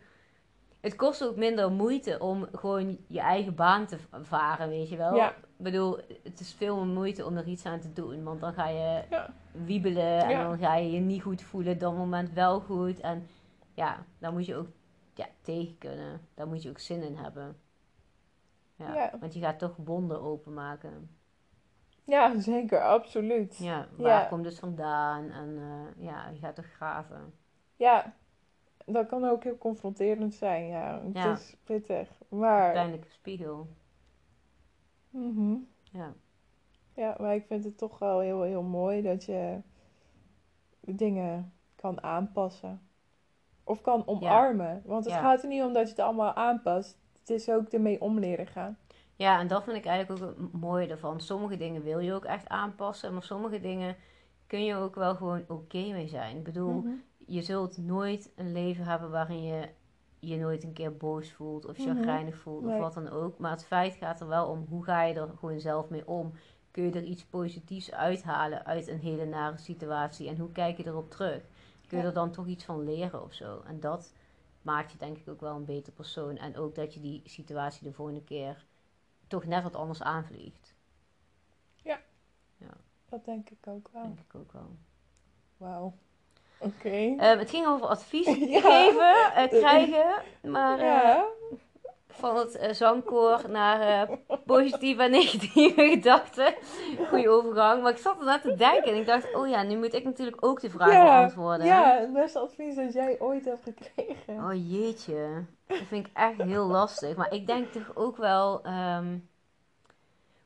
Het 0.80 0.96
kost 0.96 1.24
ook 1.24 1.36
minder 1.36 1.70
moeite 1.70 2.18
om 2.18 2.46
gewoon 2.52 2.98
je 3.08 3.20
eigen 3.20 3.54
baan 3.54 3.86
te 3.86 3.96
varen, 4.22 4.68
weet 4.68 4.88
je 4.88 4.96
wel. 4.96 5.14
Ja. 5.16 5.34
Ik 5.62 5.70
bedoel, 5.70 5.98
het 6.22 6.40
is 6.40 6.52
veel 6.54 6.76
meer 6.84 6.94
moeite 6.94 7.26
om 7.26 7.36
er 7.36 7.46
iets 7.46 7.66
aan 7.66 7.80
te 7.80 7.92
doen. 7.92 8.22
Want 8.24 8.40
dan 8.40 8.52
ga 8.52 8.68
je 8.68 9.02
Ja. 9.10 9.34
wiebelen 9.52 10.22
en 10.22 10.30
Ja. 10.30 10.42
dan 10.42 10.58
ga 10.58 10.76
je 10.76 10.90
je 10.90 11.00
niet 11.00 11.22
goed 11.22 11.42
voelen. 11.42 11.78
Dat 11.78 11.96
moment 11.96 12.32
wel 12.32 12.60
goed. 12.60 13.00
En 13.00 13.26
ja, 13.74 14.04
daar 14.18 14.32
moet 14.32 14.46
je 14.46 14.56
ook 14.56 14.66
ja, 15.14 15.26
tegen 15.40 15.78
kunnen. 15.78 16.20
Daar 16.34 16.46
moet 16.46 16.62
je 16.62 16.68
ook 16.68 16.78
zin 16.78 17.02
in 17.02 17.16
hebben. 17.16 17.56
Ja, 18.76 18.94
Ja. 18.94 19.12
Want 19.20 19.34
je 19.34 19.40
gaat 19.40 19.58
toch 19.58 19.76
wonden 19.76 20.20
openmaken. 20.22 21.10
Ja, 22.04 22.38
zeker, 22.40 22.82
absoluut. 22.82 23.56
Ja. 23.58 23.64
Ja, 23.76 23.88
waar 23.96 24.22
Ja. 24.22 24.28
komt 24.28 24.44
het 24.44 24.58
vandaan? 24.58 25.30
En 25.30 25.58
eh, 25.58 26.04
ja, 26.04 26.28
je 26.28 26.38
gaat 26.38 26.54
toch 26.54 26.72
graven. 26.72 27.34
dat 28.86 29.06
kan 29.06 29.24
ook 29.24 29.42
heel 29.44 29.58
confronterend 29.58 30.34
zijn. 30.34 30.66
Ja, 30.66 31.02
het 31.04 31.14
Ja. 31.16 31.32
is 31.32 31.56
pittig. 31.64 32.08
Maar, 32.28 32.72
Pijnlijke 32.72 33.08
spiegel. 33.10 33.66
Mhm. 35.12 35.54
Ja. 35.92 36.12
ja, 36.94 37.16
maar 37.20 37.34
ik 37.34 37.46
vind 37.46 37.64
het 37.64 37.78
toch 37.78 37.98
wel 37.98 38.20
heel, 38.20 38.42
heel 38.42 38.62
mooi 38.62 39.02
dat 39.02 39.24
je 39.24 39.58
dingen 40.80 41.52
kan 41.76 42.02
aanpassen. 42.02 42.80
Of 43.64 43.80
kan 43.80 44.06
omarmen. 44.06 44.82
Want 44.84 45.04
het 45.04 45.14
Ja. 45.14 45.20
gaat 45.20 45.42
er 45.42 45.48
niet 45.48 45.62
om 45.62 45.72
dat 45.72 45.82
je 45.82 45.88
het 45.94 45.98
allemaal 46.04 46.32
aanpast. 46.34 46.98
Het 47.18 47.30
is 47.30 47.50
ook 47.50 47.68
ermee 47.68 48.00
om 48.00 48.18
leren 48.18 48.46
gaan. 48.46 48.78
Ja, 49.16 49.38
en 49.40 49.48
dat 49.48 49.64
vind 49.64 49.76
ik 49.76 49.84
eigenlijk 49.86 50.22
ook 50.24 50.36
het 50.38 50.52
mooie 50.60 50.86
ervan. 50.88 51.20
Sommige 51.20 51.56
dingen 51.56 51.82
wil 51.82 51.98
je 51.98 52.12
ook 52.12 52.24
echt 52.24 52.48
aanpassen, 52.48 53.12
maar 53.12 53.22
sommige 53.22 53.60
dingen 53.60 53.96
kun 54.46 54.64
je 54.64 54.74
ook 54.74 54.94
wel 54.94 55.14
gewoon 55.14 55.44
oké 55.48 55.78
mee 55.92 56.08
zijn. 56.08 56.36
Ik 56.36 56.44
bedoel, 56.44 56.72
Mhm. 56.72 56.88
je 57.26 57.42
zult 57.42 57.76
nooit 57.78 58.32
een 58.36 58.52
leven 58.52 58.84
hebben 58.84 59.10
waarin 59.10 59.42
je 59.42 59.68
je 60.28 60.36
nooit 60.36 60.64
een 60.64 60.72
keer 60.72 60.96
boos 60.96 61.32
voelt 61.32 61.66
of 61.66 61.78
Mhm. 61.78 61.86
chagrijnig 61.88 62.36
voelt 62.36 62.64
Nee. 62.64 62.74
of 62.74 62.80
wat 62.80 62.94
dan 62.94 63.08
ook. 63.08 63.38
Maar 63.38 63.50
het 63.50 63.64
feit 63.64 63.94
gaat 63.94 64.20
er 64.20 64.26
wel 64.28 64.46
om, 64.48 64.66
hoe 64.68 64.84
ga 64.84 65.02
je 65.02 65.14
er 65.14 65.28
gewoon 65.38 65.60
zelf 65.60 65.88
mee 65.88 66.08
om? 66.08 66.32
Kun 66.70 66.82
je 66.84 66.92
er 66.92 67.02
iets 67.02 67.24
positiefs 67.24 67.92
uithalen 67.92 68.64
uit 68.66 68.88
een 68.88 68.98
hele 69.00 69.24
nare 69.24 69.58
situatie 69.58 70.28
en 70.28 70.36
hoe 70.38 70.52
kijk 70.52 70.76
je 70.76 70.86
erop 70.86 71.10
terug? 71.10 71.40
Kun 71.86 71.96
je 71.98 72.02
Ja. 72.04 72.08
er 72.08 72.14
dan 72.14 72.30
toch 72.30 72.46
iets 72.46 72.64
van 72.64 72.84
leren 72.84 73.22
of 73.22 73.32
zo? 73.32 73.60
En 73.66 73.80
dat 73.80 74.14
maakt 74.62 74.92
je 74.92 74.98
denk 74.98 75.16
ik 75.18 75.28
ook 75.28 75.40
wel 75.40 75.56
een 75.56 75.64
beter 75.64 75.92
persoon. 75.92 76.36
En 76.36 76.56
ook 76.56 76.74
dat 76.74 76.94
je 76.94 77.00
die 77.00 77.22
situatie 77.24 77.84
de 77.88 77.92
volgende 77.92 78.22
keer 78.24 78.64
toch 79.26 79.44
net 79.44 79.62
wat 79.62 79.74
anders 79.76 80.02
aanvliegt. 80.02 80.74
Dat 83.08 83.24
denk 83.24 83.50
ik 83.50 83.66
ook 83.66 83.88
wel. 83.92 84.02
Denk 84.02 84.20
ik 84.20 84.34
ook 84.34 84.52
wel. 84.52 84.76
Wauw. 85.56 85.94
Oké. 86.62 87.14
Ehm, 87.18 87.38
het 87.38 87.50
ging 87.50 87.66
over 87.66 87.86
advies 87.86 88.26
Ja. 88.54 88.60
geven, 88.60 89.34
eh, 89.34 89.48
krijgen. 89.48 90.22
Maar 90.42 90.78
eh, 90.78 91.20
van 92.08 92.36
het 92.36 92.56
eh, 92.56 92.72
zangkoor 92.72 93.40
naar 93.48 94.08
eh, 94.08 94.16
positieve 94.46 95.02
en 95.02 95.10
negatieve 95.10 95.88
gedachten. 95.94 96.54
Goeie 97.08 97.28
overgang. 97.28 97.82
Maar 97.82 97.90
ik 97.92 97.98
zat 97.98 98.18
er 98.18 98.24
net 98.24 98.42
te 98.42 98.54
denken 98.54 98.92
en 98.92 98.98
ik 98.98 99.06
dacht, 99.06 99.34
oh 99.34 99.48
ja, 99.48 99.62
nu 99.62 99.76
moet 99.76 99.94
ik 99.94 100.04
natuurlijk 100.04 100.46
ook 100.46 100.60
de 100.60 100.70
vraag 100.70 100.90
beantwoorden. 101.04 101.66
Ja, 101.66 101.98
het 101.98 102.12
beste 102.12 102.38
advies 102.38 102.74
dat 102.74 102.92
jij 102.92 103.16
ooit 103.20 103.44
hebt 103.44 103.62
gekregen. 103.62 104.44
Oh 104.44 104.70
jeetje, 104.70 105.44
dat 105.66 105.78
vind 105.88 106.06
ik 106.06 106.12
echt 106.14 106.42
heel 106.42 106.66
lastig. 106.66 107.16
Maar 107.16 107.32
ik 107.32 107.46
denk 107.46 107.72
toch 107.72 107.90
ook 107.94 108.16
wel 108.16 108.62
ehm, 108.62 109.18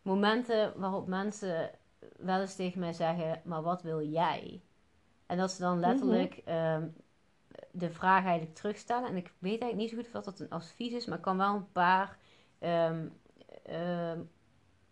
momenten 0.02 0.72
waarop 0.76 1.06
mensen 1.06 1.70
wel 2.16 2.40
eens 2.40 2.56
tegen 2.56 2.80
mij 2.80 2.92
zeggen, 2.92 3.40
maar 3.44 3.62
wat 3.62 3.82
wil 3.82 4.02
jij? 4.02 4.60
En 5.26 5.36
dat 5.36 5.50
ze 5.50 5.60
dan 5.60 5.80
letterlijk 5.80 6.34
ehm, 6.44 6.86
de 7.70 7.90
vraag 7.90 8.24
eigenlijk 8.24 8.54
terugstellen. 8.54 9.08
En 9.08 9.16
ik 9.16 9.32
weet 9.38 9.60
eigenlijk 9.60 9.76
niet 9.76 9.90
zo 9.90 9.96
goed 9.96 10.16
of 10.16 10.24
dat 10.24 10.40
een 10.40 10.50
advies 10.50 10.92
is, 10.92 11.06
maar 11.06 11.16
ik 11.16 11.22
kan 11.22 11.36
wel 11.36 11.54
een 11.54 11.72
paar 11.72 12.18
ehm, 12.58 13.08
ehm, 13.62 14.20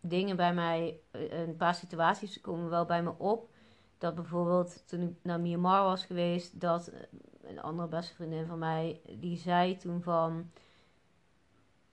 dingen 0.00 0.36
bij 0.36 0.54
mij, 0.54 1.00
eh, 1.10 1.40
een 1.40 1.56
paar 1.56 1.74
situaties 1.74 2.40
komen 2.40 2.70
wel 2.70 2.84
bij 2.84 3.02
me 3.02 3.18
op. 3.18 3.50
Dat 3.98 4.14
bijvoorbeeld 4.14 4.88
toen 4.88 5.00
ik 5.00 5.16
naar 5.22 5.40
Myanmar 5.40 5.82
was 5.82 6.04
geweest, 6.04 6.60
dat 6.60 6.86
eh, 6.86 7.00
een 7.42 7.60
andere 7.60 7.88
beste 7.88 8.14
vriendin 8.14 8.46
van 8.46 8.58
mij, 8.58 9.00
die 9.18 9.36
zei 9.36 9.76
toen 9.76 10.02
van... 10.02 10.50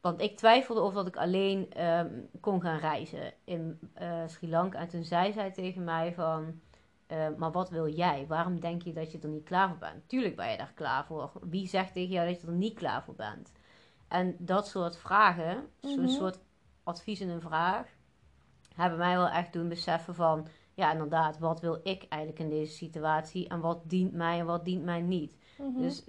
Want 0.01 0.21
ik 0.21 0.37
twijfelde 0.37 0.81
of 0.81 0.93
dat 0.93 1.07
ik 1.07 1.17
alleen 1.17 1.73
kon 2.39 2.61
gaan 2.61 2.79
reizen 2.79 3.33
in 3.43 3.79
eh, 3.93 4.21
Sri 4.27 4.49
Lanka. 4.49 4.79
En 4.79 4.87
toen 4.87 5.03
zei 5.03 5.31
zij 5.31 5.51
tegen 5.51 5.83
mij 5.83 6.13
van... 6.13 6.61
eh, 7.11 7.27
maar 7.37 7.51
wat 7.51 7.69
wil 7.69 7.87
jij? 7.87 8.25
Waarom 8.27 8.59
denk 8.59 8.81
je 8.81 8.93
dat 8.93 9.11
je 9.11 9.19
er 9.19 9.29
niet 9.29 9.43
klaar 9.43 9.69
voor 9.69 9.77
bent? 9.77 10.09
Tuurlijk 10.09 10.35
ben 10.35 10.51
je 10.51 10.57
daar 10.57 10.73
klaar 10.75 11.05
voor. 11.05 11.31
Wie 11.41 11.67
zegt 11.67 11.93
tegen 11.93 12.13
jou 12.13 12.29
dat 12.29 12.41
je 12.41 12.47
er 12.47 12.53
niet 12.53 12.73
klaar 12.77 13.03
voor 13.03 13.15
bent? 13.15 13.51
En 14.07 14.35
dat 14.39 14.67
soort 14.67 14.97
vragen, 14.97 15.67
zo'n 15.81 15.99
Mhm. 15.99 16.07
soort 16.07 16.39
advies 16.83 17.21
in 17.21 17.29
een 17.29 17.41
vraag, 17.41 17.87
hebben 18.75 18.99
mij 18.99 19.15
wel 19.17 19.29
echt 19.29 19.53
doen 19.53 19.69
beseffen 19.69 20.15
van... 20.15 20.47
Ja, 20.73 20.91
inderdaad, 20.91 21.39
wat 21.39 21.59
wil 21.59 21.79
ik 21.83 22.05
eigenlijk 22.09 22.41
in 22.41 22.49
deze 22.49 22.73
situatie? 22.73 23.47
En 23.47 23.59
wat 23.59 23.81
dient 23.89 24.13
mij 24.13 24.39
en 24.39 24.45
wat 24.45 24.65
dient 24.65 24.83
mij 24.83 25.01
niet? 25.01 25.37
Mhm. 25.57 25.81
Dus 25.81 26.03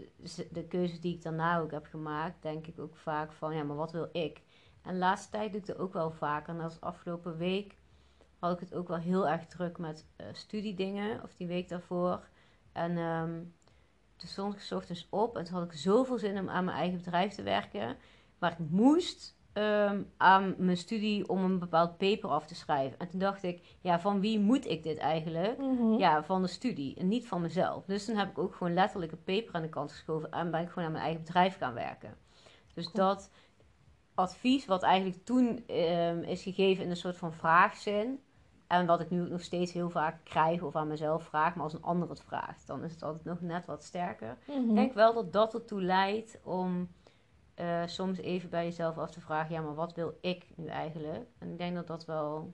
de 0.51 0.65
keuzes 0.65 1.01
die 1.01 1.15
ik 1.15 1.23
daarna 1.23 1.59
ook 1.61 1.71
heb 1.71 1.87
gemaakt, 1.87 2.43
denk 2.43 2.67
ik 2.67 2.79
ook 2.79 2.97
vaak 2.97 3.33
van, 3.33 3.55
ja, 3.55 3.63
maar 3.63 3.77
wat 3.77 3.93
wil 3.93 4.09
ik? 4.13 4.43
En 4.83 4.93
de 4.93 4.99
laatste 4.99 5.31
tijd 5.31 5.53
doe 5.53 5.61
ik 5.61 5.67
dat 5.67 5.79
ook 5.79 5.93
wel 5.93 6.11
vaker. 6.11 6.55
En 6.55 6.61
dat 6.61 6.71
is 6.71 6.81
afgelopen 6.81 7.37
week 7.37 7.77
had 8.49 8.61
ik 8.61 8.69
het 8.69 8.75
ook 8.75 8.89
wel 8.89 8.97
heel 8.97 9.29
erg 9.29 9.47
druk 9.47 9.79
met 9.79 10.07
uh, 10.21 10.27
studiedingen, 10.33 11.23
of 11.23 11.35
die 11.35 11.47
week 11.47 11.69
daarvoor. 11.69 12.29
En 12.73 12.99
ehm, 12.99 13.41
toen 14.17 14.29
stond 14.29 14.55
ik 14.55 14.77
ochtends 14.77 15.07
op 15.11 15.37
en 15.37 15.45
toen 15.45 15.55
had 15.55 15.65
ik 15.65 15.73
zoveel 15.73 16.19
zin 16.19 16.39
om 16.39 16.49
aan 16.49 16.65
mijn 16.65 16.77
eigen 16.77 16.99
bedrijf 16.99 17.35
te 17.35 17.43
werken. 17.43 17.97
Maar 18.39 18.53
ik 18.53 18.59
moest 18.59 19.37
ehm, 19.53 20.03
aan 20.17 20.55
mijn 20.59 20.77
studie 20.77 21.29
om 21.29 21.45
een 21.45 21.59
bepaald 21.59 21.97
paper 21.97 22.31
af 22.31 22.47
te 22.47 22.55
schrijven. 22.55 22.99
En 22.99 23.09
toen 23.09 23.19
dacht 23.19 23.43
ik, 23.43 23.77
ja, 23.81 24.01
van 24.01 24.21
wie 24.21 24.41
moet 24.41 24.67
ik 24.67 24.83
dit 24.83 24.99
eigenlijk? 24.99 25.59
Mhm. 25.59 25.93
Ja, 25.93 26.25
van 26.25 26.43
de 26.43 26.49
studie 26.49 26.97
en 26.97 27.09
niet 27.09 27.27
van 27.27 27.41
mezelf. 27.41 27.85
Dus 27.85 28.05
toen 28.05 28.17
heb 28.17 28.31
ik 28.31 28.39
ook 28.39 28.55
gewoon 28.55 28.75
letterlijk 28.75 29.13
een 29.13 29.25
paper 29.25 29.55
aan 29.55 29.63
de 29.63 29.69
kant 29.69 29.93
geschoven 29.93 30.31
en 30.31 30.51
ben 30.51 30.61
ik 30.61 30.69
gewoon 30.69 30.85
aan 30.85 30.93
mijn 30.93 31.05
eigen 31.05 31.25
bedrijf 31.25 31.57
gaan 31.57 31.75
werken. 31.75 32.17
Dus 32.75 32.93
dat 32.93 33.31
advies, 34.15 34.67
wat 34.67 34.83
eigenlijk 34.83 35.25
toen 35.25 35.65
ehm, 35.67 36.23
is 36.23 36.43
gegeven 36.43 36.85
in 36.85 36.91
een 36.91 36.97
soort 36.97 37.17
van 37.17 37.33
vraagzin. 37.33 38.21
En 38.73 38.87
wat 38.87 39.01
ik 39.01 39.11
nu 39.11 39.29
nog 39.29 39.41
steeds 39.43 39.73
heel 39.73 39.91
vaak 39.91 40.25
krijg 40.25 40.63
of 40.63 40.77
aan 40.77 40.89
mezelf 40.89 41.25
vraag, 41.25 41.55
maar 41.55 41.65
als 41.65 41.73
een 41.73 41.83
ander 41.83 42.09
het 42.09 42.23
vraagt, 42.23 42.67
dan 42.67 42.85
is 42.85 42.93
het 42.93 43.03
altijd 43.03 43.25
nog 43.25 43.41
net 43.41 43.67
wat 43.67 43.85
sterker. 43.85 44.37
Mhm. 44.47 44.69
Ik 44.69 44.75
denk 44.75 44.93
wel 44.95 45.15
dat 45.15 45.33
dat 45.33 45.55
ertoe 45.55 45.83
leidt 45.83 46.39
om 46.45 46.89
eh, 47.55 47.83
soms 47.87 48.19
even 48.19 48.51
bij 48.51 48.65
jezelf 48.65 48.99
af 48.99 49.11
te 49.11 49.21
vragen: 49.21 49.55
ja, 49.55 49.61
maar 49.61 49.75
wat 49.75 49.95
wil 49.95 50.19
ik 50.21 50.47
nu 50.57 50.67
eigenlijk? 50.67 51.27
En 51.39 51.51
ik 51.51 51.59
denk 51.59 51.75
dat 51.75 51.87
dat 51.87 52.05
wel 52.05 52.53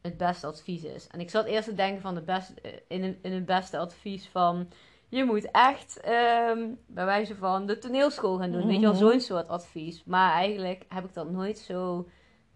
het 0.00 0.16
beste 0.16 0.46
advies 0.46 0.84
is. 0.84 1.06
En 1.06 1.20
ik 1.20 1.30
zat 1.30 1.46
eerst 1.46 1.68
te 1.68 1.74
denken 1.74 2.00
van 2.00 2.14
de 2.14 2.22
best, 2.22 2.50
eh, 2.50 2.72
in, 2.88 3.02
een, 3.04 3.18
in 3.22 3.32
het 3.32 3.46
beste 3.46 3.78
advies 3.78 4.28
van. 4.28 4.68
Je 5.08 5.24
moet 5.24 5.50
echt 5.50 6.00
ehm, 6.00 6.68
bij 6.86 7.04
wijze 7.04 7.34
van 7.36 7.66
de 7.66 7.78
toneelschool 7.78 8.38
gaan 8.38 8.50
doen. 8.50 8.66
Weet 8.66 8.74
je 8.74 8.80
wel, 8.80 8.92
Mhm. 8.92 9.00
zo'n 9.00 9.20
soort 9.20 9.48
advies. 9.48 10.04
Maar 10.04 10.32
eigenlijk 10.32 10.84
heb 10.88 11.04
ik 11.04 11.14
dat 11.14 11.30
nooit 11.30 11.58
zo 11.58 12.08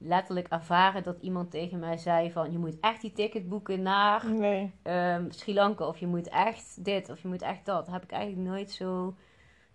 letterlijk 0.05 0.49
ervaren 0.49 1.03
dat 1.03 1.19
iemand 1.21 1.51
tegen 1.51 1.79
mij 1.79 1.97
zei 1.99 2.33
van... 2.33 2.53
je 2.53 2.59
moet 2.59 2.81
echt 2.81 3.01
die 3.01 3.13
ticket 3.13 3.49
boeken 3.49 3.83
naar 3.83 4.31
Nee. 4.31 4.73
ehm, 4.83 5.31
Sri 5.31 5.55
Lanka 5.55 5.87
of 5.87 5.99
je 5.99 6.07
moet 6.07 6.29
echt 6.29 6.85
dit 6.85 7.09
of 7.11 7.23
je 7.23 7.29
moet 7.29 7.43
echt 7.43 7.65
dat. 7.67 7.85
Dat 7.85 7.95
heb 7.95 8.03
ik 8.03 8.11
eigenlijk 8.13 8.49
nooit 8.49 8.71
zo 8.71 9.15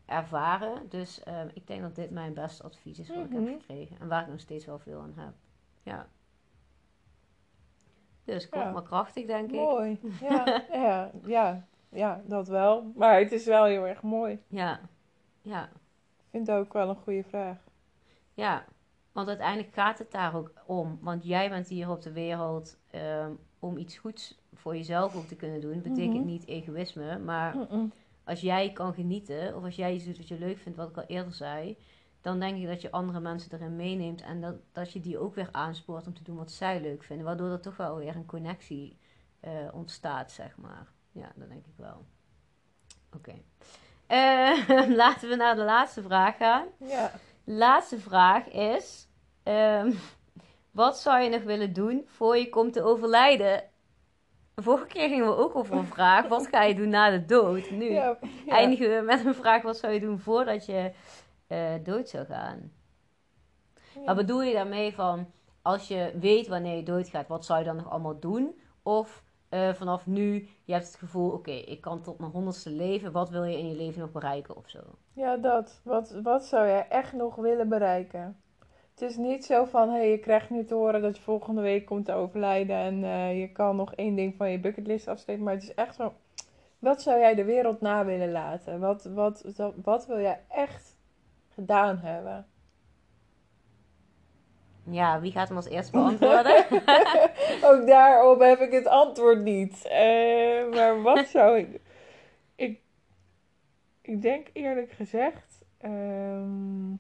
ervaren. 0.06 0.90
Dus 0.90 1.24
ehm, 1.24 1.48
ik 1.54 1.68
denk 1.68 1.82
dat 1.82 1.96
dit 1.96 2.12
mijn 2.12 2.34
beste 2.34 2.64
advies 2.64 3.00
is 3.00 3.08
wat 3.10 3.18
ik 3.18 3.30
Mhm. 3.30 3.44
heb 3.46 3.60
gekregen. 3.62 4.00
En 4.00 4.08
waar 4.08 4.22
ik 4.22 4.28
nog 4.28 4.40
steeds 4.40 4.66
wel 4.66 4.80
veel 4.80 5.00
aan 5.00 5.14
heb. 5.16 5.34
Ja. 5.84 6.08
Dus 8.24 8.50
kort 8.50 8.64
Ja. 8.64 8.72
maar 8.72 8.84
krachtig, 8.84 9.26
denk 9.26 9.50
ik. 9.50 9.56
Mooi. 9.56 10.00
Ja, 10.22 10.62
ja, 10.72 11.12
ja, 11.26 11.66
ja, 11.90 12.22
dat 12.26 12.48
wel. 12.48 12.92
Maar 12.96 13.20
het 13.20 13.32
is 13.32 13.46
wel 13.46 13.64
heel 13.66 13.88
erg 13.88 14.02
mooi. 14.02 14.40
Ja. 14.48 14.80
Ja. 15.42 15.64
Ik 16.18 16.28
vind 16.30 16.48
het 16.48 16.56
ook 16.56 16.74
wel 16.74 16.90
een 16.90 16.96
goede 16.96 17.24
vraag. 17.24 17.58
Ja. 18.34 18.66
Want 19.18 19.30
uiteindelijk 19.30 19.74
gaat 19.74 19.98
het 20.00 20.12
daar 20.12 20.36
ook 20.36 20.52
om. 20.66 21.00
Want 21.02 21.24
jij 21.26 21.50
bent 21.50 21.68
hier 21.68 21.90
op 21.90 22.02
de 22.02 22.12
wereld 22.12 22.78
ehm, 22.92 23.32
om 23.60 23.78
iets 23.78 23.98
goeds 23.98 24.38
voor 24.54 24.76
jezelf 24.76 25.16
ook 25.16 25.26
te 25.26 25.36
kunnen 25.36 25.62
doen. 25.62 25.82
Betekent 25.82 26.14
Mhm. 26.14 26.26
niet 26.26 26.48
egoïsme, 26.48 27.20
maar 27.20 27.56
als 28.24 28.42
jij 28.42 28.72
kan 28.72 28.94
genieten, 28.94 29.56
of 29.56 29.64
als 29.64 29.76
jij 29.76 29.94
iets 29.94 30.06
doet 30.06 30.18
wat 30.18 30.28
je 30.28 30.38
leuk 30.40 30.58
vindt, 30.58 30.78
wat 30.78 30.90
ik 30.90 30.98
al 30.98 31.04
eerder 31.08 31.34
zei, 31.34 31.78
dan 32.22 32.40
denk 32.40 32.58
ik 32.62 32.68
dat 32.68 32.82
je 32.82 32.92
andere 32.92 33.20
mensen 33.20 33.52
erin 33.54 33.76
meeneemt 33.76 34.22
en 34.22 34.42
dat, 34.42 34.56
dat 34.72 34.92
je 34.94 35.00
die 35.00 35.18
ook 35.18 35.36
weer 35.36 35.50
aanspoort 35.52 36.08
om 36.08 36.14
te 36.14 36.24
doen 36.24 36.38
wat 36.38 36.52
zij 36.52 36.82
leuk 36.82 37.04
vinden, 37.04 37.26
waardoor 37.26 37.50
er 37.52 37.62
toch 37.62 37.78
wel 37.78 37.96
weer 37.98 38.16
een 38.16 38.26
connectie 38.26 38.98
eh, 39.40 39.52
ontstaat, 39.74 40.32
zeg 40.32 40.58
maar. 40.58 40.88
Ja, 41.12 41.32
dat 41.36 41.50
denk 41.50 41.66
ik 41.66 41.76
wel. 41.78 42.06
Oké. 43.16 43.34
Eh, 44.08 44.90
laten 45.04 45.30
we 45.30 45.36
naar 45.36 45.56
de 45.56 45.64
laatste 45.64 46.02
vraag 46.02 46.38
gaan. 46.38 46.66
Ja. 46.80 47.12
Laatste 47.50 48.00
vraag 48.00 48.48
is: 48.48 49.07
ehm, 49.48 49.92
wat 50.72 50.98
zou 50.98 51.22
je 51.22 51.30
nog 51.30 51.44
willen 51.44 51.74
doen 51.74 52.04
voor 52.08 52.38
je 52.38 52.50
komt 52.50 52.74
te 52.74 52.84
overlijden? 52.84 53.64
Vorige 54.56 54.88
keer 54.88 55.10
gingen 55.10 55.26
we 55.26 55.36
ook 55.36 55.56
over 55.56 55.76
een 55.76 55.88
vraag: 55.88 56.28
wat 56.28 56.48
ga 56.48 56.64
je 56.64 56.76
doen 56.76 56.90
na 56.90 57.10
de 57.10 57.26
dood? 57.26 57.70
Nu 57.70 57.92
Ja, 57.92 58.18
ja. 58.46 58.56
eindigen 58.56 58.96
we 58.96 59.02
met 59.06 59.26
een 59.26 59.36
vraag: 59.36 59.62
wat 59.62 59.78
zou 59.78 59.94
je 59.94 60.00
doen 60.00 60.20
voordat 60.20 60.66
je 60.66 60.92
eh, 61.48 61.74
dood 61.84 62.10
zou 62.10 62.26
gaan? 62.26 62.72
Ja. 63.94 64.02
Maar 64.06 64.16
bedoel 64.16 64.42
je 64.42 64.54
daarmee 64.54 64.94
van 64.94 65.32
als 65.62 65.88
je 65.88 66.12
weet 66.20 66.48
wanneer 66.48 66.76
je 66.76 66.84
doodgaat, 66.84 67.28
wat 67.28 67.46
zou 67.46 67.60
je 67.60 67.66
dan 67.66 67.76
nog 67.76 67.90
allemaal 67.90 68.20
doen? 68.20 68.60
Of 68.84 69.24
eh, 69.50 69.74
vanaf 69.74 70.06
nu, 70.06 70.50
je 70.64 70.74
hebt 70.74 70.86
het 70.86 70.96
gevoel: 70.96 71.32
oké, 71.32 71.52
ik 71.52 71.82
kan 71.82 72.02
tot 72.02 72.20
mijn 72.20 72.32
honderdste 72.32 72.70
leven, 72.70 73.12
wat 73.12 73.30
wil 73.30 73.44
je 73.44 73.58
in 73.58 73.70
je 73.70 73.76
leven 73.76 74.02
nog 74.02 74.12
bereiken 74.12 74.56
of 74.56 74.70
zo? 74.70 74.80
Ja, 75.14 75.38
dat. 75.38 75.82
Wat, 75.84 76.20
wat 76.24 76.46
zou 76.46 76.68
jij 76.68 76.88
echt 76.90 77.14
nog 77.14 77.36
willen 77.36 77.70
bereiken? 77.70 78.42
Het 79.00 79.10
is 79.10 79.18
niet 79.18 79.46
zo 79.46 79.66
van, 79.66 79.90
hé, 79.90 79.98
hey, 79.98 80.10
je 80.10 80.18
krijgt 80.18 80.50
nu 80.50 80.66
te 80.66 80.74
horen 80.74 81.02
dat 81.02 81.18
je 81.18 81.24
volgende 81.24 81.62
week 81.62 81.86
komt 81.86 82.06
te 82.06 82.14
overlijden 82.14 82.76
en 82.76 83.04
eh, 83.04 83.40
je 83.40 83.52
kan 83.52 83.76
nog 83.76 83.96
één 83.96 84.16
ding 84.16 84.36
van 84.36 84.52
je 84.52 84.60
bucketlist 84.60 85.08
afsteken. 85.08 85.44
Maar 85.44 85.54
het 85.54 85.64
is 85.64 85.74
echt 85.74 85.96
zo, 85.96 86.14
wat 86.80 87.02
zou 87.02 87.20
jij 87.20 87.36
de 87.36 87.44
wereld 87.44 87.82
na 87.82 88.06
willen 88.06 88.32
laten? 88.32 88.80
Wat, 88.80 89.04
wat, 89.04 89.44
wat, 89.56 89.74
wat 89.84 90.06
wil 90.06 90.20
jij 90.20 90.42
echt 90.50 90.98
gedaan 91.54 91.98
hebben? 91.98 92.48
Ja, 94.84 95.22
wie 95.22 95.32
gaat 95.32 95.48
hem 95.48 95.58
als 95.58 95.70
eerste 95.70 95.92
beantwoorden? 95.92 96.66
Ook 97.70 97.88
daarop 97.88 98.40
heb 98.40 98.60
ik 98.60 98.72
het 98.72 98.88
antwoord 98.88 99.42
niet. 99.42 99.86
Eh, 99.88 100.70
maar 100.70 101.02
wat 101.02 101.28
zou 101.28 101.58
ik... 101.58 101.82
Ik, 102.56 102.80
ik 104.02 104.22
denk 104.22 104.48
eerlijk 104.54 104.92
gezegd... 104.92 105.66
ehm, 105.78 106.94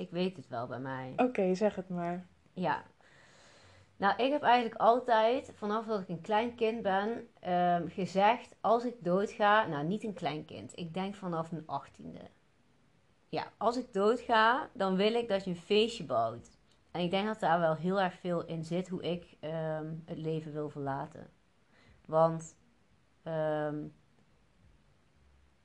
ik 0.00 0.10
weet 0.10 0.36
het 0.36 0.48
wel 0.48 0.66
bij 0.66 0.80
mij. 0.80 1.12
Oké, 1.16 1.54
zeg 1.54 1.74
het 1.74 1.88
maar. 1.88 2.26
Ja. 2.52 2.84
Nou, 3.96 4.22
ik 4.22 4.32
heb 4.32 4.42
eigenlijk 4.42 4.80
altijd, 4.80 5.52
vanaf 5.54 5.86
dat 5.86 6.00
ik 6.00 6.08
een 6.08 6.20
klein 6.20 6.54
kind 6.54 6.82
ben, 6.82 7.28
ehm, 7.40 7.88
gezegd: 7.88 8.56
als 8.60 8.84
ik 8.84 8.94
doodga, 9.04 9.66
nou 9.66 9.86
niet 9.86 10.04
een 10.04 10.14
klein 10.14 10.44
kind, 10.44 10.78
ik 10.78 10.94
denk 10.94 11.14
vanaf 11.14 11.50
mijn 11.50 11.66
achttiende. 11.66 12.30
Ja, 13.28 13.52
als 13.56 13.76
ik 13.76 13.92
doodga, 13.92 14.70
dan 14.72 14.96
wil 14.96 15.14
ik 15.14 15.28
dat 15.28 15.44
je 15.44 15.50
een 15.50 15.56
feestje 15.56 16.04
bouwt. 16.04 16.58
En 16.90 17.00
ik 17.00 17.10
denk 17.10 17.26
dat 17.26 17.40
daar 17.40 17.60
wel 17.60 17.74
heel 17.74 18.00
erg 18.00 18.14
veel 18.14 18.44
in 18.44 18.64
zit 18.64 18.88
hoe 18.88 19.02
ik 19.02 19.36
ehm, 19.40 19.94
het 20.04 20.18
leven 20.18 20.52
wil 20.52 20.68
verlaten. 20.68 21.30
Want, 22.06 22.56
ehm, 23.22 23.86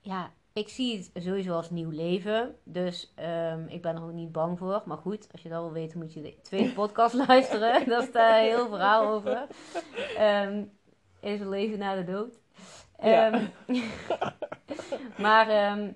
ja, 0.00 0.32
ik 0.56 0.68
zie 0.68 1.10
het 1.12 1.24
sowieso 1.24 1.54
als 1.54 1.70
nieuw 1.70 1.90
leven. 1.90 2.54
Dus 2.64 3.12
ehm, 3.14 3.66
ik 3.68 3.82
ben 3.82 3.96
er 3.96 4.02
ook 4.02 4.12
niet 4.12 4.32
bang 4.32 4.58
voor. 4.58 4.82
Maar 4.84 4.96
goed, 4.96 5.28
als 5.32 5.42
je 5.42 5.48
dat 5.48 5.62
wil 5.62 5.72
weten, 5.72 5.98
moet 5.98 6.12
je 6.12 6.22
de 6.22 6.40
tweede 6.42 6.72
podcast 6.82 7.14
luisteren. 7.14 7.86
Daar 7.88 8.02
staat 8.02 8.38
een 8.38 8.44
heel 8.44 8.68
verhaal 8.68 9.06
over. 9.06 9.46
Ehm, 10.16 10.64
is 11.20 11.40
er 11.40 11.48
leven 11.48 11.78
na 11.78 11.94
de 11.94 12.04
dood? 12.04 12.38
Ja. 13.02 13.32
Ehm, 13.32 13.44
maar 15.26 15.48
ehm, 15.48 15.92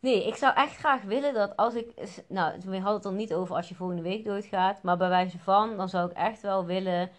nee, 0.00 0.26
ik 0.26 0.34
zou 0.34 0.54
echt 0.54 0.76
graag 0.76 1.02
willen 1.02 1.34
dat 1.34 1.56
als 1.56 1.74
ik... 1.74 1.92
Nou, 2.28 2.60
we 2.64 2.76
hadden 2.76 2.94
het 2.94 3.04
er 3.04 3.12
niet 3.12 3.34
over 3.34 3.56
als 3.56 3.68
je 3.68 3.74
volgende 3.74 4.02
week 4.02 4.24
doodgaat. 4.24 4.82
Maar 4.82 4.96
bij 4.96 5.08
wijze 5.08 5.38
van, 5.38 5.76
dan 5.76 5.88
zou 5.88 6.10
ik 6.10 6.16
echt 6.16 6.42
wel 6.42 6.64
willen 6.64 7.10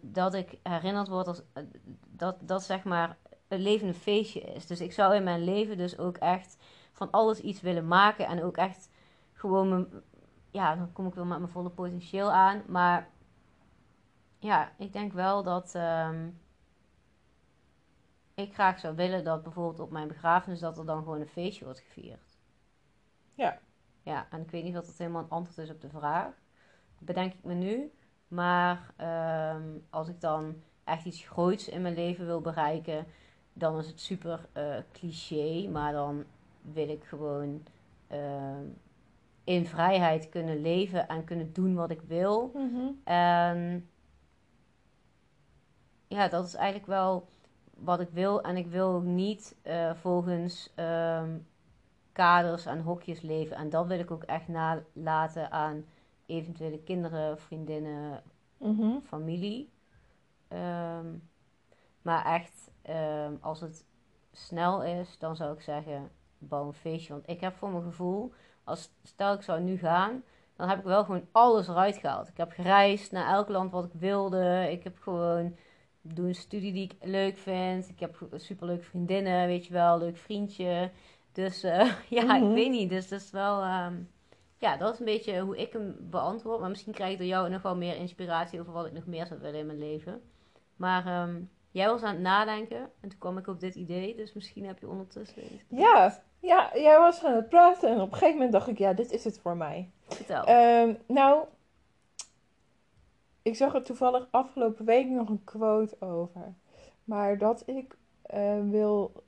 dat 0.00 0.34
ik 0.34 0.58
herinnerd 0.62 1.08
word 1.08 1.26
als... 1.26 1.42
eh, 1.52 1.62
dat, 2.06 2.36
dat 2.40 2.62
zeg 2.62 2.84
maar 2.84 3.16
het 3.48 3.60
leven 3.60 3.88
een 3.88 3.94
feestje 3.94 4.40
is. 4.40 4.66
Dus 4.66 4.80
ik 4.80 4.92
zou 4.92 5.14
in 5.14 5.24
mijn 5.24 5.44
leven 5.44 5.76
dus 5.76 5.98
ook 5.98 6.16
echt 6.16 6.56
van 6.92 7.10
alles 7.10 7.40
iets 7.40 7.60
willen 7.60 7.88
maken. 7.88 8.26
En 8.26 8.42
ook 8.42 8.56
echt 8.56 8.90
gewoon 9.32 9.68
mijn... 9.68 9.86
Ja, 10.50 10.76
dan 10.76 10.92
kom 10.92 11.06
ik 11.06 11.14
wel 11.14 11.24
met 11.24 11.38
mijn 11.38 11.50
volle 11.50 11.70
potentieel 11.70 12.32
aan. 12.32 12.62
Maar 12.66 13.08
ja, 14.38 14.72
ik 14.78 14.92
denk 14.92 15.12
wel 15.12 15.42
dat... 15.42 15.74
ehm, 15.74 16.28
ik 18.34 18.54
graag 18.54 18.78
zou 18.78 18.94
willen 18.94 19.24
dat 19.24 19.42
bijvoorbeeld 19.42 19.80
op 19.80 19.90
mijn 19.90 20.08
begrafenis 20.08 20.60
dat 20.60 20.78
er 20.78 20.86
dan 20.86 20.98
gewoon 20.98 21.20
een 21.20 21.28
feestje 21.28 21.64
wordt 21.64 21.80
gevierd. 21.80 22.38
Ja. 23.34 23.58
Ja, 24.02 24.26
en 24.30 24.40
ik 24.40 24.50
weet 24.50 24.64
niet 24.64 24.76
of 24.76 24.86
dat 24.86 24.98
helemaal 24.98 25.22
een 25.22 25.30
antwoord 25.30 25.58
is 25.58 25.70
op 25.70 25.80
de 25.80 25.88
vraag. 25.88 26.34
Dat 26.94 27.04
bedenk 27.04 27.32
ik 27.32 27.44
me 27.44 27.54
nu. 27.54 27.92
Maar 28.28 28.92
ehm, 28.96 29.78
als 29.90 30.08
ik 30.08 30.20
dan 30.20 30.62
echt 30.84 31.04
iets 31.04 31.26
groots 31.26 31.68
in 31.68 31.82
mijn 31.82 31.94
leven 31.94 32.26
wil 32.26 32.40
bereiken, 32.40 33.06
dan 33.58 33.78
is 33.78 33.86
het 33.86 34.00
super 34.00 34.48
eh, 34.52 34.76
cliché. 34.92 35.68
Maar 35.68 35.92
dan 35.92 36.24
wil 36.62 36.88
ik 36.88 37.04
gewoon 37.04 37.62
ehm, 38.06 38.64
in 39.44 39.66
vrijheid 39.66 40.28
kunnen 40.28 40.60
leven 40.60 41.08
en 41.08 41.24
kunnen 41.24 41.52
doen 41.52 41.74
wat 41.74 41.90
ik 41.90 42.00
wil. 42.00 42.50
Mhm. 42.54 42.86
En 43.04 43.88
ja, 46.08 46.28
dat 46.28 46.46
is 46.46 46.54
eigenlijk 46.54 46.86
wel 46.86 47.28
wat 47.74 48.00
ik 48.00 48.08
wil. 48.10 48.42
En 48.42 48.56
ik 48.56 48.66
wil 48.66 48.88
ook 48.88 49.02
niet 49.04 49.56
eh, 49.62 49.94
volgens 49.94 50.72
ehm, 50.74 51.38
kaders 52.12 52.66
en 52.66 52.80
hokjes 52.80 53.20
leven. 53.20 53.56
En 53.56 53.70
dat 53.70 53.86
wil 53.86 53.98
ik 53.98 54.10
ook 54.10 54.22
echt 54.22 54.48
nalaten 54.48 55.50
aan 55.50 55.84
eventuele 56.26 56.78
kinderen, 56.78 57.38
vriendinnen, 57.40 58.22
Mhm. 58.58 59.00
familie. 59.04 59.70
Ehm, 60.48 61.06
maar 62.02 62.24
echt, 62.24 62.70
ehm, 62.86 63.34
als 63.40 63.60
het 63.60 63.84
snel 64.32 64.82
is, 64.84 65.18
dan 65.18 65.36
zou 65.36 65.52
ik 65.54 65.60
zeggen, 65.60 66.10
bouw 66.38 66.66
een 66.66 66.72
feestje. 66.72 67.12
Want 67.12 67.28
ik 67.28 67.40
heb 67.40 67.56
voor 67.56 67.70
mijn 67.70 67.82
gevoel, 67.82 68.32
als 68.64 68.90
stel 69.02 69.32
ik 69.32 69.42
zou 69.42 69.60
nu 69.60 69.78
gaan, 69.78 70.22
dan 70.56 70.68
heb 70.68 70.78
ik 70.78 70.84
wel 70.84 71.04
gewoon 71.04 71.26
alles 71.32 71.68
eruit 71.68 71.96
gehaald. 71.96 72.28
Ik 72.28 72.36
heb 72.36 72.50
gereisd 72.52 73.12
naar 73.12 73.34
elk 73.34 73.48
land 73.48 73.70
wat 73.72 73.84
ik 73.84 73.92
wilde. 73.92 74.68
Ik 74.70 74.84
heb 74.84 74.98
gewoon 75.00 75.56
doe 76.00 76.26
een 76.28 76.34
studie 76.34 76.72
die 76.72 76.84
ik 76.84 76.94
leuk 77.00 77.36
vind. 77.36 77.88
Ik 77.88 78.00
heb 78.00 78.28
superleuke 78.34 78.82
vriendinnen, 78.84 79.46
weet 79.46 79.66
je 79.66 79.72
wel, 79.72 79.98
leuk 79.98 80.16
vriendje. 80.16 80.90
Dus 81.32 81.62
eh, 81.62 81.92
ja, 82.18 82.36
ik 82.36 82.42
Mhm. 82.42 82.52
weet 82.52 82.70
niet. 82.70 82.90
Dus 82.90 83.08
dat 83.08 83.20
is 83.20 83.30
wel, 83.30 83.62
ehm, 83.62 83.94
ja, 84.58 84.76
dat 84.76 84.92
is 84.92 84.98
een 84.98 85.04
beetje 85.04 85.40
hoe 85.40 85.56
ik 85.58 85.72
hem 85.72 85.96
beantwoord. 86.00 86.60
Maar 86.60 86.68
misschien 86.70 86.92
krijg 86.92 87.12
ik 87.12 87.18
door 87.18 87.26
jou 87.26 87.48
nog 87.50 87.62
wel 87.62 87.76
meer 87.76 87.96
inspiratie 87.96 88.60
over 88.60 88.72
wat 88.72 88.86
ik 88.86 88.92
nog 88.92 89.06
meer 89.06 89.26
zou 89.26 89.40
willen 89.40 89.60
in 89.60 89.66
mijn 89.66 89.78
leven. 89.78 90.22
Maar 90.76 91.06
ehm, 91.06 91.40
jij 91.76 91.88
was 91.88 92.02
aan 92.02 92.14
het 92.14 92.22
nadenken 92.22 92.90
en 93.00 93.08
toen 93.08 93.18
kwam 93.18 93.38
ik 93.38 93.46
op 93.46 93.60
dit 93.60 93.74
idee. 93.74 94.16
Dus 94.16 94.32
misschien 94.32 94.66
heb 94.66 94.78
je 94.78 94.88
ondertussen 94.88 95.42
iets 95.54 95.62
Ja, 95.68 96.22
ja, 96.40 96.70
jij 96.74 96.98
was 96.98 97.24
aan 97.24 97.34
het 97.34 97.48
praten 97.48 97.90
en 97.90 98.00
op 98.00 98.06
een 98.06 98.12
gegeven 98.12 98.34
moment 98.34 98.52
dacht 98.52 98.68
ik, 98.68 98.78
ja, 98.78 98.92
dit 98.92 99.10
is 99.10 99.24
het 99.24 99.38
voor 99.38 99.56
mij. 99.56 99.90
Vertel. 100.08 100.44
Ehm, 100.44 100.94
nou, 101.06 101.44
ik 103.42 103.56
zag 103.56 103.74
er 103.74 103.82
toevallig 103.82 104.28
afgelopen 104.30 104.84
week 104.84 105.06
nog 105.06 105.28
een 105.28 105.44
quote 105.44 105.96
over. 106.00 106.54
Maar 107.04 107.38
dat 107.38 107.62
ik 107.66 107.96
eh, 108.22 108.60
wil, 108.70 109.22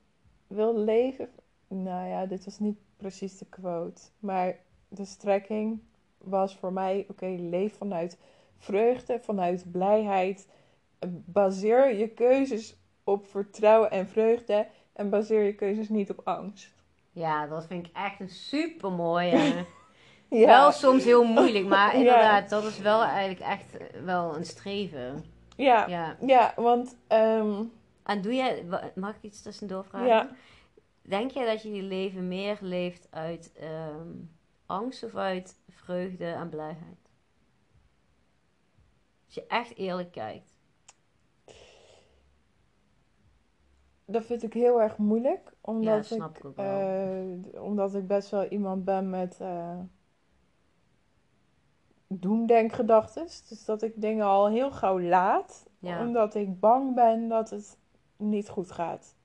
wil 0.47 0.77
leven. 0.77 1.29
Nou 1.67 2.07
ja, 2.07 2.25
dit 2.25 2.45
was 2.45 2.59
niet 2.59 2.77
precies 2.97 3.37
de 3.37 3.45
quote. 3.45 4.01
Maar 4.19 4.59
de 4.87 5.05
strekking 5.05 5.81
was 6.17 6.55
voor 6.55 6.73
mij: 6.73 7.05
oké, 7.09 7.25
leef 7.25 7.77
vanuit 7.77 8.19
vreugde, 8.57 9.19
vanuit 9.19 9.71
blijheid. 9.71 10.47
Baseer 11.07 11.95
je 11.95 12.07
keuzes 12.07 12.75
op 13.03 13.27
vertrouwen 13.27 13.91
en 13.91 14.07
vreugde. 14.07 14.67
En 14.93 15.09
baseer 15.09 15.43
je 15.43 15.53
keuzes 15.55 15.89
niet 15.89 16.09
op 16.09 16.21
angst. 16.23 16.73
ja, 17.11 17.47
dat 17.47 17.65
vind 17.67 17.87
ik 17.87 17.95
echt 17.95 18.19
een 18.19 18.29
super 18.29 18.91
mooie. 18.91 19.37
Ja, 20.29 20.45
Wel 20.47 20.71
soms 20.71 21.03
heel 21.03 21.23
moeilijk, 21.23 21.65
maar 21.65 21.87
Ja. 21.93 21.97
inderdaad, 21.99 22.49
dat 22.49 22.63
is 22.63 22.79
wel 22.79 23.03
eigenlijk 23.03 23.39
echt 23.39 23.77
wel 24.03 24.35
een 24.35 24.45
streven. 24.45 25.25
ja, 25.55 25.87
ja. 25.87 26.17
Ja. 26.25 26.53
want. 26.55 26.95
ehm, 27.07 27.63
En 28.03 28.21
doe 28.21 28.35
jij, 28.35 28.65
mag 28.95 29.15
ik 29.15 29.21
iets 29.21 29.41
tussendoor 29.41 29.85
vragen? 29.85 30.07
Ja. 30.07 30.29
Denk 31.01 31.31
jij 31.31 31.45
dat 31.45 31.61
je 31.63 31.71
je 31.73 31.81
leven 31.81 32.27
meer 32.27 32.57
leeft 32.61 33.07
uit 33.11 33.51
ehm, 33.59 34.07
angst 34.65 35.03
of 35.03 35.15
uit 35.15 35.55
vreugde 35.69 36.25
en 36.25 36.49
blijheid? 36.49 37.09
Als 39.25 39.33
je 39.35 39.45
echt 39.47 39.75
eerlijk 39.77 40.11
kijkt. 40.11 40.48
Dat 44.11 44.25
vind 44.25 44.43
ik 44.43 44.53
heel 44.53 44.81
erg 44.81 44.97
moeilijk. 44.97 45.53
Omdat, 45.61 46.07
Ja, 46.07 46.29
ik 46.33 46.41
wel. 46.55 46.65
eh, 46.65 47.63
omdat 47.63 47.95
ik 47.95 48.07
best 48.07 48.29
wel 48.29 48.45
iemand 48.45 48.85
ben 48.85 49.09
met 49.09 49.37
eh 49.39 49.79
doemdenkgedachten. 52.07 53.23
Dus 53.49 53.65
dat 53.65 53.81
ik 53.81 54.01
dingen 54.01 54.25
al 54.25 54.47
heel 54.49 54.71
gauw 54.71 54.99
laat. 55.01 55.65
Ja. 55.79 55.99
Omdat 56.05 56.35
ik 56.35 56.59
bang 56.59 56.95
ben 56.95 57.27
dat 57.27 57.49
het 57.49 57.77
niet 58.17 58.49
goed 58.49 58.71
gaat. 58.71 59.15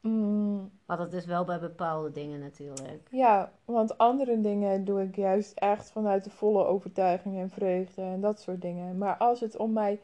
Mm, 0.00 0.70
Maar 0.86 0.96
dat 0.96 1.12
is 1.12 1.24
wel 1.24 1.44
bij 1.44 1.60
bepaalde 1.60 2.10
dingen 2.10 2.40
natuurlijk. 2.40 3.08
ja, 3.10 3.52
want 3.64 3.98
andere 3.98 4.40
dingen 4.40 4.84
doe 4.84 5.02
ik 5.02 5.16
juist 5.16 5.52
echt 5.58 5.90
vanuit 5.90 6.24
de 6.24 6.30
volle 6.30 6.64
overtuiging 6.64 7.38
en 7.38 7.50
vreugde 7.50 8.02
en 8.02 8.20
dat 8.20 8.40
soort 8.40 8.60
dingen. 8.62 8.98
Maar 8.98 9.16
als 9.16 9.40
het 9.40 9.56
om 9.56 9.72
mij. 9.72 10.00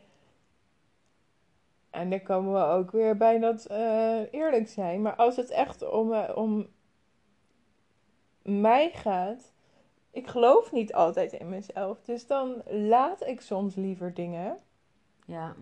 En 2.01 2.11
dan 2.11 2.23
komen 2.23 2.53
we 2.53 2.65
ook 2.75 2.91
weer 2.91 3.17
bij 3.17 3.39
dat 3.39 3.65
eh, 3.67 4.33
eerlijk 4.33 4.69
zijn. 4.69 5.03
Maar 5.03 5.15
als 5.17 5.37
het 5.37 5.51
echt 5.51 5.91
om, 5.91 6.13
eh, 6.13 6.37
om 6.37 6.67
mij 8.43 8.91
gaat. 8.91 9.53
Ik 10.11 10.27
geloof 10.27 10.73
niet 10.73 10.95
altijd 10.95 11.33
in 11.33 11.49
mezelf. 11.49 12.01
Dus 12.03 12.27
dan 12.27 12.63
laat 12.67 13.27
ik 13.27 13.41
soms 13.41 13.75
liever 13.75 14.15
dingen. 14.15 14.59
Ja, 15.27 15.55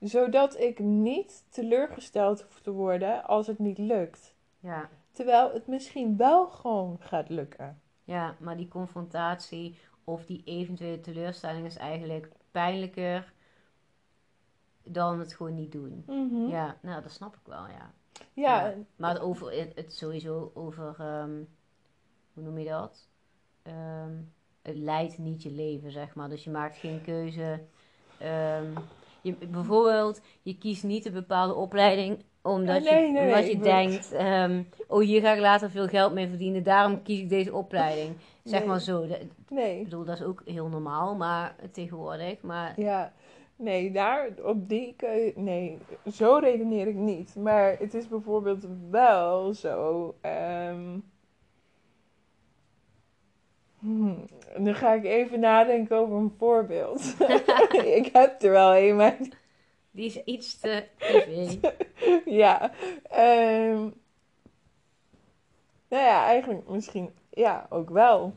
Zodat 0.00 0.58
ik 0.60 0.78
niet 0.78 1.44
teleurgesteld 1.48 2.42
hoef 2.42 2.60
te 2.60 2.70
worden 2.70 3.24
als 3.24 3.46
het 3.46 3.58
niet 3.58 3.78
lukt. 3.78 4.34
ja, 4.60 4.88
Terwijl 5.12 5.52
het 5.52 5.66
misschien 5.66 6.16
wel 6.16 6.46
gewoon 6.48 6.96
gaat 7.00 7.28
lukken. 7.28 7.80
ja, 8.04 8.34
maar 8.38 8.56
die 8.56 8.68
confrontatie 8.68 9.78
of 10.04 10.24
die 10.26 10.42
eventuele 10.44 11.00
teleurstelling 11.00 11.66
is 11.66 11.76
eigenlijk 11.76 12.28
pijnlijker 12.50 13.32
dan 14.92 15.18
het 15.18 15.34
gewoon 15.34 15.54
niet 15.54 15.72
doen. 15.72 16.02
Mhm. 16.06 16.48
Ja, 16.48 16.76
nou, 16.82 17.02
dat 17.02 17.10
snap 17.12 17.34
ik 17.34 17.40
wel, 17.44 17.66
ja. 17.66 17.92
Ja, 18.32 18.66
Ja. 18.66 18.74
Maar 18.96 19.10
het, 19.12 19.20
over, 19.22 19.52
het, 19.52 19.72
het 19.74 19.92
sowieso 19.94 20.50
over, 20.54 20.94
ehm, 20.98 21.30
hoe 22.34 22.42
noem 22.42 22.58
je 22.58 22.68
dat? 22.68 23.08
Ehm, 23.62 24.12
het 24.62 24.76
leidt 24.76 25.18
niet 25.18 25.42
je 25.42 25.50
leven, 25.50 25.90
zeg 25.90 26.14
maar. 26.14 26.28
Dus 26.28 26.44
je 26.44 26.50
maakt 26.50 26.76
geen 26.76 27.02
keuze. 27.02 27.60
Ehm, 28.18 28.64
je, 29.20 29.34
bijvoorbeeld, 29.34 30.20
je 30.42 30.58
kiest 30.58 30.82
niet 30.84 31.06
een 31.06 31.12
bepaalde 31.12 31.54
opleiding 31.54 32.24
omdat 32.42 32.82
Nee, 32.82 32.94
je, 32.94 33.00
nee, 33.00 33.12
nee, 33.12 33.26
omdat 33.26 33.44
je 33.46 33.50
ik 33.50 33.62
denkt, 33.62 34.12
oh 34.88 35.00
hier 35.00 35.20
ga 35.20 35.32
ik 35.32 35.40
later 35.40 35.70
veel 35.70 35.88
geld 35.88 36.12
mee 36.12 36.28
verdienen, 36.28 36.62
daarom 36.62 37.02
kies 37.02 37.20
ik 37.20 37.28
deze 37.28 37.54
opleiding. 37.54 38.16
Zeg 38.44 38.64
maar 38.64 38.80
zo. 38.80 39.06
Dat- 39.06 39.20
ik 39.20 39.30
nee. 39.48 39.82
bedoel, 39.82 40.04
dat 40.04 40.18
is 40.18 40.24
ook 40.24 40.42
heel 40.44 40.68
normaal, 40.68 41.14
maar 41.14 41.56
tegenwoordig. 41.72 42.40
Maar 42.40 42.80
Ja, 42.80 43.12
nee, 43.58 43.90
daar 43.92 44.28
op 44.42 44.68
die 44.68 44.94
keu- 44.96 45.32
Nee, 45.36 45.78
zo 46.12 46.36
redeneer 46.36 46.86
ik 46.86 46.94
niet. 46.94 47.34
Maar 47.36 47.78
het 47.78 47.94
is 47.94 48.08
bijvoorbeeld 48.08 48.66
wel 48.90 49.54
zo. 49.54 50.14
ehm, 50.20 50.98
hmm, 53.78 54.24
dan 54.58 54.74
ga 54.74 54.92
ik 54.92 55.04
even 55.04 55.40
nadenken 55.40 55.96
over 55.96 56.16
een 56.16 56.34
voorbeeld. 56.38 57.14
ik 58.00 58.08
heb 58.12 58.42
er 58.42 58.50
wel 58.50 58.76
een, 58.76 58.96
maar 58.96 59.16
die 59.90 60.06
is 60.06 60.22
iets 60.24 60.58
te 60.60 60.84
ja. 62.42 62.72
ehm, 63.10 63.90
nou 65.88 66.02
ja, 66.04 66.24
eigenlijk 66.24 66.68
misschien. 66.68 67.10
Ja, 67.30 67.66
ook 67.70 67.90
wel. 67.90 68.32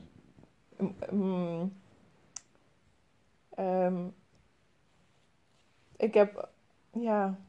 Ehm, 3.56 4.08
ik 6.02 6.14
heb. 6.14 6.49
Ja. 6.91 7.39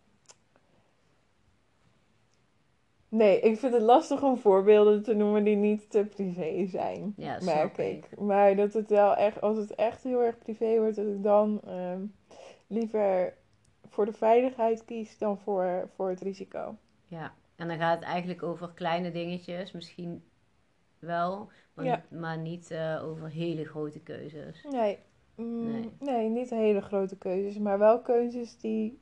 Nee, 3.08 3.40
ik 3.40 3.58
vind 3.58 3.72
het 3.72 3.82
lastig 3.82 4.22
om 4.22 4.36
voorbeelden 4.38 5.02
te 5.02 5.14
noemen 5.14 5.44
die 5.44 5.56
niet 5.56 5.90
te 5.90 6.04
privé 6.04 6.66
zijn. 6.66 7.14
Ja, 7.16 7.38
merk 7.42 7.78
ik. 7.78 8.06
ik. 8.10 8.20
Maar 8.20 8.56
dat 8.56 8.72
het 8.72 8.88
wel 8.90 9.16
echt, 9.16 9.40
als 9.40 9.56
het 9.56 9.74
echt 9.74 10.02
heel 10.02 10.22
erg 10.22 10.38
privé 10.38 10.78
wordt, 10.78 10.96
dat 10.96 11.06
ik 11.06 11.22
dan 11.22 11.60
ehm, 11.66 12.00
liever 12.66 13.34
voor 13.88 14.04
de 14.06 14.12
veiligheid 14.12 14.84
kies 14.84 15.18
dan 15.18 15.38
voor, 15.38 15.88
voor 15.94 16.08
het 16.08 16.20
risico. 16.20 16.76
Ja, 17.06 17.34
en 17.56 17.68
dan 17.68 17.78
gaat 17.78 17.98
het 17.98 18.04
eigenlijk 18.08 18.42
over 18.42 18.70
kleine 18.74 19.10
dingetjes, 19.10 19.72
misschien 19.72 20.24
wel, 20.98 21.48
maar, 21.74 21.84
Ja. 21.84 22.02
maar 22.10 22.38
niet 22.38 22.70
eh, 22.70 23.02
over 23.04 23.28
hele 23.30 23.64
grote 23.64 24.00
keuzes. 24.00 24.66
Nee. 24.70 24.98
Mm, 25.34 25.70
Nee. 25.70 25.90
nee. 25.98 26.28
niet 26.28 26.50
hele 26.50 26.80
grote 26.80 27.16
keuzes, 27.16 27.58
maar 27.58 27.78
wel 27.78 28.00
keuzes 28.00 28.58
die, 28.58 28.98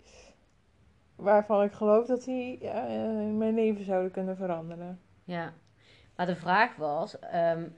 waarvan 1.16 1.62
ik 1.62 1.72
geloof 1.72 2.06
dat 2.06 2.24
die 2.24 2.58
ja, 2.62 2.86
eh, 2.86 3.34
mijn 3.36 3.54
leven 3.54 3.84
zouden 3.84 4.10
kunnen 4.10 4.36
veranderen. 4.36 5.00
Ja, 5.24 5.52
maar 6.16 6.26
de 6.26 6.36
vraag 6.36 6.76
was, 6.76 7.18
ehm, 7.18 7.68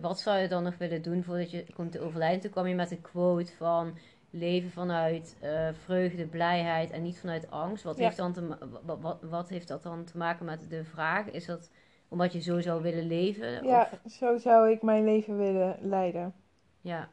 wat 0.00 0.20
zou 0.20 0.38
je 0.38 0.48
dan 0.48 0.62
nog 0.62 0.78
willen 0.78 1.02
doen 1.02 1.22
voordat 1.24 1.50
je 1.50 1.66
komt 1.74 1.92
te 1.92 2.00
overlijden? 2.00 2.40
Toen 2.40 2.50
kwam 2.50 2.66
je 2.66 2.74
met 2.74 2.90
een 2.90 3.00
quote 3.00 3.52
van 3.56 3.98
leven 4.30 4.70
vanuit 4.70 5.36
eh, 5.40 5.68
vreugde, 5.72 6.26
blijheid 6.26 6.90
en 6.90 7.02
niet 7.02 7.18
vanuit 7.20 7.50
angst. 7.50 7.84
Wat, 7.84 7.96
Ja. 7.98 8.04
heeft 8.04 8.16
dan 8.16 8.32
te, 8.32 8.42
ma- 8.42 8.58
wat, 8.84 9.00
wat, 9.00 9.22
wat 9.22 9.48
heeft 9.48 9.68
dat 9.68 9.82
dan 9.82 10.04
te 10.04 10.16
maken 10.18 10.44
met 10.44 10.70
de 10.70 10.84
vraag? 10.84 11.30
Is 11.30 11.46
dat 11.46 11.70
omdat 12.08 12.32
je 12.32 12.40
zo 12.40 12.60
zou 12.60 12.82
willen 12.82 13.06
leven? 13.06 13.64
Ja, 13.66 13.88
Of, 14.04 14.12
zo 14.12 14.36
zou 14.36 14.70
ik 14.70 14.82
mijn 14.82 15.04
leven 15.04 15.38
willen 15.38 15.76
leiden. 15.80 16.34
ja. 16.80 17.08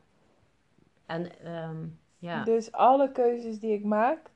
En 1.09 1.39
ehm, 1.39 1.87
ja, 2.17 2.43
Dus 2.43 2.71
alle 2.71 3.11
keuzes 3.11 3.59
die 3.59 3.73
ik 3.73 3.83
maak. 3.83 4.31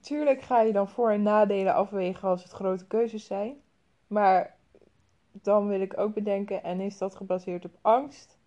Tuurlijk 0.00 0.42
ga 0.42 0.60
je 0.60 0.72
dan 0.72 0.88
voor- 0.88 1.10
en 1.10 1.22
nadelen 1.22 1.74
afwegen 1.74 2.28
als 2.28 2.42
het 2.42 2.52
grote 2.52 2.86
keuzes 2.86 3.24
zijn. 3.26 3.60
Maar 4.06 4.56
dan 5.32 5.68
wil 5.68 5.80
ik 5.80 5.98
ook 5.98 6.14
bedenken: 6.14 6.62
en 6.62 6.80
is 6.80 6.98
dat 6.98 7.16
gebaseerd 7.16 7.64
op 7.64 7.78
angst? 7.80 8.38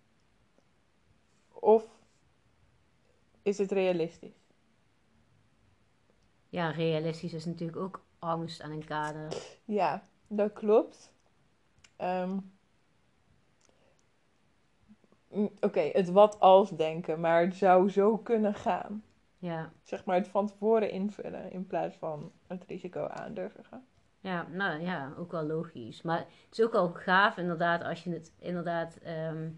Of 1.52 1.84
is 3.42 3.58
het 3.58 3.72
realistisch? 3.72 4.40
ja, 6.48 6.70
realistisch 6.70 7.32
is 7.32 7.44
natuurlijk 7.44 7.78
ook 7.78 8.04
angst 8.18 8.62
aan 8.62 8.70
een 8.70 8.84
kader. 8.84 9.34
Ja, 9.64 10.02
dat 10.26 10.52
klopt. 10.52 11.12
Ehm, 11.96 12.38
Oké, 15.60 15.80
het 15.80 16.10
wat 16.10 16.40
als 16.40 16.70
denken, 16.70 17.20
maar 17.20 17.40
het 17.40 17.54
zou 17.54 17.90
zo 17.90 18.18
kunnen 18.18 18.54
gaan. 18.54 19.02
Ja. 19.38 19.72
Zeg 19.82 20.04
maar 20.04 20.16
het 20.16 20.28
van 20.28 20.46
tevoren 20.46 20.90
invullen 20.90 21.50
in 21.52 21.66
plaats 21.66 21.96
van 21.96 22.32
het 22.46 22.64
risico 22.68 23.06
aandurven. 23.06 23.64
gaan. 23.64 23.84
Ja, 24.20 24.46
nou 24.50 24.80
ja, 24.82 25.12
ook 25.18 25.30
wel 25.32 25.42
logisch. 25.44 26.02
Maar 26.02 26.18
het 26.18 26.58
is 26.58 26.62
ook 26.64 26.72
wel 26.72 26.88
gaaf 26.88 27.36
inderdaad 27.36 27.82
als 27.84 28.04
je 28.04 28.10
het 28.10 28.32
inderdaad 28.38 28.96
ehm, 29.02 29.48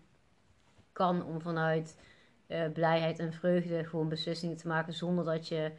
kan 0.93 1.25
om 1.25 1.41
vanuit 1.41 1.99
eh, 2.47 2.73
blijheid 2.73 3.19
en 3.19 3.33
vreugde 3.33 3.85
gewoon 3.85 4.09
beslissingen 4.09 4.57
te 4.57 4.69
maken 4.69 4.93
zonder 4.93 5.25
dat 5.25 5.49
je 5.49 5.73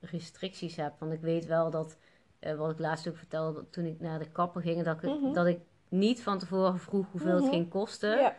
restricties 0.00 0.76
hebt. 0.76 0.98
Want 0.98 1.12
ik 1.12 1.20
weet 1.20 1.46
wel 1.46 1.70
dat, 1.70 1.98
eh, 2.38 2.54
wat 2.54 2.70
ik 2.70 2.78
laatst 2.78 3.08
ook 3.08 3.16
vertelde 3.16 3.70
toen 3.70 3.84
ik 3.84 4.00
naar 4.00 4.18
de 4.18 4.30
kapper 4.30 4.62
ging, 4.62 4.82
dat 4.84 5.02
ik, 5.02 5.10
Mhm. 5.20 5.32
dat 5.32 5.46
ik 5.46 5.60
niet 5.88 6.22
van 6.22 6.38
tevoren 6.38 6.78
vroeg 6.78 7.06
hoeveel 7.10 7.34
Mhm. 7.34 7.42
het 7.42 7.52
ging 7.52 7.68
kosten. 7.70 8.18
Ja. 8.18 8.34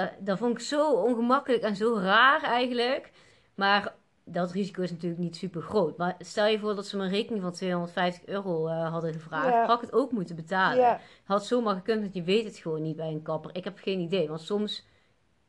Dat, 0.00 0.10
dat 0.18 0.38
vond 0.38 0.52
ik 0.52 0.60
zo 0.60 0.92
ongemakkelijk 0.92 1.62
en 1.62 1.76
zo 1.76 1.98
raar 1.98 2.42
eigenlijk. 2.42 3.12
Maar 3.54 3.94
dat 4.24 4.52
risico 4.52 4.82
is 4.82 4.90
natuurlijk 4.90 5.20
niet 5.20 5.36
super 5.36 5.62
groot. 5.62 5.96
Maar 5.96 6.14
stel 6.18 6.46
je 6.46 6.58
voor 6.58 6.74
dat 6.74 6.86
ze 6.86 6.96
me 6.96 7.04
een 7.04 7.10
rekening 7.10 7.42
van 7.42 7.52
250 7.52 8.26
euro 8.26 8.66
eh, 8.66 8.90
hadden 8.90 9.12
gevraagd. 9.12 9.48
Ja. 9.48 9.66
Had 9.66 9.76
ik 9.82 9.90
het 9.90 9.92
ook 9.92 10.12
moeten 10.12 10.36
betalen. 10.36 10.78
Ja. 10.78 11.00
Had 11.24 11.46
zomaar 11.46 11.74
gekund, 11.74 12.00
want 12.00 12.14
je 12.14 12.22
weet 12.22 12.44
het 12.44 12.56
gewoon 12.56 12.82
niet 12.82 12.96
bij 12.96 13.08
een 13.08 13.22
kapper. 13.22 13.50
Ik 13.56 13.64
heb 13.64 13.78
geen 13.78 14.00
idee. 14.00 14.28
Want 14.28 14.40
soms, 14.40 14.84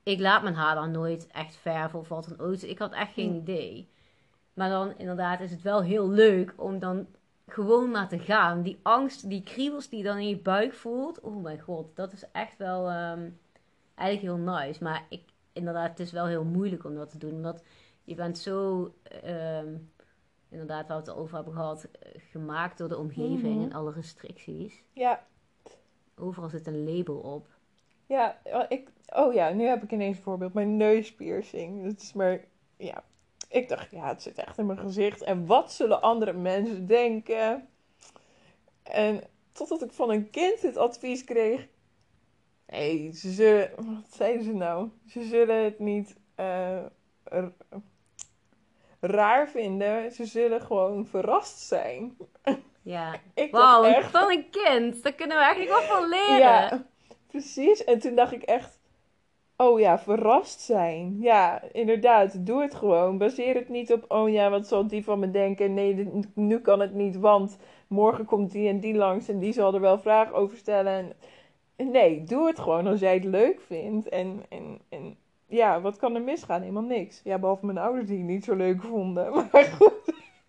ik 0.04 0.20
laat 0.20 0.44
mijn 0.44 0.56
haar 0.56 0.76
dan 0.76 0.92
nooit 0.92 1.28
echt 1.28 1.56
verven 1.56 2.00
of 2.00 2.08
wat 2.08 2.26
dan 2.38 2.48
ook. 2.48 2.56
Ik 2.56 2.80
had 2.80 2.92
echt 2.94 3.14
geen 3.14 3.30
Hm. 3.32 3.36
idee. 3.36 3.90
Maar 4.54 4.70
dan 4.70 4.94
inderdaad 4.98 5.40
is 5.40 5.52
het 5.52 5.62
wel 5.62 5.82
heel 5.84 6.10
leuk 6.10 6.54
om 6.56 6.80
dan 6.80 7.08
gewoon 7.48 7.92
maar 7.92 8.08
te 8.08 8.20
gaan. 8.20 8.62
Die 8.62 8.80
angst, 8.82 9.30
die 9.30 9.44
kriebels 9.44 9.90
die 9.90 9.98
je 9.98 10.04
dan 10.04 10.18
in 10.18 10.28
je 10.30 10.38
buik 10.38 10.74
voelt. 10.74 11.20
Oh 11.20 11.44
mijn 11.44 11.60
god, 11.60 11.96
dat 11.96 12.14
is 12.14 12.24
echt 12.32 12.58
wel 12.58 12.90
ehm, 12.90 13.30
eigenlijk 13.98 14.38
heel 14.38 14.54
nice. 14.56 14.84
Maar 14.84 15.06
ik, 15.10 15.22
inderdaad, 15.54 15.90
het 15.90 16.00
is 16.00 16.12
wel 16.12 16.26
heel 16.28 16.44
moeilijk 16.44 16.84
om 16.84 16.96
dat 16.96 17.10
te 17.10 17.18
doen. 17.18 17.34
Omdat 17.34 17.64
je 18.04 18.16
bent 18.16 18.38
zo, 18.38 18.94
ehm, 19.04 19.76
inderdaad, 20.50 20.88
waar 20.88 21.04
we 21.04 21.10
het 21.10 21.20
over 21.20 21.36
hebben 21.36 21.54
gehad, 21.54 21.84
eh, 21.84 22.12
gemaakt 22.32 22.78
door 22.78 22.90
de 22.90 22.98
omgeving 22.98 23.56
Mhm. 23.56 23.64
en 23.64 23.74
alle 23.74 23.92
restricties. 23.92 24.84
Ja. 24.94 25.26
Overal 26.16 26.50
zit 26.50 26.68
een 26.68 26.84
label 26.96 27.16
op. 27.18 27.48
Ja, 28.06 28.38
ik, 28.70 28.90
oh 29.16 29.34
ja, 29.34 29.50
nu 29.50 29.64
heb 29.66 29.84
ik 29.84 29.92
ineens 29.92 30.18
een 30.18 30.24
voorbeeld. 30.24 30.54
Mijn 30.54 30.78
neuspiercing. 30.78 31.84
Dat 31.84 32.02
is 32.02 32.14
maar, 32.14 32.46
ja. 32.78 33.04
Ik 33.50 33.70
dacht, 33.70 33.92
ja, 33.92 34.08
het 34.08 34.22
zit 34.22 34.38
echt 34.38 34.58
in 34.58 34.66
mijn 34.66 34.80
gezicht. 34.80 35.22
En 35.22 35.46
wat 35.46 35.72
zullen 35.74 36.02
andere 36.02 36.34
mensen 36.34 36.86
denken? 36.86 37.68
En 38.84 39.24
totdat 39.52 39.82
ik 39.84 39.92
van 39.92 40.10
een 40.12 40.30
kind 40.30 40.62
het 40.62 40.78
advies 40.78 41.24
kreeg. 41.24 41.68
Nee, 42.68 43.12
ze 43.14 43.32
zullen, 43.32 43.72
wat 43.76 44.14
zeiden 44.14 44.44
ze 44.44 44.54
nou? 44.54 44.90
Ze 45.08 45.24
zullen 45.24 45.64
het 45.64 45.80
niet 45.80 46.16
eh, 46.36 46.86
raar 49.00 49.50
vinden. 49.50 50.12
Ze 50.12 50.26
zullen 50.26 50.62
gewoon 50.62 51.06
verrast 51.06 51.60
zijn. 51.60 52.18
Ja. 52.82 53.16
Ik 53.34 53.52
Wauw, 53.52 53.84
echt, 53.84 54.12
van 54.12 54.32
een 54.32 54.50
kind. 54.50 55.04
Daar 55.04 55.14
kunnen 55.14 55.38
we 55.38 55.44
eigenlijk 55.44 55.80
wel 55.80 55.98
van 55.98 56.10
leren. 56.18 56.38
Ja, 56.40 56.86
precies. 57.28 57.84
En 57.84 58.00
toen 58.00 58.16
dacht 58.16 58.32
ik 58.32 58.42
echt, 58.44 58.80
oh 59.58 59.80
ja, 59.80 60.00
verrast 60.00 60.62
zijn. 60.62 61.18
Ja, 61.20 61.62
inderdaad, 61.72 62.46
doe 62.46 62.62
het 62.62 62.76
gewoon. 62.76 63.18
Baseer 63.18 63.56
het 63.56 63.70
niet 63.70 63.94
op, 63.94 64.06
oh 64.08 64.30
ja, 64.30 64.50
wat 64.50 64.68
zal 64.68 64.88
die 64.88 65.04
van 65.04 65.20
me 65.20 65.32
denken? 65.32 65.74
Nee, 65.74 65.96
dit- 65.96 66.36
nu 66.36 66.60
kan 66.60 66.80
het 66.80 66.94
niet, 66.94 67.16
want 67.18 67.58
morgen 67.88 68.26
komt 68.26 68.52
die 68.52 68.70
en 68.70 68.80
die 68.80 68.96
langs 68.96 69.28
en 69.28 69.40
die 69.40 69.54
zal 69.54 69.74
er 69.74 69.82
wel 69.82 70.00
vragen 70.00 70.36
over 70.36 70.58
stellen. 70.58 70.94
En, 70.94 71.16
nee, 71.78 72.24
doe 72.24 72.48
het 72.48 72.60
gewoon 72.60 72.88
als 72.88 73.00
jij 73.00 73.14
het 73.14 73.24
leuk 73.24 73.62
vindt. 73.62 74.10
En, 74.10 74.44
en, 74.50 74.80
en 74.90 75.18
ja, 75.48 75.82
wat 75.82 75.98
kan 75.98 76.16
er 76.16 76.22
misgaan? 76.22 76.62
Helemaal 76.62 76.84
niks. 76.84 77.22
Ja, 77.24 77.40
behalve 77.40 77.66
mijn 77.66 77.78
ouders 77.78 78.08
die 78.08 78.18
het 78.18 78.28
niet 78.28 78.44
zo 78.44 78.56
leuk 78.56 78.82
vonden. 78.82 79.32
Maar 79.52 79.64
goed, 79.64 79.92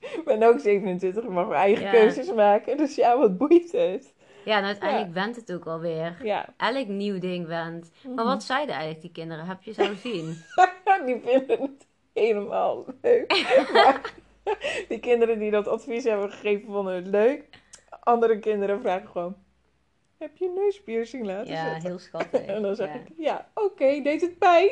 ik 0.00 0.22
ben 0.24 0.42
ook 0.42 0.58
27, 0.60 1.24
ik 1.24 1.30
mag 1.30 1.46
mijn 1.48 1.60
eigen 1.60 1.84
Ja. 1.84 1.90
keuzes 1.90 2.32
maken. 2.32 2.76
Dus 2.76 2.94
ja, 2.94 3.18
wat 3.18 3.38
boeit 3.38 3.72
het? 3.72 4.14
Ja, 4.44 4.58
en 4.58 4.64
uiteindelijk 4.64 5.12
went 5.12 5.36
het 5.36 5.52
ook 5.52 5.66
alweer. 5.66 6.16
Ja. 6.22 6.48
Elk 6.56 6.86
nieuw 6.86 7.18
ding 7.18 7.46
went. 7.46 7.90
Maar 8.04 8.14
Mhm. 8.14 8.24
wat 8.26 8.42
zeiden 8.42 8.74
eigenlijk 8.74 9.02
die 9.02 9.12
kinderen? 9.12 9.44
Heb 9.46 9.62
je 9.62 9.72
zo 9.72 9.94
zien? 9.94 10.36
die 11.06 11.20
vinden 11.24 11.60
het 11.60 11.86
helemaal 12.12 12.84
leuk. 13.02 13.46
maar 13.72 14.14
die 14.88 14.98
kinderen 15.00 15.38
die 15.38 15.50
dat 15.50 15.66
advies 15.68 16.04
hebben 16.04 16.30
gegeven, 16.30 16.66
vonden 16.72 16.94
het 16.94 17.06
leuk. 17.06 17.44
Andere 18.00 18.38
kinderen 18.38 18.80
vragen 18.80 19.08
gewoon: 19.08 19.36
Heb 20.18 20.36
je 20.36 20.44
een 20.46 20.54
neuspiercing 20.54 21.24
laten 21.26 21.52
Ja, 21.52 21.70
zetten? 21.72 21.88
heel 21.88 21.98
schattig. 21.98 22.44
En 22.54 22.62
dan 22.62 22.76
zeg 22.76 22.88
ja. 22.88 22.94
ik: 22.94 23.06
Ja, 23.16 23.48
oké, 23.54 24.00
deed 24.02 24.20
het 24.20 24.38
pijn? 24.38 24.70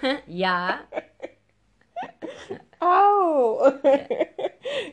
Ja, 0.26 0.80
Auw! 2.78 3.72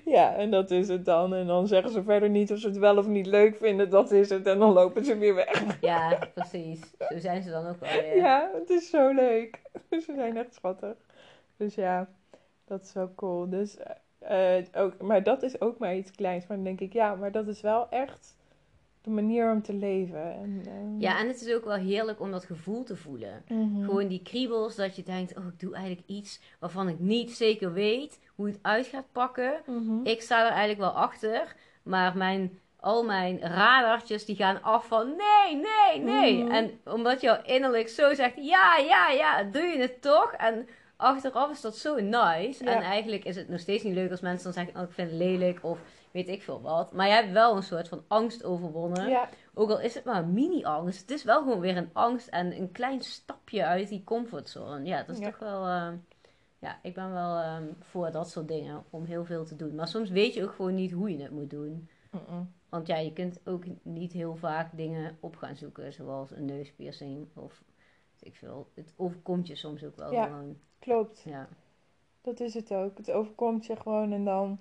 ja, 0.05 0.35
en 0.35 0.51
dat 0.51 0.71
is 0.71 0.87
het 0.87 1.05
dan. 1.05 1.33
En 1.33 1.47
dan 1.47 1.67
zeggen 1.67 1.91
ze 1.91 2.03
verder 2.03 2.29
niet 2.29 2.51
of 2.51 2.59
ze 2.59 2.67
het 2.67 2.77
wel 2.77 2.97
of 2.97 3.07
niet 3.07 3.25
leuk 3.25 3.55
vinden. 3.55 3.89
Dat 3.89 4.11
is 4.11 4.29
het. 4.29 4.47
En 4.47 4.59
dan 4.59 4.71
lopen 4.73 5.05
ze 5.05 5.17
weer 5.17 5.35
weg. 5.35 5.81
ja, 5.81 6.19
precies. 6.33 6.79
Zo 7.09 7.17
zijn 7.19 7.43
ze 7.43 7.49
dan 7.49 7.67
ook 7.67 7.81
alweer. 7.81 8.15
Ja, 8.15 8.51
het 8.53 8.69
is 8.69 8.89
zo 8.89 9.13
leuk. 9.13 9.61
Ze 9.89 10.13
zijn 10.15 10.37
echt 10.37 10.53
schattig. 10.53 10.95
Dus 11.57 11.75
ja, 11.75 12.09
dat 12.65 12.81
is 12.81 12.93
wel 12.93 13.11
cool. 13.15 13.49
Dus, 13.49 13.77
eh, 14.19 14.57
eh, 14.57 14.65
ook, 14.75 15.01
maar 15.01 15.23
dat 15.23 15.43
is 15.43 15.61
ook 15.61 15.77
maar 15.77 15.95
iets 15.95 16.11
kleins. 16.11 16.47
Maar 16.47 16.57
dan 16.57 16.65
denk 16.65 16.79
ik, 16.81 16.93
ja, 16.93 17.15
maar 17.15 17.31
dat 17.31 17.47
is 17.47 17.61
wel 17.61 17.89
echt 17.89 18.35
de 19.05 19.11
manier 19.11 19.51
om 19.51 19.61
te 19.61 19.73
leven. 19.73 20.33
En, 20.33 20.61
eh, 20.65 21.01
Ja, 21.01 21.19
en 21.19 21.27
het 21.27 21.41
is 21.41 21.53
ook 21.53 21.65
wel 21.65 21.75
heerlijk 21.75 22.19
om 22.21 22.31
dat 22.31 22.45
gevoel 22.45 22.83
te 22.83 22.95
voelen. 22.95 23.43
mhm. 23.47 23.83
Gewoon 23.83 24.07
die 24.07 24.21
kriebels, 24.21 24.75
dat 24.75 24.95
je 24.95 25.03
denkt, 25.03 25.37
oh, 25.37 25.45
ik 25.45 25.59
doe 25.59 25.75
eigenlijk 25.75 26.07
iets 26.07 26.39
waarvan 26.59 26.87
ik 26.87 26.99
niet 26.99 27.31
zeker 27.31 27.73
weet 27.73 28.19
hoe 28.35 28.47
het 28.47 28.59
uit 28.61 28.87
gaat 28.87 29.11
pakken. 29.11 29.53
Mhm. 29.65 29.99
Ik 30.03 30.21
sta 30.21 30.39
er 30.45 30.51
eigenlijk 30.51 30.79
wel 30.79 31.01
achter, 31.03 31.55
maar 31.83 32.17
mijn, 32.17 32.59
al 32.79 33.03
mijn 33.03 33.39
radartjes 33.41 34.25
die 34.25 34.35
gaan 34.35 34.61
af 34.63 34.87
van 34.87 35.07
nee, 35.07 35.55
nee, 35.55 35.99
nee. 36.13 36.43
Mhm. 36.43 36.51
En 36.51 36.71
omdat 36.85 37.21
jouw 37.21 37.41
innerlijk 37.43 37.89
zo 37.89 38.13
zegt, 38.13 38.35
ja, 38.35 38.77
ja, 38.77 39.09
ja, 39.09 39.43
doe 39.43 39.63
je 39.63 39.77
het 39.79 40.01
toch? 40.01 40.31
En 40.31 40.67
achteraf 40.95 41.51
is 41.51 41.61
dat 41.61 41.77
zo 41.77 41.95
nice. 41.99 42.63
Ja. 42.63 42.75
En 42.75 42.81
eigenlijk 42.81 43.23
is 43.23 43.35
het 43.35 43.49
nog 43.49 43.59
steeds 43.59 43.83
niet 43.83 43.93
leuk 43.93 44.11
als 44.11 44.21
mensen 44.21 44.43
dan 44.43 44.63
zeggen, 44.63 44.81
oh, 44.81 44.87
ik 44.89 44.93
vind 44.93 45.09
het 45.09 45.19
lelijk 45.19 45.59
of 45.61 45.79
weet 46.15 46.29
ik 46.29 46.41
veel 46.41 46.61
wat. 46.61 46.93
Maar 46.93 47.07
je 47.07 47.13
hebt 47.13 47.31
wel 47.31 47.55
een 47.55 47.63
soort 47.63 47.87
van 47.87 48.03
angst 48.07 48.43
overwonnen. 48.43 49.09
Ja, 49.09 49.29
Ook 49.53 49.69
al 49.69 49.79
is 49.79 49.93
het 49.95 50.03
maar 50.05 50.23
een 50.23 50.33
mini-angst, 50.33 51.01
het 51.01 51.11
is 51.11 51.23
wel 51.23 51.41
gewoon 51.43 51.59
weer 51.59 51.77
een 51.77 51.89
angst 51.93 52.27
en 52.27 52.57
een 52.57 52.71
klein 52.71 53.01
stapje 53.01 53.65
uit 53.65 53.89
die 53.89 54.03
comfortzone. 54.03 54.85
Ja, 54.85 54.97
dat 55.03 55.09
is 55.15 55.21
Ja. 55.21 55.29
toch 55.29 55.39
wel. 55.39 55.65
eh, 55.67 55.91
ja, 56.59 56.79
ik 56.81 56.93
ben 56.93 57.11
wel 57.13 57.37
ehm, 57.37 57.63
voor 57.79 58.11
dat 58.11 58.29
soort 58.29 58.47
dingen 58.47 58.83
om 58.89 59.03
heel 59.05 59.25
veel 59.25 59.45
te 59.45 59.55
doen. 59.55 59.75
Maar 59.75 59.87
soms 59.87 60.09
weet 60.09 60.33
je 60.33 60.43
ook 60.43 60.51
gewoon 60.53 60.75
niet 60.75 60.91
hoe 60.91 61.11
je 61.17 61.21
het 61.23 61.31
moet 61.31 61.49
doen. 61.49 61.89
Want 62.69 62.87
ja, 62.87 62.97
je 62.97 63.13
kunt 63.13 63.39
ook 63.45 63.63
niet 63.81 64.11
heel 64.11 64.35
vaak 64.35 64.69
dingen 64.77 65.17
op 65.19 65.35
gaan 65.35 65.55
zoeken, 65.55 65.93
zoals 65.93 66.31
een 66.31 66.45
neuspiercing 66.45 67.27
of 67.33 67.63
ik 68.19 68.35
veel. 68.35 68.67
Het 68.73 68.93
overkomt 68.95 69.47
je 69.47 69.55
soms 69.55 69.83
ook 69.83 69.95
wel 69.95 70.11
Ja. 70.11 70.23
gewoon. 70.25 70.57
klopt. 70.79 71.21
Ja. 71.25 71.47
Dat 72.21 72.39
is 72.39 72.53
het 72.53 72.73
ook. 72.73 72.97
Het 72.97 73.11
overkomt 73.11 73.65
je 73.65 73.75
gewoon 73.75 74.11
en 74.11 74.25
dan... 74.25 74.59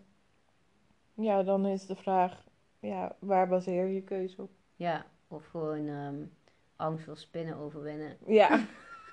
Ja, 1.14 1.42
dan 1.42 1.66
is 1.66 1.86
de 1.86 1.96
vraag... 1.96 2.44
Ja, 2.80 3.16
waar 3.18 3.48
baseer 3.48 3.86
je 3.86 3.94
je 3.94 4.02
keuze 4.02 4.42
op? 4.42 4.50
ja, 4.76 5.04
of 5.28 5.46
gewoon 5.46 5.88
ehm, 5.88 6.14
angst 6.76 7.04
voor 7.04 7.16
spinnen 7.16 7.56
overwinnen. 7.56 8.16
Ja, 8.26 8.60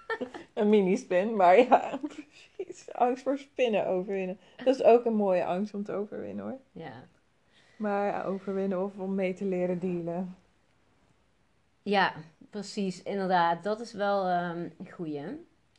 een 0.54 0.70
mini-spin, 0.70 1.36
maar 1.36 1.58
ja, 1.60 2.00
precies. 2.56 2.94
Angst 2.94 3.24
voor 3.24 3.38
spinnen 3.38 3.88
overwinnen. 3.88 4.40
Dat 4.58 4.76
is 4.76 4.84
ook 4.84 5.06
een 5.06 5.14
mooie 5.16 5.46
angst 5.46 5.74
om 5.74 5.84
te 5.84 5.94
overwinnen 5.94 6.46
hoor. 6.46 6.58
Ja. 6.72 6.92
Maar 7.78 8.06
ja, 8.08 8.24
overwinnen 8.24 8.84
of 8.84 8.98
om 8.98 9.16
mee 9.16 9.34
te 9.34 9.46
leren 9.46 9.80
dealen. 9.80 10.36
Ja, 11.84 12.14
precies, 12.50 13.04
inderdaad. 13.04 13.64
Dat 13.64 13.80
is 13.80 13.94
wel 13.94 14.26
ehm, 14.28 14.70
een 14.78 14.92
goeie. 14.92 15.20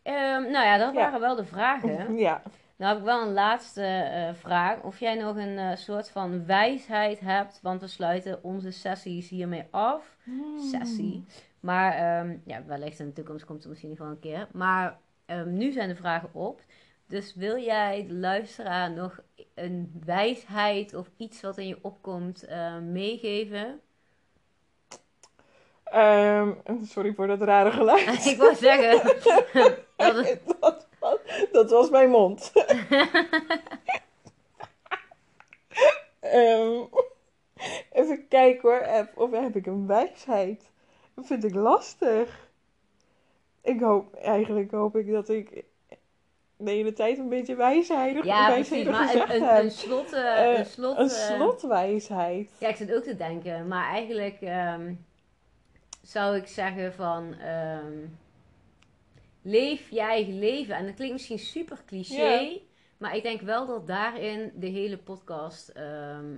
Ehm, 0.02 0.42
nou 0.42 0.64
ja, 0.66 0.78
dat 0.78 0.94
Ja. 0.94 1.00
waren 1.00 1.20
wel 1.20 1.36
de 1.36 1.44
vragen. 1.44 2.14
Ja. 2.18 2.42
Nou 2.82 2.94
heb 2.94 3.02
ik 3.02 3.10
wel 3.10 3.22
een 3.26 3.32
laatste 3.32 3.84
eh, 3.84 4.34
vraag. 4.34 4.80
Of 4.80 5.00
jij 5.00 5.14
nog 5.14 5.36
een 5.36 5.58
eh, 5.58 5.76
soort 5.76 6.10
van 6.10 6.46
wijsheid 6.46 7.20
hebt, 7.20 7.58
want 7.62 7.80
we 7.80 7.86
sluiten 7.86 8.44
onze 8.44 8.70
sessies 8.70 9.28
hiermee 9.28 9.64
af. 9.70 10.16
Sessie. 10.70 11.24
Maar 11.60 11.92
ehm, 11.92 12.36
ja, 12.44 12.64
wellicht 12.66 12.98
in 12.98 13.06
de 13.06 13.12
toekomst 13.12 13.44
komt 13.44 13.62
er 13.62 13.68
misschien 13.68 13.88
nog 13.90 13.98
wel 13.98 14.08
een 14.08 14.18
keer. 14.18 14.48
Maar 14.52 14.98
ehm, 15.26 15.52
nu 15.52 15.72
zijn 15.72 15.88
de 15.88 15.94
vragen 15.94 16.28
op. 16.32 16.60
Dus 17.06 17.34
wil 17.34 17.58
jij 17.58 18.04
de 18.08 18.14
luisteraar 18.14 18.90
nog 18.90 19.20
een 19.54 20.00
wijsheid 20.04 20.94
of 20.94 21.10
iets 21.16 21.40
wat 21.40 21.58
in 21.58 21.66
je 21.66 21.78
opkomt 21.82 22.44
eh, 22.44 22.78
meegeven? 22.78 23.80
Ehm, 25.84 26.52
sorry 26.84 27.14
voor 27.14 27.26
dat 27.26 27.42
rare 27.42 27.70
geluid. 27.70 28.26
ik 28.32 28.36
wou 28.36 28.54
zeggen. 28.54 29.12
dat 29.96 30.26
het- 30.26 30.81
dat, 31.52 31.70
was, 31.70 31.90
mijn 31.90 32.10
mond. 32.10 32.52
Ehm, 36.20 36.80
even 37.92 38.28
kijken 38.28 38.68
hoor. 38.70 38.80
Heb- 38.82 39.18
Of 39.18 39.30
heb 39.30 39.56
ik 39.56 39.66
een 39.66 39.86
wijsheid? 39.86 40.70
Dat 41.14 41.26
vind 41.26 41.44
ik 41.44 41.54
lastig. 41.54 42.50
Ik 43.62 43.80
hoop, 43.80 44.14
eigenlijk 44.14 44.70
hoop 44.70 44.96
ik 44.96 45.10
dat 45.12 45.28
ik 45.28 45.64
de 46.56 46.70
hele 46.70 46.92
tijd 46.92 47.18
een 47.18 47.28
beetje 47.28 47.54
wijsheid, 47.54 48.24
Ja, 48.24 48.46
precies. 48.52 48.88
Maar 48.88 49.14
een, 49.14 49.34
een, 49.42 49.56
een 49.56 49.70
slot... 49.70 50.12
eh, 50.12 50.52
Eh, 50.52 50.58
een 50.58 50.64
slot, 50.66 50.98
Een 50.98 51.04
eh, 51.10 51.36
slotwijsheid. 51.36 52.50
ja, 52.58 52.68
ik 52.68 52.76
zit 52.76 52.94
ook 52.94 53.02
te 53.02 53.16
denken. 53.16 53.68
Maar 53.68 53.88
eigenlijk 53.88 54.40
ehm, 54.40 54.94
zou 56.02 56.36
ik 56.36 56.46
zeggen 56.46 56.94
van... 56.94 57.34
ehm, 57.34 57.92
leef 59.43 59.90
je 59.90 60.01
eigen 60.01 60.38
leven. 60.38 60.74
En 60.74 60.86
dat 60.86 60.95
klinkt 60.95 61.14
misschien 61.14 61.38
super 61.38 61.82
cliché, 61.86 62.61
maar 62.99 63.16
ik 63.16 63.22
denk 63.22 63.40
wel 63.40 63.66
dat 63.66 63.86
daarin 63.86 64.53
de 64.55 64.66
hele 64.66 64.99
podcast 64.99 65.68
ehm, 65.68 66.34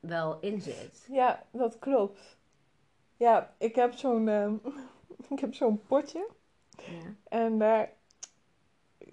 wel 0.00 0.38
in 0.40 0.60
zit. 0.60 1.06
Ja, 1.10 1.42
dat 1.52 1.78
klopt. 1.78 2.38
Ja, 3.16 3.54
ik 3.58 3.74
heb 3.74 3.92
zo'n 3.92 4.28
ehm, 4.28 4.54
ik 5.34 5.38
heb 5.40 5.54
zo'n 5.54 5.82
potje. 5.86 6.26
Ja. 6.76 7.14
En 7.28 7.58
daar, 7.58 7.90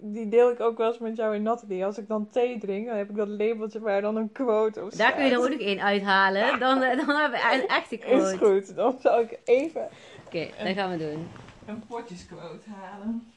die 0.00 0.28
deel 0.28 0.50
ik 0.50 0.60
ook 0.60 0.78
wel 0.78 0.88
eens 0.88 0.98
met 0.98 1.16
jou 1.16 1.34
in 1.34 1.42
Nathalie. 1.42 1.84
Als 1.84 1.98
ik 1.98 2.08
dan 2.08 2.28
thee 2.30 2.58
drink, 2.58 2.86
dan 2.86 2.96
heb 2.96 3.10
ik 3.10 3.16
dat 3.16 3.28
labeltje 3.28 3.80
waar 3.80 4.00
dan 4.00 4.16
een 4.16 4.32
quote 4.32 4.82
op 4.82 4.96
Daar 4.96 5.14
kun 5.14 5.24
je 5.24 5.30
er 5.30 5.36
staat. 5.36 5.52
ook 5.52 5.58
nog 5.58 5.66
één 5.66 5.80
uithalen. 5.80 6.58
Dan, 6.60 6.82
eh, 6.82 7.06
dan 7.06 7.16
hebben 7.16 7.40
we 7.40 7.50
een 7.52 7.68
echte 7.68 7.96
Is 7.96 8.04
quote. 8.04 8.34
Oké, 8.34 8.44
goed, 8.46 8.74
dan 8.74 8.96
zal 9.00 9.20
ik 9.20 9.38
even 9.44 9.88
dat 10.32 10.74
gaan 10.74 10.90
we 10.90 10.96
doen. 10.96 11.28
Een 11.70 11.86
potjesquote 11.86 12.70
halen. 12.70 13.32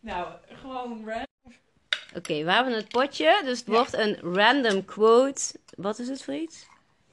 Nou, 0.00 0.32
gewoon 0.44 0.98
random. 1.04 1.24
Oké, 2.16 2.44
we 2.44 2.52
hebben 2.52 2.72
het 2.74 2.88
potje. 2.88 3.40
Dus 3.44 3.58
het 3.58 3.66
Ja. 3.66 3.72
wordt 3.72 3.92
een 3.92 4.16
random 4.34 4.84
quote. 4.84 5.54
Wat 5.76 5.98
is 5.98 6.08
het 6.08 6.22
voor 6.22 6.34
iets? 6.34 6.66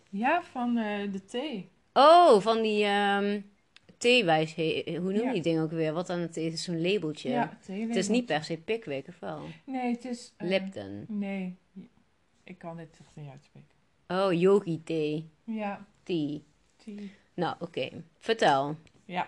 Ja, 0.09 0.43
van 0.43 0.77
eh, 0.77 1.11
de 1.11 1.25
thee. 1.25 1.69
Oh, 1.93 2.41
van 2.41 2.61
die 2.61 2.83
ehm 2.85 3.41
theewijsheid. 3.97 4.85
Hoe 4.87 4.99
noem 4.99 5.13
je 5.13 5.21
Ja. 5.23 5.31
die 5.33 5.41
ding 5.41 5.59
ook 5.61 5.71
weer? 5.71 5.93
Wat 5.93 6.07
dan 6.07 6.19
het 6.19 6.37
is, 6.37 6.63
zo'n 6.63 6.81
labeltje. 6.81 7.29
Ja, 7.29 7.57
thee. 7.65 7.87
Het 7.87 7.95
is 7.95 8.07
niet 8.07 8.25
per 8.25 8.43
se 8.43 8.57
Pickwick, 8.57 9.07
of 9.07 9.19
wel? 9.19 9.41
Nee, 9.65 9.91
het 9.91 10.05
is... 10.05 10.33
eh, 10.37 10.47
Lipton. 10.47 11.05
Nee, 11.07 11.55
ik 12.43 12.57
kan 12.57 12.77
dit 12.77 12.93
toch 12.97 13.07
niet 13.13 13.29
uitspreken. 13.29 13.69
Oh, 14.07 14.39
yogi 14.39 14.83
thee. 14.83 15.29
Ja, 15.43 15.85
Tea. 16.03 16.37
thee. 16.83 17.11
Nou, 17.33 17.55
oké. 17.59 18.03
Vertel. 18.19 18.75
Ja. 19.05 19.27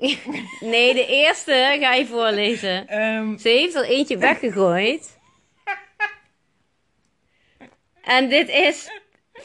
Nee, 0.60 0.94
de 0.94 1.06
eerste 1.06 1.76
ga 1.80 1.94
je 1.94 2.06
voorlezen. 2.06 2.88
Ehm, 2.88 3.36
Ze 3.38 3.48
heeft 3.48 3.74
er 3.74 3.84
eentje 3.84 4.18
weggegooid. 4.18 5.18
En 8.02 8.28
dit 8.28 8.48
is 8.48 8.88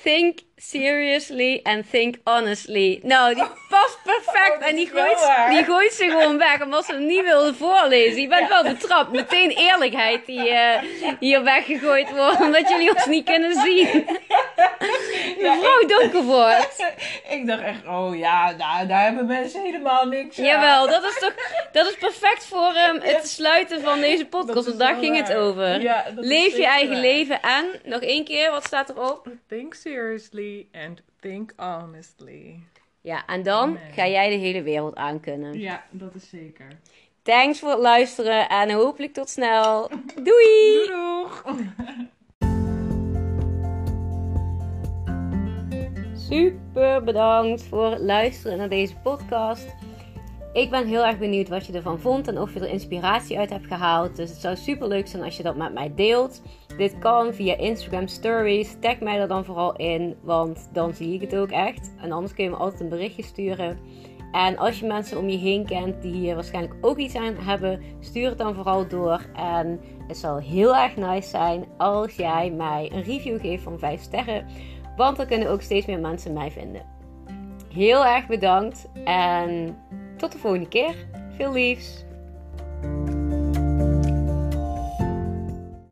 Think 0.04 0.40
seriously 0.62 1.60
and 1.64 1.90
think 1.90 2.16
honestly. 2.24 3.00
Nou, 3.04 3.34
die 3.34 3.44
past 3.70 4.00
perfect. 4.04 4.58
Oh, 4.62 4.68
en 4.68 4.76
die 4.76 4.88
gooit, 4.94 5.20
waar. 5.26 5.50
die 5.50 5.64
gooit 5.64 5.94
ze 5.94 6.04
gewoon 6.10 6.38
weg 6.38 6.62
omdat 6.64 6.86
ze 6.86 6.92
hem 6.92 7.06
niet 7.06 7.24
wilde 7.24 7.54
voorlezen. 7.54 8.22
Je 8.22 8.28
bent 8.28 8.48
Ja. 8.50 8.64
wel 8.64 8.74
betrapt. 8.74 9.12
Meteen 9.12 9.50
eerlijkheid 9.50 10.26
die 10.26 10.50
eh, 10.50 10.82
hier 11.20 11.44
weggegooid 11.44 12.10
wordt. 12.12 12.42
Omdat 12.42 12.70
jullie 12.70 12.96
ons 12.96 13.06
niet 13.06 13.26
kunnen 13.26 13.54
zien. 13.54 13.88
Mevrouw 15.40 15.86
Donkervoort. 15.88 16.76
ik 17.36 17.48
dacht 17.48 17.62
echt, 17.64 17.88
oh 17.88 18.18
ja, 18.18 18.54
daar, 18.54 18.88
daar 18.88 19.04
hebben 19.04 19.26
mensen 19.26 19.62
helemaal 19.62 20.06
niks 20.06 20.40
aan. 20.40 20.46
Jawel, 20.46 20.88
dat 20.88 21.04
is 21.04 21.20
toch 21.20 21.34
dat 21.72 21.88
is 21.88 21.96
perfect 21.96 22.46
voor 22.46 22.74
ehm, 22.74 23.00
het 23.02 23.28
sluiten 23.28 23.82
van 23.82 24.00
deze 24.00 24.26
podcast. 24.26 24.66
Want 24.68 24.80
daar 24.80 24.96
ging 24.96 25.16
het 25.18 25.34
over. 25.36 25.82
Ja, 25.82 26.06
Leef 26.16 26.58
je 26.58 26.66
eigen 26.66 26.92
waar. 26.94 27.02
leven 27.02 27.42
en 27.42 27.66
nog 27.84 28.02
één 28.02 28.26
keer, 28.26 28.52
wat 28.52 28.66
staat 28.66 28.90
erop? 28.90 29.28
Think 29.48 29.74
seriously 29.74 30.49
and 30.72 31.02
think 31.20 31.54
honestly. 31.56 32.60
Ja, 33.02 33.26
en 33.26 33.44
dan 33.44 33.78
ga 33.92 34.08
jij 34.08 34.30
de 34.30 34.36
hele 34.36 34.62
wereld 34.62 34.96
aankunnen. 34.96 35.60
Ja, 35.60 35.86
dat 35.92 36.16
is 36.16 36.30
zeker. 36.30 36.68
Thanks 37.22 37.60
voor 37.60 37.70
het 37.70 37.80
luisteren 37.80 38.50
en 38.50 38.72
hopelijk 38.72 39.14
tot 39.14 39.30
snel. 39.30 39.90
Doei! 40.28 40.88
Doeg! 40.88 41.44
Super 46.30 47.04
bedankt 47.04 47.64
voor 47.64 47.92
het 47.92 48.02
luisteren 48.02 48.58
naar 48.58 48.70
deze 48.70 48.96
podcast. 48.96 49.76
Ik 50.54 50.70
ben 50.70 50.88
heel 50.88 51.06
erg 51.06 51.18
benieuwd 51.18 51.48
wat 51.50 51.66
je 51.66 51.74
ervan 51.74 52.00
vond 52.00 52.28
en 52.28 52.40
of 52.40 52.54
je 52.54 52.60
er 52.60 52.70
inspiratie 52.70 53.38
uit 53.38 53.50
hebt 53.50 53.68
gehaald. 53.68 54.16
Dus 54.16 54.30
het 54.30 54.40
zou 54.40 54.56
super 54.56 54.88
leuk 54.88 55.08
zijn 55.08 55.24
als 55.24 55.38
je 55.38 55.44
dat 55.44 55.56
met 55.56 55.74
mij 55.74 55.92
deelt. 55.96 56.42
Dit 56.80 57.00
kan 57.00 57.34
via 57.34 57.58
Instagram 57.58 58.08
Stories. 58.08 58.78
Tag 58.80 59.00
mij 59.00 59.20
er 59.20 59.28
dan 59.28 59.46
vooral 59.46 59.76
in, 59.76 60.16
want 60.22 60.70
dan 60.74 60.94
zie 60.94 61.14
ik 61.14 61.22
het 61.22 61.36
ook 61.36 61.50
echt. 61.50 61.94
En 62.02 62.12
anders 62.12 62.34
kun 62.34 62.44
je 62.44 62.50
me 62.50 62.56
altijd 62.56 62.82
een 62.82 62.90
berichtje 62.90 63.24
sturen. 63.24 63.80
En 64.32 64.58
als 64.58 64.80
je 64.80 64.86
mensen 64.86 65.18
om 65.18 65.30
je 65.30 65.38
heen 65.38 65.66
kent 65.66 66.02
die 66.02 66.14
hier 66.14 66.36
waarschijnlijk 66.36 66.76
ook 66.82 66.98
iets 66.98 67.16
aan 67.16 67.36
hebben, 67.36 67.82
stuur 68.00 68.30
het 68.30 68.38
dan 68.38 68.56
vooral 68.56 68.88
door. 68.88 69.26
En 69.36 69.80
het 70.08 70.18
zal 70.18 70.38
heel 70.38 70.76
erg 70.76 70.96
nice 70.96 71.30
zijn 71.30 71.66
als 71.78 72.16
jij 72.16 72.52
mij 72.52 72.92
een 72.94 73.04
review 73.04 73.40
geeft 73.40 73.64
van 73.64 73.80
5 73.80 74.02
sterren. 74.02 74.46
Want 74.96 75.18
dan 75.18 75.28
kunnen 75.28 75.50
ook 75.50 75.62
steeds 75.62 75.86
meer 75.86 76.00
mensen 76.00 76.34
mij 76.34 76.52
vinden. 76.52 76.82
Heel 77.74 78.06
erg 78.06 78.28
bedankt 78.28 78.90
en 79.04 79.78
tot 80.18 80.32
de 80.32 80.38
volgende 80.38 80.68
keer. 80.68 80.96
Veel 81.38 81.52
liefs. 81.52 82.06